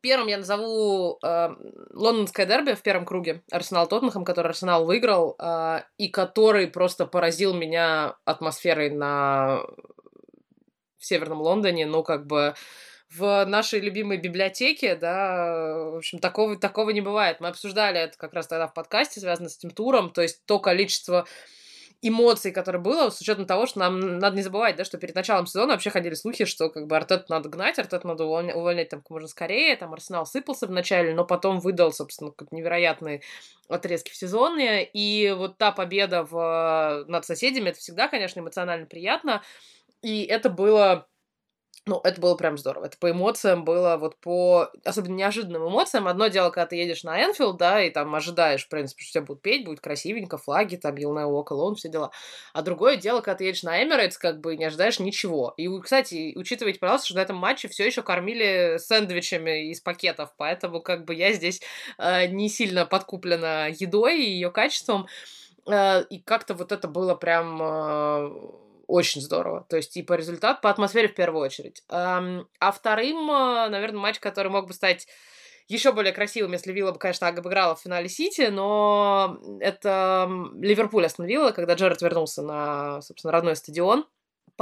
Первым 0.00 0.28
я 0.28 0.38
назову 0.38 1.18
uh, 1.22 1.54
лондонское 1.92 2.46
дерби 2.46 2.72
в 2.72 2.82
первом 2.82 3.04
круге, 3.04 3.42
Арсенал 3.50 3.86
Тоттенхэм, 3.86 4.24
который 4.24 4.48
Арсенал 4.48 4.86
выиграл, 4.86 5.36
uh, 5.38 5.82
и 5.98 6.08
который 6.08 6.68
просто 6.68 7.06
поразил 7.06 7.54
меня 7.54 8.16
атмосферой 8.24 8.90
на 8.90 9.41
в 10.98 11.04
Северном 11.04 11.40
Лондоне, 11.40 11.86
ну, 11.86 12.02
как 12.02 12.26
бы 12.26 12.54
в 13.10 13.44
нашей 13.44 13.80
любимой 13.80 14.16
библиотеке, 14.16 14.96
да, 14.96 15.90
в 15.90 15.96
общем, 15.96 16.18
такого, 16.18 16.56
такого 16.56 16.90
не 16.90 17.00
бывает. 17.00 17.40
Мы 17.40 17.48
обсуждали 17.48 18.00
это 18.00 18.16
как 18.16 18.32
раз 18.32 18.46
тогда 18.46 18.66
в 18.68 18.74
подкасте, 18.74 19.20
связано 19.20 19.48
с 19.48 19.58
этим 19.58 19.70
туром, 19.70 20.10
то 20.10 20.22
есть 20.22 20.44
то 20.46 20.58
количество 20.58 21.26
эмоций, 22.02 22.50
которое 22.50 22.80
было, 22.80 23.10
с 23.10 23.20
учетом 23.20 23.46
того, 23.46 23.66
что 23.66 23.78
нам 23.78 24.18
надо 24.18 24.36
не 24.36 24.42
забывать, 24.42 24.74
да, 24.76 24.84
что 24.84 24.98
перед 24.98 25.14
началом 25.14 25.46
сезона 25.46 25.72
вообще 25.72 25.90
ходили 25.90 26.14
слухи, 26.14 26.44
что 26.44 26.68
как 26.68 26.88
бы 26.88 26.96
Артет 26.96 27.28
надо 27.28 27.48
гнать, 27.48 27.78
Артет 27.78 28.02
надо 28.02 28.24
увольнять, 28.24 28.56
увольнять 28.56 28.88
там 28.88 29.00
как 29.00 29.10
можно 29.10 29.28
скорее, 29.28 29.76
там 29.76 29.92
Арсенал 29.92 30.26
сыпался 30.26 30.66
вначале, 30.66 31.14
но 31.14 31.24
потом 31.24 31.60
выдал, 31.60 31.92
собственно, 31.92 32.32
как 32.32 32.50
невероятные 32.50 33.22
отрезки 33.68 34.10
в 34.10 34.16
сезоне, 34.16 34.84
и 34.84 35.30
вот 35.30 35.58
та 35.58 35.70
победа 35.70 36.24
в, 36.24 37.04
над 37.06 37.24
соседями, 37.24 37.70
это 37.70 37.78
всегда, 37.78 38.08
конечно, 38.08 38.40
эмоционально 38.40 38.86
приятно, 38.86 39.42
и 40.02 40.24
это 40.24 40.50
было 40.50 41.06
ну, 41.84 42.00
это 42.04 42.20
было 42.20 42.36
прям 42.36 42.56
здорово. 42.56 42.86
Это 42.86 42.96
по 42.96 43.10
эмоциям 43.10 43.64
было, 43.64 43.96
вот 43.96 44.16
по 44.16 44.70
особенно 44.84 45.16
неожиданным 45.16 45.68
эмоциям. 45.68 46.06
Одно 46.06 46.28
дело, 46.28 46.50
когда 46.50 46.66
ты 46.66 46.76
едешь 46.76 47.02
на 47.02 47.20
Энфилд, 47.20 47.56
да, 47.56 47.82
и 47.82 47.90
там 47.90 48.14
ожидаешь, 48.14 48.64
в 48.64 48.68
принципе, 48.68 49.02
что 49.02 49.14
тебя 49.14 49.26
будут 49.26 49.42
петь, 49.42 49.64
будет 49.64 49.80
красивенько, 49.80 50.38
флаги, 50.38 50.76
там, 50.76 50.94
You'll 50.94 51.16
Walk 51.28 51.48
Alone, 51.50 51.74
все 51.74 51.88
дела. 51.88 52.12
А 52.52 52.62
другое 52.62 52.96
дело, 52.96 53.20
когда 53.20 53.38
ты 53.38 53.44
едешь 53.44 53.64
на 53.64 53.82
Эмирейтс, 53.82 54.16
как 54.16 54.40
бы 54.40 54.56
не 54.56 54.64
ожидаешь 54.64 55.00
ничего. 55.00 55.54
И, 55.56 55.68
кстати, 55.80 56.32
учитывайте, 56.36 56.78
пожалуйста, 56.78 57.08
что 57.08 57.16
на 57.16 57.22
этом 57.22 57.36
матче 57.36 57.66
все 57.66 57.84
еще 57.84 58.02
кормили 58.02 58.76
сэндвичами 58.78 59.70
из 59.70 59.80
пакетов, 59.80 60.32
поэтому 60.36 60.80
как 60.80 61.04
бы 61.04 61.16
я 61.16 61.32
здесь 61.32 61.62
э, 61.98 62.26
не 62.28 62.48
сильно 62.48 62.86
подкуплена 62.86 63.66
едой 63.66 64.20
и 64.20 64.30
ее 64.30 64.52
качеством. 64.52 65.08
Э, 65.68 66.04
и 66.04 66.20
как-то 66.20 66.54
вот 66.54 66.70
это 66.70 66.86
было 66.86 67.16
прям... 67.16 67.60
Э, 67.60 68.61
очень 68.86 69.20
здорово. 69.20 69.66
То 69.68 69.76
есть, 69.76 69.92
типа, 69.92 70.14
результат 70.14 70.60
по 70.60 70.70
атмосфере 70.70 71.08
в 71.08 71.14
первую 71.14 71.44
очередь. 71.44 71.82
А 71.88 72.44
вторым, 72.60 73.30
а, 73.30 73.68
наверное, 73.68 74.00
матч, 74.00 74.20
который 74.20 74.50
мог 74.50 74.66
бы 74.66 74.74
стать 74.74 75.06
еще 75.68 75.92
более 75.92 76.12
красивым, 76.12 76.52
если 76.52 76.72
Вилла 76.72 76.92
бы, 76.92 76.98
конечно, 76.98 77.28
обыграла 77.28 77.74
в 77.74 77.80
финале 77.80 78.08
Сити, 78.08 78.48
но 78.50 79.38
это 79.60 80.28
Ливерпуль 80.60 81.06
остановила, 81.06 81.52
когда 81.52 81.74
Джерард 81.74 82.02
вернулся 82.02 82.42
на, 82.42 83.00
собственно, 83.02 83.32
родной 83.32 83.56
стадион 83.56 84.04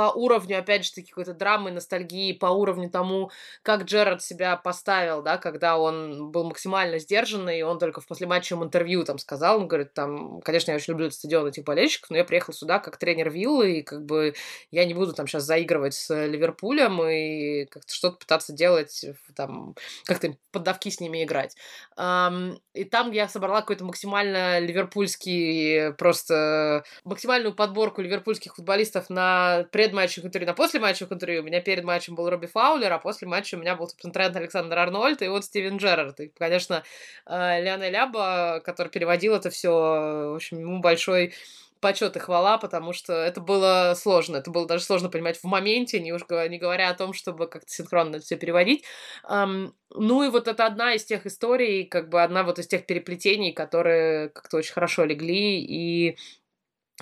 по 0.01 0.11
уровню, 0.13 0.59
опять 0.59 0.87
же 0.87 0.93
таки, 0.93 1.11
какой-то 1.11 1.35
драмы, 1.35 1.71
ностальгии, 1.71 2.33
по 2.33 2.47
уровню 2.47 2.89
тому, 2.89 3.31
как 3.63 3.83
Джерард 3.83 4.23
себя 4.23 4.57
поставил, 4.57 5.21
да, 5.21 5.37
когда 5.37 5.77
он 5.77 6.31
был 6.31 6.45
максимально 6.45 6.99
сдержанный, 6.99 7.59
и 7.59 7.63
он 7.63 7.79
только 7.79 8.01
в 8.01 8.07
послематчевом 8.07 8.65
интервью 8.65 9.05
там 9.05 9.19
сказал, 9.19 9.59
он 9.59 9.69
говорит, 9.69 9.93
там, 9.93 10.41
конечно, 10.41 10.71
я 10.71 10.79
очень 10.79 10.93
люблю 10.93 11.09
этот 11.09 11.19
стадион 11.19 11.49
этих 11.49 11.65
болельщиков, 11.65 12.09
но 12.09 12.17
я 12.17 12.25
приехал 12.25 12.55
сюда 12.55 12.79
как 12.79 12.97
тренер 12.97 13.29
Виллы, 13.29 13.81
и 13.81 13.83
как 13.83 14.07
бы 14.07 14.33
я 14.71 14.87
не 14.87 14.95
буду 14.95 15.13
там 15.13 15.27
сейчас 15.27 15.43
заигрывать 15.43 15.93
с 15.93 16.09
Ливерпулем 16.27 17.03
и 17.03 17.67
как-то 17.67 17.93
что-то 17.93 18.17
пытаться 18.17 18.55
делать, 18.55 19.05
там, 19.37 19.75
как-то 20.07 20.35
поддавки 20.51 20.89
с 20.89 21.01
ними 21.01 21.25
играть. 21.25 21.57
И 21.99 22.85
там 22.85 23.11
я 23.11 23.29
собрала 23.29 23.61
какой-то 23.61 23.85
максимально 23.85 24.61
ливерпульский, 24.61 25.93
просто 25.93 26.85
максимальную 27.05 27.55
подборку 27.55 28.01
ливерпульских 28.01 28.55
футболистов 28.55 29.11
на 29.11 29.65
предматчевых 29.91 30.27
интервью, 30.27 30.47
на 30.47 30.55
послематчевых 30.55 31.13
интервью. 31.13 31.43
У 31.43 31.45
меня 31.45 31.61
перед 31.61 31.85
матчем 31.85 32.15
был 32.15 32.31
Робби 32.31 32.47
Фаулер, 32.47 32.93
а 32.93 32.99
после 32.99 33.27
матча 33.27 33.57
у 33.57 33.59
меня 33.59 33.75
был, 33.75 33.89
собственно, 33.89 34.13
Трент 34.13 34.37
Александр 34.37 34.79
Арнольд 34.79 35.21
и 35.23 35.29
вот 35.29 35.45
Стивен 35.45 35.79
Джерард. 35.79 36.21
И, 36.21 36.29
конечно, 36.29 36.85
э, 37.27 37.63
Леонель 37.63 37.97
Аба, 37.97 38.61
который 38.65 38.89
переводил 38.89 39.35
это 39.35 39.51
все, 39.51 39.71
в 39.71 40.35
общем, 40.37 40.61
ему 40.61 40.81
большой 40.81 41.35
почет 41.81 42.15
и 42.17 42.19
хвала, 42.21 42.59
потому 42.59 42.93
что 42.93 43.15
это 43.15 43.41
было 43.41 43.95
сложно. 43.97 44.37
Это 44.37 44.51
было 44.51 44.67
даже 44.67 44.85
сложно 44.85 45.09
понимать 45.09 45.39
в 45.39 45.45
моменте, 45.45 45.99
не 45.99 46.13
уж 46.13 46.23
не 46.29 46.59
говоря 46.59 46.91
о 46.91 46.95
том, 46.95 47.15
чтобы 47.15 47.49
как-то 47.49 47.71
синхронно 47.71 48.17
это 48.17 48.25
все 48.25 48.37
переводить. 48.37 48.85
Um, 49.29 49.73
ну 49.95 50.23
и 50.23 50.29
вот 50.29 50.47
это 50.47 50.67
одна 50.67 50.95
из 50.95 51.05
тех 51.05 51.27
историй, 51.27 51.85
как 51.85 52.11
бы 52.11 52.23
одна 52.23 52.45
вот 52.45 52.59
из 52.59 52.67
тех 52.67 52.85
переплетений, 52.87 53.53
которые 53.53 54.29
как-то 54.29 54.59
очень 54.59 54.75
хорошо 54.75 55.05
легли 55.05 55.59
и 55.65 56.19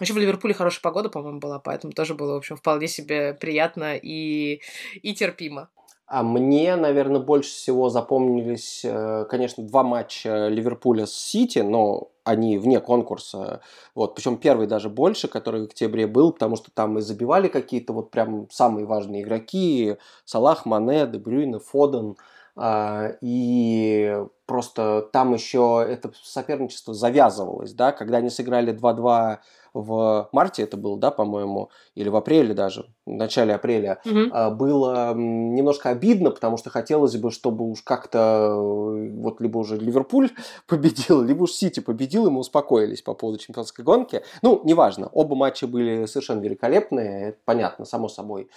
еще 0.04 0.12
в 0.14 0.18
Ливерпуле 0.18 0.54
хорошая 0.54 0.82
погода, 0.82 1.08
по-моему, 1.08 1.40
была, 1.40 1.58
поэтому 1.58 1.92
тоже 1.92 2.14
было, 2.14 2.34
в 2.34 2.38
общем, 2.38 2.56
вполне 2.56 2.88
себе 2.88 3.34
приятно 3.34 3.96
и, 3.96 4.61
и 5.02 5.14
терпимо. 5.14 5.68
А 6.11 6.22
мне, 6.22 6.74
наверное, 6.76 7.20
больше 7.20 7.50
всего 7.50 7.90
запомнились, 7.90 8.82
э, 8.82 9.26
конечно, 9.28 9.62
два 9.62 9.82
матча 9.82 10.48
Ливерпуля 10.48 11.04
с 11.04 11.12
Сити, 11.12 11.58
но 11.58 12.08
они 12.24 12.56
вне 12.56 12.80
конкурса. 12.80 13.61
Вот, 13.94 14.14
причем 14.14 14.38
первый 14.38 14.66
даже 14.66 14.88
больше, 14.88 15.28
который 15.28 15.61
в 15.61 15.64
октябре 15.64 16.06
был, 16.06 16.32
потому 16.32 16.56
что 16.56 16.70
там 16.72 16.98
и 16.98 17.02
забивали 17.02 17.48
какие-то 17.48 17.92
вот 17.92 18.11
прям 18.11 18.48
самые 18.50 18.87
важные 18.87 19.22
игроки. 19.22 19.96
Салах, 20.24 20.64
Мане, 20.64 21.06
Дебрюйне, 21.06 21.58
Фоден. 21.58 22.16
А, 22.16 22.24
и 23.21 24.25
просто 24.47 25.09
там 25.12 25.35
еще 25.35 25.85
это 25.88 26.11
соперничество 26.23 26.94
завязывалось, 26.94 27.73
да, 27.75 27.92
когда 27.92 28.18
они 28.18 28.31
сыграли 28.31 28.73
2-2 28.73 29.38
в 29.75 30.29
марте 30.33 30.62
это 30.62 30.77
было, 30.77 30.99
да, 30.99 31.11
по-моему, 31.11 31.70
или 31.95 32.09
в 32.09 32.16
апреле 32.16 32.55
даже, 32.55 32.87
в 33.07 33.12
начале 33.12 33.55
апреля, 33.55 34.01
угу. 34.05 34.55
было 34.55 35.14
немножко 35.14 35.91
обидно, 35.91 36.30
потому 36.30 36.57
что 36.57 36.70
хотелось 36.70 37.16
бы, 37.16 37.30
чтобы 37.30 37.70
уж 37.70 37.82
как-то 37.82 38.18
э, 38.18 39.11
вот 39.16 39.41
либо 39.41 39.59
уже 39.59 39.76
Ливерпуль 39.76 40.30
победил, 40.66 41.22
либо 41.22 41.45
уж 41.45 41.53
Сити 41.53 41.80
победил, 41.80 42.26
и 42.26 42.30
мы 42.30 42.41
успокоились 42.41 43.03
по 43.03 43.14
поводу 43.14 43.39
чемпионской 43.39 43.85
гонки. 43.85 44.22
Ну, 44.43 44.61
неважно, 44.64 45.09
оба 45.12 45.37
матча 45.37 45.66
были 45.66 46.07
совершенно 46.07 46.41
великолепные, 46.41 47.28
это 47.28 47.39
понятно, 47.45 47.85
само 47.85 48.09
собой. 48.09 48.49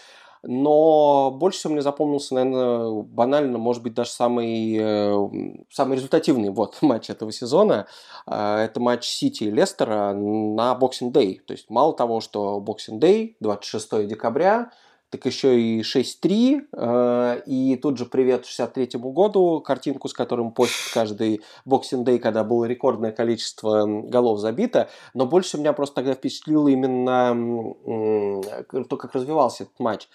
Но 0.44 1.32
больше 1.32 1.60
всего 1.60 1.74
мне 1.74 1.82
запомнился, 1.82 2.34
наверное, 2.34 3.04
банально, 3.04 3.58
может 3.58 3.84
быть, 3.84 3.94
даже 3.94 4.10
самый, 4.10 4.76
э, 4.80 5.30
самый 5.70 5.96
результативный 5.98 6.50
вот, 6.50 6.78
матч 6.82 7.10
этого 7.10 7.32
сезона. 7.32 7.88
Э, 8.26 8.58
это 8.58 8.80
матч 8.80 9.06
Сити 9.06 9.46
и 9.46 9.52
Лестера 9.52 10.14
на 10.14 10.78
Boxing 10.80 11.12
Day. 11.12 11.40
То 11.46 11.54
есть 11.54 11.70
мало 11.70 11.94
того, 11.94 12.22
что 12.22 12.64
Boxing 12.66 13.00
Day, 13.00 13.36
26 13.40 14.08
декабря, 14.08 14.72
так 15.12 15.26
еще 15.26 15.60
и 15.60 15.82
6-3, 15.82 16.62
э, 16.72 17.42
и 17.46 17.76
тут 17.76 17.98
же 17.98 18.06
привет 18.06 18.46
63-му 18.46 19.12
году, 19.12 19.60
картинку, 19.60 20.08
с 20.08 20.14
которым 20.14 20.52
постит 20.52 20.94
каждый 20.94 21.42
Boxing 21.68 22.06
Day, 22.06 22.18
когда 22.18 22.46
было 22.46 22.64
рекордное 22.64 23.12
количество 23.12 23.86
голов 23.86 24.40
забито, 24.40 24.90
но 25.14 25.26
больше 25.26 25.58
меня 25.58 25.74
просто 25.74 25.96
тогда 25.96 26.14
впечатлило 26.14 26.70
именно 26.70 28.42
то, 28.90 28.98
как 28.98 29.14
развивался 29.14 29.64
этот 29.64 29.80
матч. 29.80 30.08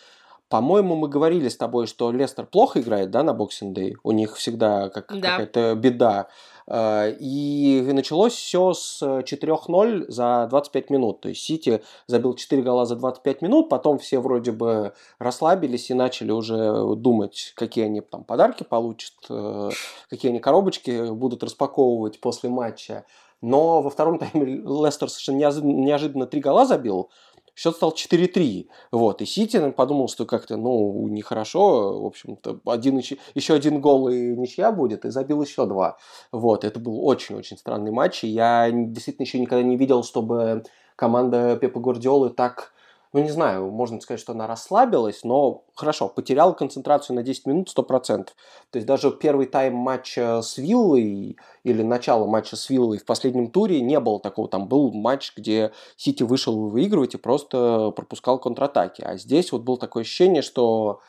По-моему, 0.49 0.95
мы 0.95 1.09
говорили 1.09 1.49
с 1.49 1.57
тобой, 1.57 1.89
что 1.89 2.13
Лестер 2.13 2.47
плохо 2.47 2.81
играет, 2.81 3.11
да, 3.11 3.25
на 3.25 3.31
Boxing 3.31 3.73
Day. 3.75 3.95
У 4.05 4.13
них 4.13 4.37
всегда 4.37 4.91
как, 4.91 5.09
да. 5.09 5.31
какая-то 5.31 5.75
беда. 5.75 6.29
Э, 6.69 7.13
и 7.19 7.83
началось 7.93 8.35
все 8.35 8.73
с 8.73 9.03
4-0 9.03 10.05
за 10.09 10.47
25 10.49 10.91
минут. 10.91 11.21
То 11.21 11.31
есть 11.31 11.43
Сити 11.43 11.83
забил 12.07 12.35
4 12.35 12.63
гола 12.63 12.87
за 12.87 12.95
25 12.95 13.43
минут, 13.43 13.69
потом 13.69 13.99
все 13.99 14.21
вроде 14.21 14.53
бы 14.53 14.93
расслабились 15.19 15.91
и 15.91 15.95
начали 15.95 16.31
уже 16.31 16.95
думать, 16.95 17.53
какие 17.57 17.87
они 17.87 18.01
там 18.01 18.23
подарки 18.23 18.63
получат, 18.63 19.15
э, 19.29 19.71
какие 20.09 20.31
они 20.31 20.39
коробочки 20.39 21.11
будут 21.11 21.43
распаковывать 21.43 22.21
после 22.21 22.51
матча. 22.51 23.05
Но 23.43 23.83
во 23.83 23.91
втором 23.91 24.19
тайме 24.19 24.47
Лестер 24.47 25.11
совершенно 25.11 25.37
неожиданно 25.63 26.27
три 26.27 26.41
гола 26.41 26.67
забил, 26.67 27.11
счет 27.57 27.75
стал 27.75 27.93
4-3. 27.93 28.69
Вот. 28.93 29.23
И 29.23 29.27
Сити 29.27 29.71
подумал, 29.71 30.09
что 30.09 30.27
как-то, 30.27 30.57
ну, 30.57 31.09
нехорошо. 31.09 32.03
В 32.03 32.07
общем-то, 32.07 32.61
один, 32.67 32.99
еще 32.99 33.55
один 33.55 33.81
гол 33.81 34.09
и 34.09 34.37
ничья 34.37 34.71
будет, 34.71 35.05
и 35.05 35.11
забил 35.11 35.43
еще 35.43 35.67
два. 35.67 35.97
Вот. 36.31 36.65
Это 36.65 36.79
был 36.79 37.05
очень-очень 37.05 37.57
странный 37.57 37.91
матч. 37.91 38.23
И 38.23 38.29
я 38.29 38.71
действительно 38.71 39.25
еще 39.25 39.41
никогда 39.41 39.65
не 39.65 39.77
видел, 39.77 40.05
чтобы 40.05 40.63
команда 40.95 41.57
Пепа 41.57 41.81
Гвардиолы 41.81 42.31
так 42.31 42.73
ну 43.17 43.23
не 43.23 43.31
знаю, 43.31 43.71
можно 43.71 43.99
сказать, 43.99 44.21
что 44.21 44.33
она 44.33 44.47
расслабилась, 44.47 45.25
но 45.25 45.65
хорошо, 45.75 46.07
потеряла 46.07 46.53
концентрацию 46.53 47.17
на 47.17 47.23
10 47.23 47.47
минут 47.47 47.71
100%. 47.75 48.27
То 48.71 48.77
есть 48.77 48.87
даже 48.87 49.11
первый 49.11 49.47
тайм 49.47 49.75
матча 49.75 50.43
с 50.43 50.59
Виллой 50.59 51.39
или 51.65 51.83
начало 51.83 52.27
матча 52.27 52.57
с 52.57 52.69
Виллой 52.69 52.99
в 52.99 53.07
последнем 53.07 53.51
туре 53.51 53.81
не 53.81 53.99
было 54.01 54.21
такого. 54.21 54.49
Там 54.49 54.69
был 54.69 54.93
матч, 54.93 55.33
где 55.35 55.73
Сити 55.97 56.25
вышел 56.25 56.69
выигрывать 56.69 57.15
и 57.15 57.17
просто 57.17 57.91
пропускал 57.97 58.39
контратаки. 58.39 59.01
А 59.01 59.17
здесь 59.17 59.51
вот 59.51 59.63
было 59.63 59.79
такое 59.79 60.03
ощущение, 60.03 60.43
что 60.43 61.01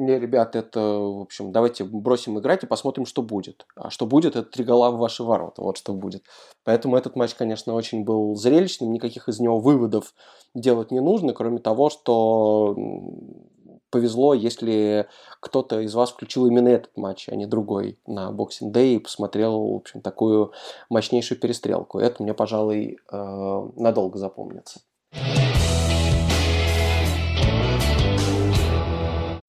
не, 0.00 0.18
ребят, 0.18 0.56
это, 0.56 0.80
в 0.80 1.20
общем, 1.20 1.52
давайте 1.52 1.84
бросим 1.84 2.38
играть 2.38 2.64
и 2.64 2.66
посмотрим, 2.66 3.06
что 3.06 3.22
будет. 3.22 3.66
А 3.76 3.90
что 3.90 4.06
будет, 4.06 4.34
это 4.36 4.50
три 4.50 4.64
гола 4.64 4.90
в 4.90 4.98
ваши 4.98 5.22
ворота, 5.22 5.62
вот 5.62 5.76
что 5.76 5.92
будет. 5.92 6.24
Поэтому 6.64 6.96
этот 6.96 7.16
матч, 7.16 7.34
конечно, 7.34 7.74
очень 7.74 8.04
был 8.04 8.34
зрелищным, 8.34 8.92
никаких 8.92 9.28
из 9.28 9.40
него 9.40 9.60
выводов 9.60 10.14
делать 10.54 10.90
не 10.90 11.00
нужно, 11.00 11.32
кроме 11.32 11.58
того, 11.58 11.90
что 11.90 12.74
повезло, 13.90 14.34
если 14.34 15.08
кто-то 15.40 15.80
из 15.80 15.94
вас 15.94 16.10
включил 16.10 16.46
именно 16.46 16.68
этот 16.68 16.96
матч, 16.96 17.28
а 17.28 17.36
не 17.36 17.46
другой 17.46 17.98
на 18.06 18.30
Boxing 18.30 18.72
Day 18.72 18.94
и 18.94 18.98
посмотрел, 18.98 19.72
в 19.72 19.76
общем, 19.76 20.00
такую 20.00 20.52
мощнейшую 20.88 21.38
перестрелку. 21.38 21.98
Это 21.98 22.22
мне, 22.22 22.34
пожалуй, 22.34 22.98
э, 23.10 23.68
надолго 23.76 24.18
запомнится. 24.18 24.80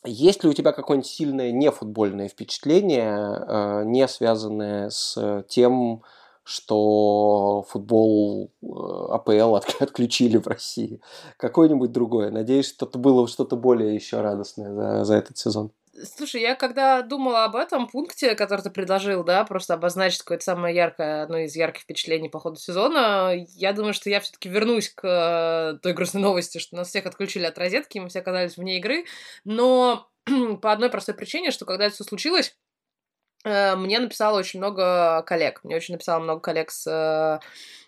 Есть 0.03 0.43
ли 0.43 0.49
у 0.49 0.53
тебя 0.53 0.71
какое-нибудь 0.71 1.09
сильное 1.09 1.51
нефутбольное 1.51 2.27
впечатление, 2.27 3.45
э, 3.47 3.83
не 3.85 4.07
связанное 4.07 4.89
с 4.89 5.45
тем, 5.47 6.01
что 6.43 7.63
футбол 7.69 8.51
э, 8.63 8.65
АПЛ 9.11 9.55
отключили 9.79 10.37
в 10.37 10.47
России? 10.47 11.01
Какое-нибудь 11.37 11.91
другое? 11.91 12.31
Надеюсь, 12.31 12.69
что-то 12.69 12.97
было 12.97 13.27
что-то 13.27 13.55
более 13.55 13.93
еще 13.93 14.21
радостное 14.21 14.73
за, 14.73 15.05
за 15.05 15.15
этот 15.15 15.37
сезон. 15.37 15.71
Слушай, 16.03 16.41
я 16.41 16.55
когда 16.55 17.01
думала 17.01 17.43
об 17.45 17.55
этом 17.55 17.87
пункте, 17.87 18.35
который 18.35 18.61
ты 18.61 18.69
предложил, 18.69 19.23
да, 19.23 19.43
просто 19.43 19.73
обозначить 19.73 20.19
какое-то 20.19 20.43
самое 20.43 20.75
яркое, 20.75 21.23
одно 21.23 21.39
из 21.39 21.55
ярких 21.55 21.83
впечатлений 21.83 22.29
по 22.29 22.39
ходу 22.39 22.57
сезона, 22.57 23.33
я 23.55 23.73
думаю, 23.73 23.93
что 23.93 24.09
я 24.09 24.19
все-таки 24.19 24.49
вернусь 24.49 24.89
к 24.89 25.03
э, 25.03 25.79
той 25.79 25.93
грустной 25.93 26.21
новости, 26.21 26.57
что 26.57 26.75
нас 26.75 26.89
всех 26.89 27.05
отключили 27.05 27.45
от 27.45 27.57
розетки, 27.57 27.99
мы 27.99 28.09
все 28.09 28.19
оказались 28.19 28.57
вне 28.57 28.77
игры, 28.77 29.05
но 29.43 30.09
по 30.61 30.71
одной 30.71 30.89
простой 30.89 31.15
причине, 31.15 31.51
что 31.51 31.65
когда 31.65 31.85
это 31.85 31.95
все 31.95 32.03
случилось, 32.03 32.55
мне 33.43 33.99
написало 33.99 34.37
очень 34.37 34.59
много 34.59 35.23
коллег. 35.23 35.61
Мне 35.63 35.75
очень 35.75 35.95
написало 35.95 36.19
много 36.19 36.41
коллег 36.41 36.69
с 36.69 36.85
э, 36.85 37.39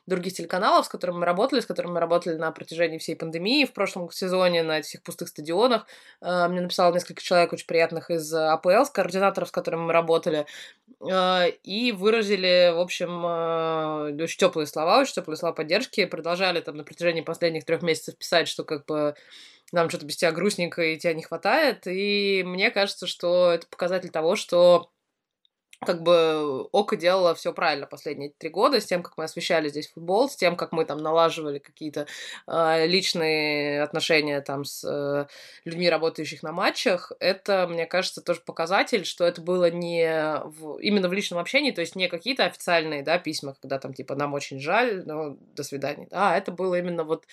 других 0.07 0.33
телеканалов, 0.33 0.85
с 0.87 0.89
которыми 0.89 1.17
мы 1.17 1.25
работали, 1.25 1.59
с 1.59 1.65
которыми 1.65 1.93
мы 1.93 1.99
работали 1.99 2.35
на 2.35 2.51
протяжении 2.51 2.97
всей 2.97 3.15
пандемии 3.15 3.65
в 3.65 3.73
прошлом 3.73 4.09
сезоне 4.11 4.63
на 4.63 4.79
этих 4.79 5.03
пустых 5.03 5.27
стадионах. 5.27 5.85
Э, 6.21 6.47
мне 6.47 6.61
написало 6.61 6.93
несколько 6.93 7.21
человек 7.21 7.53
очень 7.53 7.67
приятных 7.67 8.09
из 8.09 8.33
АПЛ, 8.33 8.85
с 8.85 8.89
координаторов, 8.89 9.49
с 9.49 9.51
которыми 9.51 9.81
мы 9.81 9.93
работали, 9.93 10.45
и 11.63 11.93
выразили, 11.97 12.71
в 12.73 12.79
общем, 12.79 13.25
очень 14.23 14.37
теплые 14.37 14.65
слова, 14.67 14.99
очень 14.99 15.15
теплые 15.15 15.35
слова 15.35 15.53
поддержки, 15.53 16.05
продолжали 16.05 16.61
там 16.61 16.77
на 16.77 16.85
протяжении 16.85 17.19
последних 17.19 17.65
трех 17.65 17.81
месяцев 17.81 18.17
писать, 18.17 18.47
что 18.47 18.63
как 18.63 18.85
бы 18.85 19.13
нам 19.73 19.89
что-то 19.89 20.05
без 20.05 20.15
тебя 20.15 20.31
грустненько, 20.31 20.81
и 20.81 20.97
тебя 20.97 21.13
не 21.13 21.23
хватает. 21.23 21.87
И 21.87 22.43
мне 22.45 22.71
кажется, 22.71 23.07
что 23.07 23.51
это 23.51 23.67
показатель 23.67 24.09
того, 24.09 24.35
что 24.35 24.91
как 25.85 26.03
бы 26.03 26.63
Ока 26.71 26.95
делала 26.95 27.35
все 27.35 27.53
правильно 27.53 27.85
последние 27.85 28.31
три 28.37 28.49
года 28.49 28.79
с 28.79 28.85
тем, 28.85 29.03
как 29.03 29.17
мы 29.17 29.25
освещали 29.25 29.69
здесь 29.69 29.91
футбол, 29.91 30.29
с 30.29 30.35
тем, 30.35 30.55
как 30.55 30.71
мы 30.71 30.85
там 30.85 30.97
налаживали 30.97 31.59
какие-то 31.59 32.07
э, 32.47 32.87
личные 32.87 33.81
отношения 33.81 34.41
там 34.41 34.65
с 34.65 34.83
э, 34.83 35.25
людьми, 35.65 35.89
работающих 35.89 36.43
на 36.43 36.51
матчах. 36.51 37.11
Это, 37.19 37.67
мне 37.67 37.85
кажется, 37.85 38.21
тоже 38.21 38.41
показатель, 38.41 39.05
что 39.05 39.25
это 39.25 39.41
было 39.41 39.69
не 39.69 40.41
в, 40.43 40.77
именно 40.79 41.07
в 41.07 41.13
личном 41.13 41.39
общении, 41.39 41.71
то 41.71 41.81
есть 41.81 41.95
не 41.95 42.07
какие-то 42.07 42.45
официальные 42.45 43.03
да, 43.03 43.17
письма, 43.17 43.55
когда 43.61 43.79
там 43.79 43.93
типа 43.93 44.15
нам 44.15 44.33
очень 44.33 44.59
жаль, 44.59 45.03
но 45.05 45.37
до 45.55 45.63
свидания. 45.63 46.07
А 46.11 46.37
это 46.37 46.51
было 46.51 46.75
именно 46.75 47.03
вот 47.03 47.25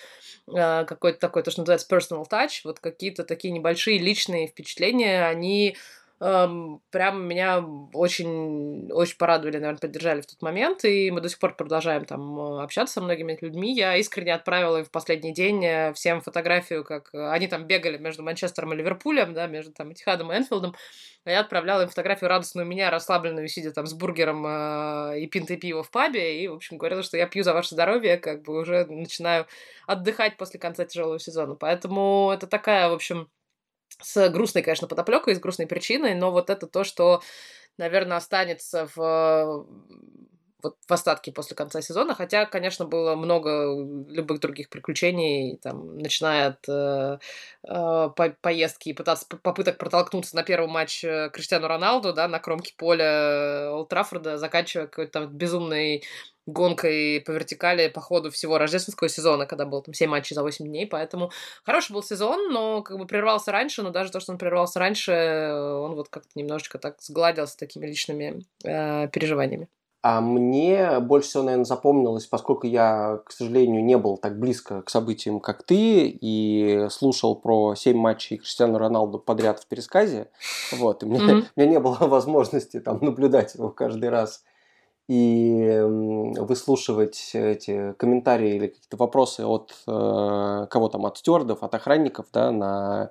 э, 0.49 0.85
какой-то 0.85 1.19
такой, 1.19 1.43
то, 1.43 1.51
что 1.51 1.63
называется 1.63 1.87
personal 1.89 2.29
touch, 2.29 2.61
вот 2.65 2.81
какие-то 2.81 3.25
такие 3.25 3.53
небольшие 3.53 3.99
личные 3.99 4.47
впечатления, 4.47 5.27
они 5.27 5.77
эм, 6.21 6.81
прям 6.91 7.27
меня 7.27 7.65
очень, 7.95 8.91
очень 8.93 9.17
порадовали, 9.17 9.57
наверное, 9.57 9.79
поддержали 9.79 10.21
в 10.21 10.27
тот 10.27 10.43
момент, 10.43 10.85
и 10.85 11.11
мы 11.11 11.21
до 11.21 11.29
сих 11.29 11.39
пор 11.39 11.57
продолжаем 11.57 12.05
там 12.05 12.39
э, 12.39 12.63
общаться 12.63 12.95
со 12.95 13.01
многими 13.01 13.39
людьми. 13.41 13.75
Я 13.75 13.97
искренне 13.97 14.35
отправила 14.35 14.85
в 14.85 14.91
последний 14.91 15.33
день 15.33 15.65
э, 15.65 15.93
всем 15.95 16.21
фотографию, 16.21 16.85
как 16.85 17.11
э, 17.15 17.31
они 17.31 17.49
там 17.49 17.65
бегали 17.65 17.97
между 17.99 18.23
Манчестером 18.23 18.73
и 18.75 18.77
Ливерпулем, 18.77 19.35
да, 19.35 19.47
между 19.47 19.73
там 19.73 19.93
Этихадом 19.93 20.33
и 20.33 20.37
Энфилдом, 20.37 20.75
а 21.25 21.31
я 21.31 21.41
отправляла 21.41 21.83
им 21.83 21.89
фотографию 21.89 22.29
радостную 22.29 22.67
меня, 22.67 22.91
расслабленную, 22.91 23.49
сидя 23.49 23.73
там 23.73 23.87
с 23.87 23.95
бургером 23.95 24.47
э, 24.47 25.21
и 25.21 25.27
пинтой 25.27 25.57
пива 25.57 25.83
в 25.83 25.91
пабе, 25.91 26.43
и, 26.43 26.49
в 26.49 26.55
общем, 26.55 26.79
говорила, 26.79 27.03
что 27.03 27.17
я 27.17 27.27
пью 27.27 27.43
за 27.45 27.55
ваше 27.55 27.71
здоровье, 27.71 28.19
как 28.19 28.43
бы 28.43 28.59
уже 28.59 28.85
начинаю 28.87 29.47
отдыхать 29.87 30.37
после 30.37 30.61
конца 30.61 30.85
тяжелого 30.85 31.19
сезона. 31.19 31.55
Поэтому 31.55 32.31
это 32.33 32.47
такая, 32.47 32.89
в 32.89 32.93
общем, 32.93 33.29
с 34.03 34.29
грустной, 34.31 34.63
конечно, 34.63 34.89
подоплекой, 34.89 35.35
с 35.35 35.41
грустной 35.41 35.67
причиной, 35.67 36.15
но 36.15 36.31
вот 36.31 36.51
это 36.51 36.67
то, 36.67 36.85
что, 36.85 37.23
наверное, 37.79 38.17
останется 38.17 38.89
в 38.95 39.67
вот 40.63 40.77
в 40.87 40.93
остатке 40.93 41.33
после 41.33 41.57
конца 41.57 41.81
сезона, 41.83 42.15
хотя, 42.15 42.47
конечно, 42.47 42.85
было 42.85 43.17
много 43.17 43.75
любых 44.09 44.41
других 44.41 44.69
приключений, 44.69 45.59
там, 45.63 45.99
начиная 45.99 46.49
от 46.49 46.69
э, 46.69 47.19
э, 47.65 48.11
по 48.17 48.37
поездки 48.41 48.91
и 48.91 48.93
пытаться, 48.93 49.27
попыток 49.27 49.79
протолкнуться 49.79 50.37
на 50.37 50.43
первый 50.43 50.69
матч 50.69 51.05
э, 51.05 51.31
Криштиану 51.33 51.69
Роналду, 51.69 52.13
да, 52.13 52.29
на 52.29 52.39
кромке 52.39 52.75
поля 52.77 53.71
Олд 53.73 53.89
Траффорда, 53.89 54.39
заканчивая 54.39 54.87
какой-то 54.87 55.13
там 55.13 55.29
безумной 55.29 56.05
гонкой 56.47 57.21
по 57.21 57.31
вертикали 57.33 57.89
по 57.89 58.01
ходу 58.01 58.31
всего 58.31 58.59
рождественского 58.59 59.09
сезона, 59.09 59.47
когда 59.47 59.67
было 59.67 59.83
там 59.83 59.95
7 59.95 60.11
матчей 60.11 60.35
за 60.35 60.43
8 60.43 60.67
дней, 60.67 60.87
поэтому 60.87 61.31
хороший 61.65 61.93
был 61.93 62.03
сезон, 62.03 62.53
но 62.53 62.83
как 62.83 62.99
бы 62.99 63.07
прервался 63.07 63.53
раньше, 63.53 63.83
но 63.83 63.91
даже 63.91 64.11
то, 64.11 64.21
что 64.21 64.33
он 64.33 64.39
прервался 64.39 64.79
раньше, 64.79 65.13
он 65.13 65.95
вот 65.95 66.09
как-то 66.09 66.31
немножечко 66.35 66.79
так 66.79 67.01
сгладился 67.01 67.57
такими 67.57 67.87
личными 67.87 68.45
э, 68.65 69.09
переживаниями. 69.09 69.69
А 70.03 70.23
мне 70.23 70.99
больше 71.01 71.29
всего, 71.29 71.43
наверное, 71.43 71.67
запомнилось, 71.67 72.27
поскольку 72.27 72.67
я, 72.67 73.21
к 73.27 73.33
сожалению, 73.33 73.85
не 73.85 73.99
был 73.99 74.17
так 74.17 74.39
близко 74.39 74.81
к 74.81 74.89
событиям, 74.89 75.41
как 75.41 75.63
ты, 75.63 76.09
и 76.09 76.87
слушал 76.89 77.37
про 77.37 77.75
7 77.75 77.99
матчей 77.99 78.39
Криштиану 78.39 78.79
Роналду 78.79 79.19
подряд 79.19 79.61
в 79.61 79.67
пересказе, 79.67 80.31
вот, 80.73 81.03
и 81.03 81.07
мне, 81.07 81.19
mm-hmm. 81.19 81.45
у 81.57 81.61
меня 81.61 81.71
не 81.71 81.81
было 81.81 81.97
возможности 82.01 82.81
там 82.81 82.99
наблюдать 83.03 83.55
его 83.55 83.69
каждый 83.69 84.09
раз 84.09 84.43
и 85.07 85.81
выслушивать 85.83 87.33
эти 87.35 87.95
комментарии 87.95 88.55
или 88.55 88.69
какие-то 88.69 88.97
вопросы 88.97 89.45
от 89.45 89.75
э, 89.89 90.67
кого 90.71 90.89
там, 90.89 91.05
от 91.05 91.19
стюардов, 91.19 91.65
от 91.65 91.75
охранников, 91.75 92.27
да, 92.33 92.53
на 92.53 93.11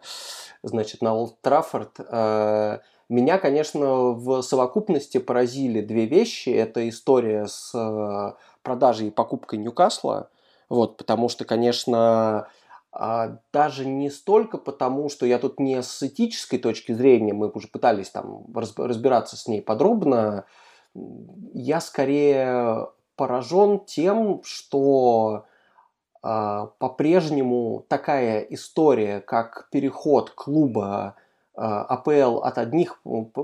значит, 0.64 1.02
на 1.02 1.14
Олд 1.14 1.42
Траффорд. 1.42 2.00
Э, 2.00 2.80
меня, 3.10 3.38
конечно, 3.40 4.12
в 4.12 4.42
совокупности 4.42 5.18
поразили 5.18 5.82
две 5.82 6.06
вещи. 6.06 6.50
Это 6.50 6.88
история 6.88 7.48
с 7.48 7.74
э, 7.74 8.34
продажей 8.62 9.08
и 9.08 9.12
покупкой 9.12 9.60
Ньюкасла, 9.60 10.30
вот, 10.70 10.98
потому 10.98 11.28
что, 11.30 11.44
конечно, 11.44 12.48
а, 12.92 13.38
даже 13.54 13.86
не 13.86 14.10
столько 14.10 14.58
потому, 14.58 15.10
что 15.10 15.26
я 15.26 15.40
тут 15.40 15.60
не 15.60 15.82
с 15.82 16.02
этической 16.04 16.60
точки 16.60 16.92
зрения, 16.92 17.34
мы 17.34 17.50
уже 17.50 17.68
пытались 17.68 18.10
там 18.10 18.46
разбираться 18.54 19.38
с 19.38 19.48
ней 19.48 19.62
подробно, 19.62 20.46
я 21.54 21.82
скорее 21.82 22.90
поражен 23.16 23.80
тем, 23.86 24.42
что 24.44 25.46
э, 26.24 26.68
по-прежнему 26.80 27.86
такая 27.88 28.42
история, 28.42 29.20
как 29.22 29.70
переход 29.72 30.32
клуба 30.32 31.16
АПЛ 31.60 32.40
от 32.40 32.58
одних 32.58 33.02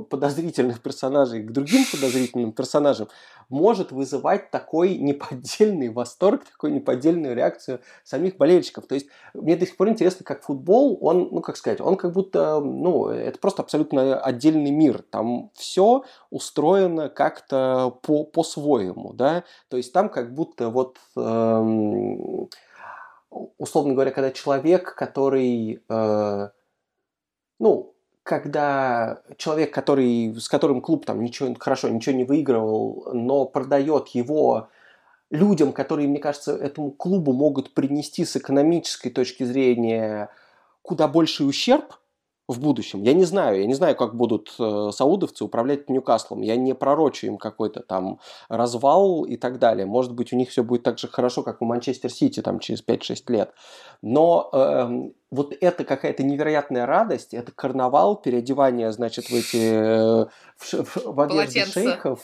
подозрительных 0.09 0.82
персонажей 0.82 1.43
к 1.43 1.51
другим 1.51 1.84
подозрительным 1.91 2.53
персонажам, 2.53 3.09
может 3.49 3.91
вызывать 3.91 4.51
такой 4.51 4.97
неподдельный 4.97 5.89
восторг, 5.89 6.45
такую 6.45 6.74
неподдельную 6.74 7.36
реакцию 7.36 7.82
самих 8.03 8.38
болельщиков. 8.38 8.88
То 8.88 8.95
есть 8.95 9.07
мне 9.34 9.55
до 9.55 9.66
сих 9.66 9.76
пор 9.76 9.89
интересно, 9.89 10.24
как 10.24 10.43
футбол, 10.43 10.97
он, 11.01 11.30
ну 11.32 11.41
как 11.41 11.57
сказать, 11.57 11.82
он 11.82 11.97
как 11.97 12.13
будто, 12.13 12.59
ну, 12.61 13.07
это 13.07 13.38
просто 13.39 13.61
абсолютно 13.61 14.20
отдельный 14.20 14.72
мир. 14.72 15.03
Там 15.09 15.51
все 15.53 16.05
устроено 16.30 17.09
как-то 17.09 17.99
по, 18.01 18.24
по-своему, 18.24 19.13
да. 19.13 19.43
То 19.70 19.78
есть 19.78 19.91
там 19.91 20.09
как 20.09 20.34
будто 20.34 20.70
вот... 20.70 20.97
Эм, 21.18 22.49
условно 23.57 23.93
говоря, 23.93 24.11
когда 24.11 24.32
человек, 24.32 24.95
который, 24.95 25.84
э, 25.89 26.49
ну, 27.59 27.94
когда 28.26 29.21
человек, 29.38 29.71
который, 29.71 30.34
с 30.36 30.49
которым 30.49 30.82
клуб 30.82 31.05
там 31.05 31.21
ничего 31.21 31.53
хорошо, 31.59 31.89
ничего 31.89 32.15
не 32.15 32.23
выигрывал, 32.23 33.09
но 33.13 33.45
продает 33.45 34.09
его 34.09 34.69
людям, 35.30 35.71
которые, 35.71 36.07
мне 36.07 36.17
кажется, 36.17 36.57
этому 36.57 36.89
клубу 36.89 37.34
могут 37.34 37.76
принести 37.76 38.26
с 38.26 38.36
экономической 38.36 39.11
точки 39.11 39.43
зрения 39.43 40.30
куда 40.82 41.07
больший 41.07 41.47
ущерб– 41.47 41.99
в 42.47 42.59
будущем. 42.59 43.01
Я 43.03 43.13
не 43.13 43.23
знаю, 43.25 43.59
я 43.59 43.65
не 43.65 43.73
знаю, 43.73 43.95
как 43.95 44.15
будут 44.15 44.53
э, 44.59 44.89
саудовцы 44.93 45.43
управлять 45.43 45.89
Ньюкаслом. 45.89 46.41
Я 46.41 46.55
не 46.55 46.75
пророчу 46.75 47.27
им 47.27 47.37
какой-то 47.37 47.81
там 47.81 48.19
развал 48.49 49.23
и 49.23 49.35
так 49.35 49.57
далее. 49.57 49.85
Может 49.85 50.13
быть, 50.13 50.31
у 50.31 50.35
них 50.35 50.49
все 50.49 50.63
будет 50.63 50.83
так 50.83 50.99
же 50.99 51.07
хорошо, 51.07 51.41
как 51.41 51.61
у 51.61 51.65
Манчестер 51.65 52.11
Сити 52.11 52.41
там 52.41 52.59
через 52.59 52.83
5-6 52.85 53.23
лет. 53.29 53.51
Но 54.03 54.49
э, 54.53 55.09
вот 55.31 55.53
это 55.59 55.83
какая-то 55.83 56.23
невероятная 56.23 56.85
радость, 56.85 57.33
это 57.33 57.51
карнавал, 57.51 58.15
переодевание, 58.15 58.91
значит, 58.91 59.25
в 59.25 59.33
эти 59.33 59.71
э, 59.73 60.25
в, 60.57 61.05
в 61.05 61.19
одежды 61.21 61.71
шейхов, 61.71 62.19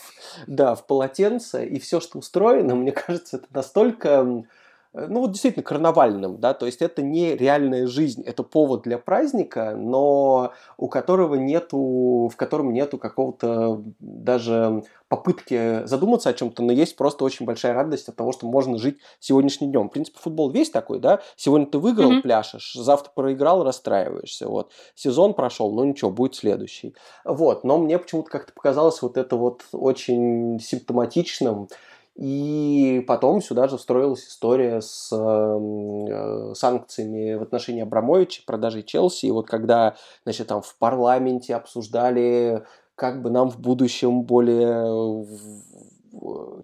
да, 0.46 0.76
в 0.76 0.86
полотенце, 0.86 1.66
и 1.66 1.80
все, 1.80 2.00
что 2.00 2.20
устроено, 2.20 2.76
мне 2.76 2.92
кажется, 2.92 3.38
это 3.38 3.48
настолько 3.52 4.46
ну 4.94 5.22
вот 5.22 5.32
действительно 5.32 5.64
карнавальным, 5.64 6.40
да, 6.40 6.54
то 6.54 6.66
есть 6.66 6.82
это 6.82 7.02
не 7.02 7.36
реальная 7.36 7.88
жизнь, 7.88 8.24
это 8.24 8.44
повод 8.44 8.82
для 8.82 8.98
праздника, 8.98 9.74
но 9.78 10.52
у 10.78 10.88
которого 10.90 11.36
нету, 11.36 12.30
в 12.32 12.36
котором 12.36 12.74
нету 12.74 12.98
какого-то 12.98 13.82
даже 14.00 14.84
попытки 15.08 15.86
задуматься 15.86 16.30
о 16.30 16.34
чем-то, 16.34 16.64
но 16.64 16.72
есть 16.74 16.96
просто 16.96 17.24
очень 17.24 17.46
большая 17.46 17.74
радость 17.74 18.10
от 18.10 18.16
того, 18.16 18.32
что 18.32 18.48
можно 18.48 18.78
жить 18.78 19.00
сегодняшним 19.20 19.72
днем. 19.72 19.90
В 19.90 19.92
принципе, 19.92 20.20
футбол 20.20 20.52
весь 20.52 20.70
такой, 20.70 21.00
да, 21.00 21.22
сегодня 21.36 21.68
ты 21.68 21.80
выиграл, 21.80 22.12
mm-hmm. 22.12 22.22
пляшешь, 22.22 22.74
завтра 22.74 23.12
проиграл, 23.14 23.64
расстраиваешься, 23.64 24.48
вот. 24.48 24.72
Сезон 24.96 25.34
прошел, 25.34 25.72
ну 25.74 25.84
ничего, 25.86 26.12
будет 26.12 26.36
следующий. 26.36 26.96
Вот, 27.24 27.64
но 27.64 27.78
мне 27.78 27.98
почему-то 27.98 28.30
как-то 28.30 28.54
показалось 28.54 29.02
вот 29.02 29.18
это 29.18 29.36
вот 29.36 29.64
очень 29.72 30.60
симптоматичным, 30.60 31.68
и 32.16 33.04
потом 33.08 33.42
сюда 33.42 33.68
же 33.68 33.78
встроилась 33.78 34.28
история 34.28 34.82
с 34.82 35.10
э, 35.12 36.54
санкциями 36.56 37.36
в 37.36 37.42
отношении 37.42 37.84
Абрамовича, 37.84 38.44
продажи 38.46 38.84
Челси. 38.84 39.28
И 39.28 39.32
вот 39.32 39.48
когда, 39.48 39.96
значит, 40.24 40.48
там 40.48 40.62
в 40.62 40.76
парламенте 40.78 41.56
обсуждали, 41.56 42.64
как 42.96 43.22
бы 43.22 43.30
нам 43.30 43.50
в 43.50 43.60
будущем 43.60 44.24
более 44.24 45.26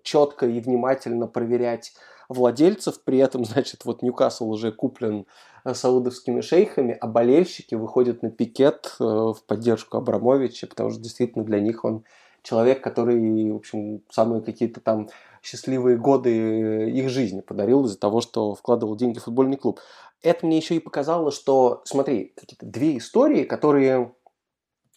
четко 0.03 0.47
и 0.47 0.59
внимательно 0.59 1.27
проверять 1.27 1.93
владельцев, 2.27 3.01
при 3.03 3.19
этом, 3.19 3.45
значит, 3.45 3.85
вот 3.85 4.01
Ньюкасл 4.01 4.49
уже 4.49 4.73
куплен 4.73 5.25
э, 5.63 5.73
саудовскими 5.73 6.41
шейхами, 6.41 6.97
а 6.99 7.07
болельщики 7.07 7.75
выходят 7.75 8.21
на 8.21 8.29
пикет 8.29 8.95
э, 8.99 9.03
в 9.03 9.37
поддержку 9.47 9.97
Абрамовича, 9.97 10.67
потому 10.67 10.91
что 10.91 11.01
действительно 11.01 11.45
для 11.45 11.61
них 11.61 11.85
он 11.85 12.03
человек, 12.43 12.81
который, 12.81 13.51
в 13.51 13.55
общем, 13.55 14.01
самые 14.09 14.41
какие-то 14.41 14.79
там 14.79 15.09
счастливые 15.47 15.97
годы 15.97 16.89
их 16.89 17.09
жизни 17.09 17.39
подарил 17.39 17.85
из-за 17.85 17.97
того, 17.97 18.19
что 18.19 18.53
вкладывал 18.53 18.97
деньги 18.97 19.19
в 19.19 19.23
футбольный 19.23 19.55
клуб. 19.55 19.79
Это 20.21 20.45
мне 20.45 20.57
еще 20.57 20.75
и 20.75 20.79
показало, 20.79 21.31
что, 21.31 21.81
смотри, 21.85 22.33
какие-то 22.35 22.65
две 22.65 22.97
истории, 22.97 23.43
которые, 23.43 24.13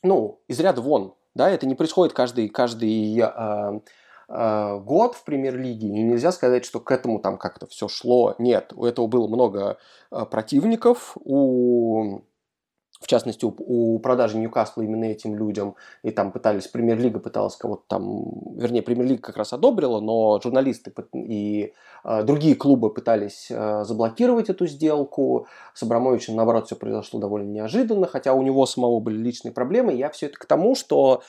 ну, 0.02 0.40
из 0.48 0.58
ряда 0.58 0.80
вон, 0.80 1.14
да, 1.34 1.48
это 1.48 1.66
не 1.66 1.76
происходит 1.76 2.14
каждый, 2.14 2.48
каждый 2.48 3.20
э, 3.20 3.80
э, 4.28 4.78
год 4.80 5.14
в 5.14 5.24
премьер-лиге, 5.24 5.86
и 5.86 6.02
нельзя 6.02 6.32
сказать, 6.32 6.64
что 6.64 6.80
к 6.80 6.90
этому 6.90 7.20
там 7.20 7.38
как-то 7.38 7.68
все 7.68 7.86
шло. 7.86 8.34
Нет, 8.38 8.72
у 8.74 8.84
этого 8.84 9.06
было 9.06 9.28
много 9.28 9.78
э, 10.10 10.24
противников, 10.28 11.16
у 11.22 12.22
в 13.00 13.06
частности, 13.06 13.46
у, 13.46 13.98
продажи 13.98 14.36
Ньюкасла 14.36 14.82
именно 14.82 15.06
этим 15.06 15.34
людям, 15.34 15.74
и 16.02 16.10
там 16.10 16.32
пытались, 16.32 16.68
премьер-лига 16.68 17.18
пыталась 17.18 17.56
кого-то 17.56 17.82
там, 17.88 18.56
вернее, 18.56 18.82
премьер-лига 18.82 19.22
как 19.22 19.38
раз 19.38 19.54
одобрила, 19.54 20.00
но 20.00 20.38
журналисты 20.42 20.92
и 21.14 21.72
э, 22.04 22.22
другие 22.24 22.54
клубы 22.54 22.92
пытались 22.92 23.50
э, 23.50 23.84
заблокировать 23.84 24.50
эту 24.50 24.66
сделку. 24.66 25.46
С 25.72 25.82
Абрамовичем, 25.82 26.36
наоборот, 26.36 26.66
все 26.66 26.76
произошло 26.76 27.18
довольно 27.18 27.50
неожиданно, 27.50 28.06
хотя 28.06 28.34
у 28.34 28.42
него 28.42 28.66
самого 28.66 29.00
были 29.00 29.16
личные 29.16 29.52
проблемы. 29.52 29.94
Я 29.94 30.10
все 30.10 30.26
это 30.26 30.38
к 30.38 30.44
тому, 30.44 30.74
что 30.74 31.22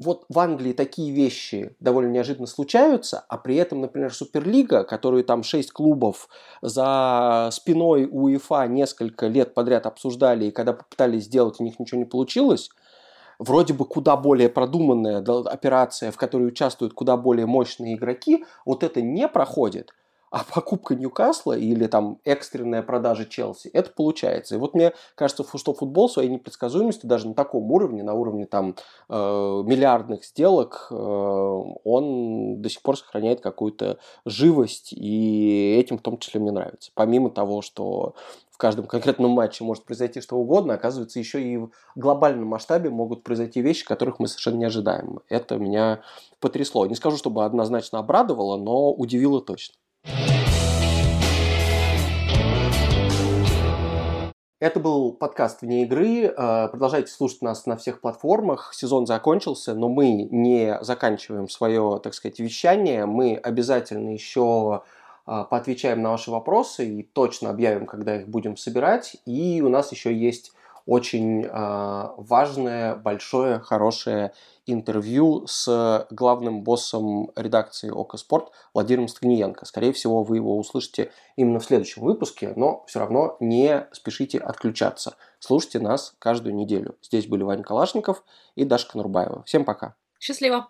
вот 0.00 0.24
в 0.28 0.38
Англии 0.38 0.72
такие 0.72 1.12
вещи 1.12 1.76
довольно 1.80 2.10
неожиданно 2.10 2.46
случаются, 2.46 3.24
а 3.28 3.38
при 3.38 3.56
этом, 3.56 3.80
например, 3.80 4.12
Суперлига, 4.12 4.84
которую 4.84 5.24
там 5.24 5.42
шесть 5.42 5.72
клубов 5.72 6.28
за 6.60 7.50
спиной 7.52 8.08
УЕФА 8.10 8.66
несколько 8.66 9.26
лет 9.26 9.54
подряд 9.54 9.86
обсуждали, 9.86 10.46
и 10.46 10.50
когда 10.50 10.72
попытались 10.72 11.24
сделать, 11.24 11.60
у 11.60 11.64
них 11.64 11.78
ничего 11.78 11.98
не 11.98 12.06
получилось, 12.06 12.70
вроде 13.38 13.74
бы 13.74 13.84
куда 13.84 14.16
более 14.16 14.48
продуманная 14.48 15.18
операция, 15.18 16.10
в 16.10 16.16
которой 16.16 16.48
участвуют 16.48 16.94
куда 16.94 17.16
более 17.16 17.46
мощные 17.46 17.94
игроки, 17.94 18.44
вот 18.64 18.82
это 18.82 19.02
не 19.02 19.28
проходит– 19.28 19.92
а 20.32 20.44
покупка 20.44 20.94
Ньюкасла 20.94 21.58
или 21.58 21.86
там 21.86 22.18
экстренная 22.24 22.82
продажа 22.82 23.26
Челси, 23.26 23.68
это 23.68 23.90
получается. 23.90 24.54
И 24.54 24.58
вот 24.58 24.74
мне 24.74 24.94
кажется, 25.14 25.44
что 25.56 25.74
футбол 25.74 26.08
своей 26.08 26.30
непредсказуемостью 26.30 27.06
даже 27.06 27.28
на 27.28 27.34
таком 27.34 27.70
уровне, 27.70 28.02
на 28.02 28.14
уровне 28.14 28.46
там 28.46 28.74
э, 29.10 29.14
миллиардных 29.14 30.24
сделок, 30.24 30.88
э, 30.90 30.94
он 30.94 32.62
до 32.62 32.68
сих 32.70 32.80
пор 32.80 32.96
сохраняет 32.96 33.42
какую-то 33.42 33.98
живость, 34.24 34.94
и 34.94 35.76
этим 35.78 35.98
в 35.98 36.02
том 36.02 36.16
числе 36.16 36.40
мне 36.40 36.50
нравится. 36.50 36.90
Помимо 36.94 37.28
того, 37.28 37.60
что 37.60 38.14
в 38.50 38.56
каждом 38.56 38.86
конкретном 38.86 39.32
матче 39.32 39.64
может 39.64 39.84
произойти 39.84 40.22
что 40.22 40.36
угодно, 40.36 40.72
оказывается, 40.72 41.18
еще 41.18 41.42
и 41.42 41.58
в 41.58 41.70
глобальном 41.94 42.48
масштабе 42.48 42.88
могут 42.88 43.22
произойти 43.22 43.60
вещи, 43.60 43.84
которых 43.84 44.18
мы 44.18 44.28
совершенно 44.28 44.56
не 44.56 44.64
ожидаем. 44.64 45.20
Это 45.28 45.58
меня 45.58 46.00
потрясло. 46.40 46.86
Не 46.86 46.94
скажу, 46.94 47.18
чтобы 47.18 47.44
однозначно 47.44 47.98
обрадовало, 47.98 48.56
но 48.56 48.94
удивило 48.94 49.42
точно. 49.42 49.74
Это 54.62 54.78
был 54.78 55.12
подкаст 55.12 55.62
«Вне 55.62 55.82
игры». 55.82 56.26
Э, 56.26 56.68
продолжайте 56.68 57.10
слушать 57.10 57.42
нас 57.42 57.66
на 57.66 57.76
всех 57.76 58.00
платформах. 58.00 58.72
Сезон 58.72 59.08
закончился, 59.08 59.74
но 59.74 59.88
мы 59.88 60.28
не 60.30 60.78
заканчиваем 60.82 61.48
свое, 61.48 61.98
так 62.00 62.14
сказать, 62.14 62.38
вещание. 62.38 63.04
Мы 63.04 63.34
обязательно 63.34 64.10
еще 64.10 64.84
э, 65.26 65.44
поотвечаем 65.50 66.00
на 66.00 66.12
ваши 66.12 66.30
вопросы 66.30 66.86
и 66.86 67.02
точно 67.02 67.50
объявим, 67.50 67.86
когда 67.86 68.20
их 68.20 68.28
будем 68.28 68.56
собирать. 68.56 69.16
И 69.26 69.60
у 69.62 69.68
нас 69.68 69.90
еще 69.90 70.14
есть 70.14 70.52
очень 70.86 71.44
э, 71.44 71.48
важное, 72.16 72.96
большое, 72.96 73.58
хорошее 73.58 74.32
интервью 74.66 75.46
с 75.46 76.06
главным 76.10 76.62
боссом 76.62 77.30
редакции 77.36 77.90
ОКО 77.90 78.16
Спорт 78.16 78.52
Владимиром 78.74 79.08
Стагниенко. 79.08 79.64
Скорее 79.64 79.92
всего, 79.92 80.22
вы 80.22 80.36
его 80.36 80.56
услышите 80.56 81.10
именно 81.36 81.58
в 81.58 81.64
следующем 81.64 82.02
выпуске, 82.02 82.52
но 82.54 82.84
все 82.86 83.00
равно 83.00 83.36
не 83.40 83.86
спешите 83.92 84.38
отключаться. 84.38 85.16
Слушайте 85.40 85.80
нас 85.80 86.14
каждую 86.18 86.54
неделю. 86.54 86.96
Здесь 87.02 87.26
были 87.26 87.42
Ваня 87.42 87.64
Калашников 87.64 88.22
и 88.54 88.64
Даша 88.64 88.88
Конурбаева. 88.88 89.42
Всем 89.44 89.64
пока. 89.64 89.94
Счастливо. 90.20 90.68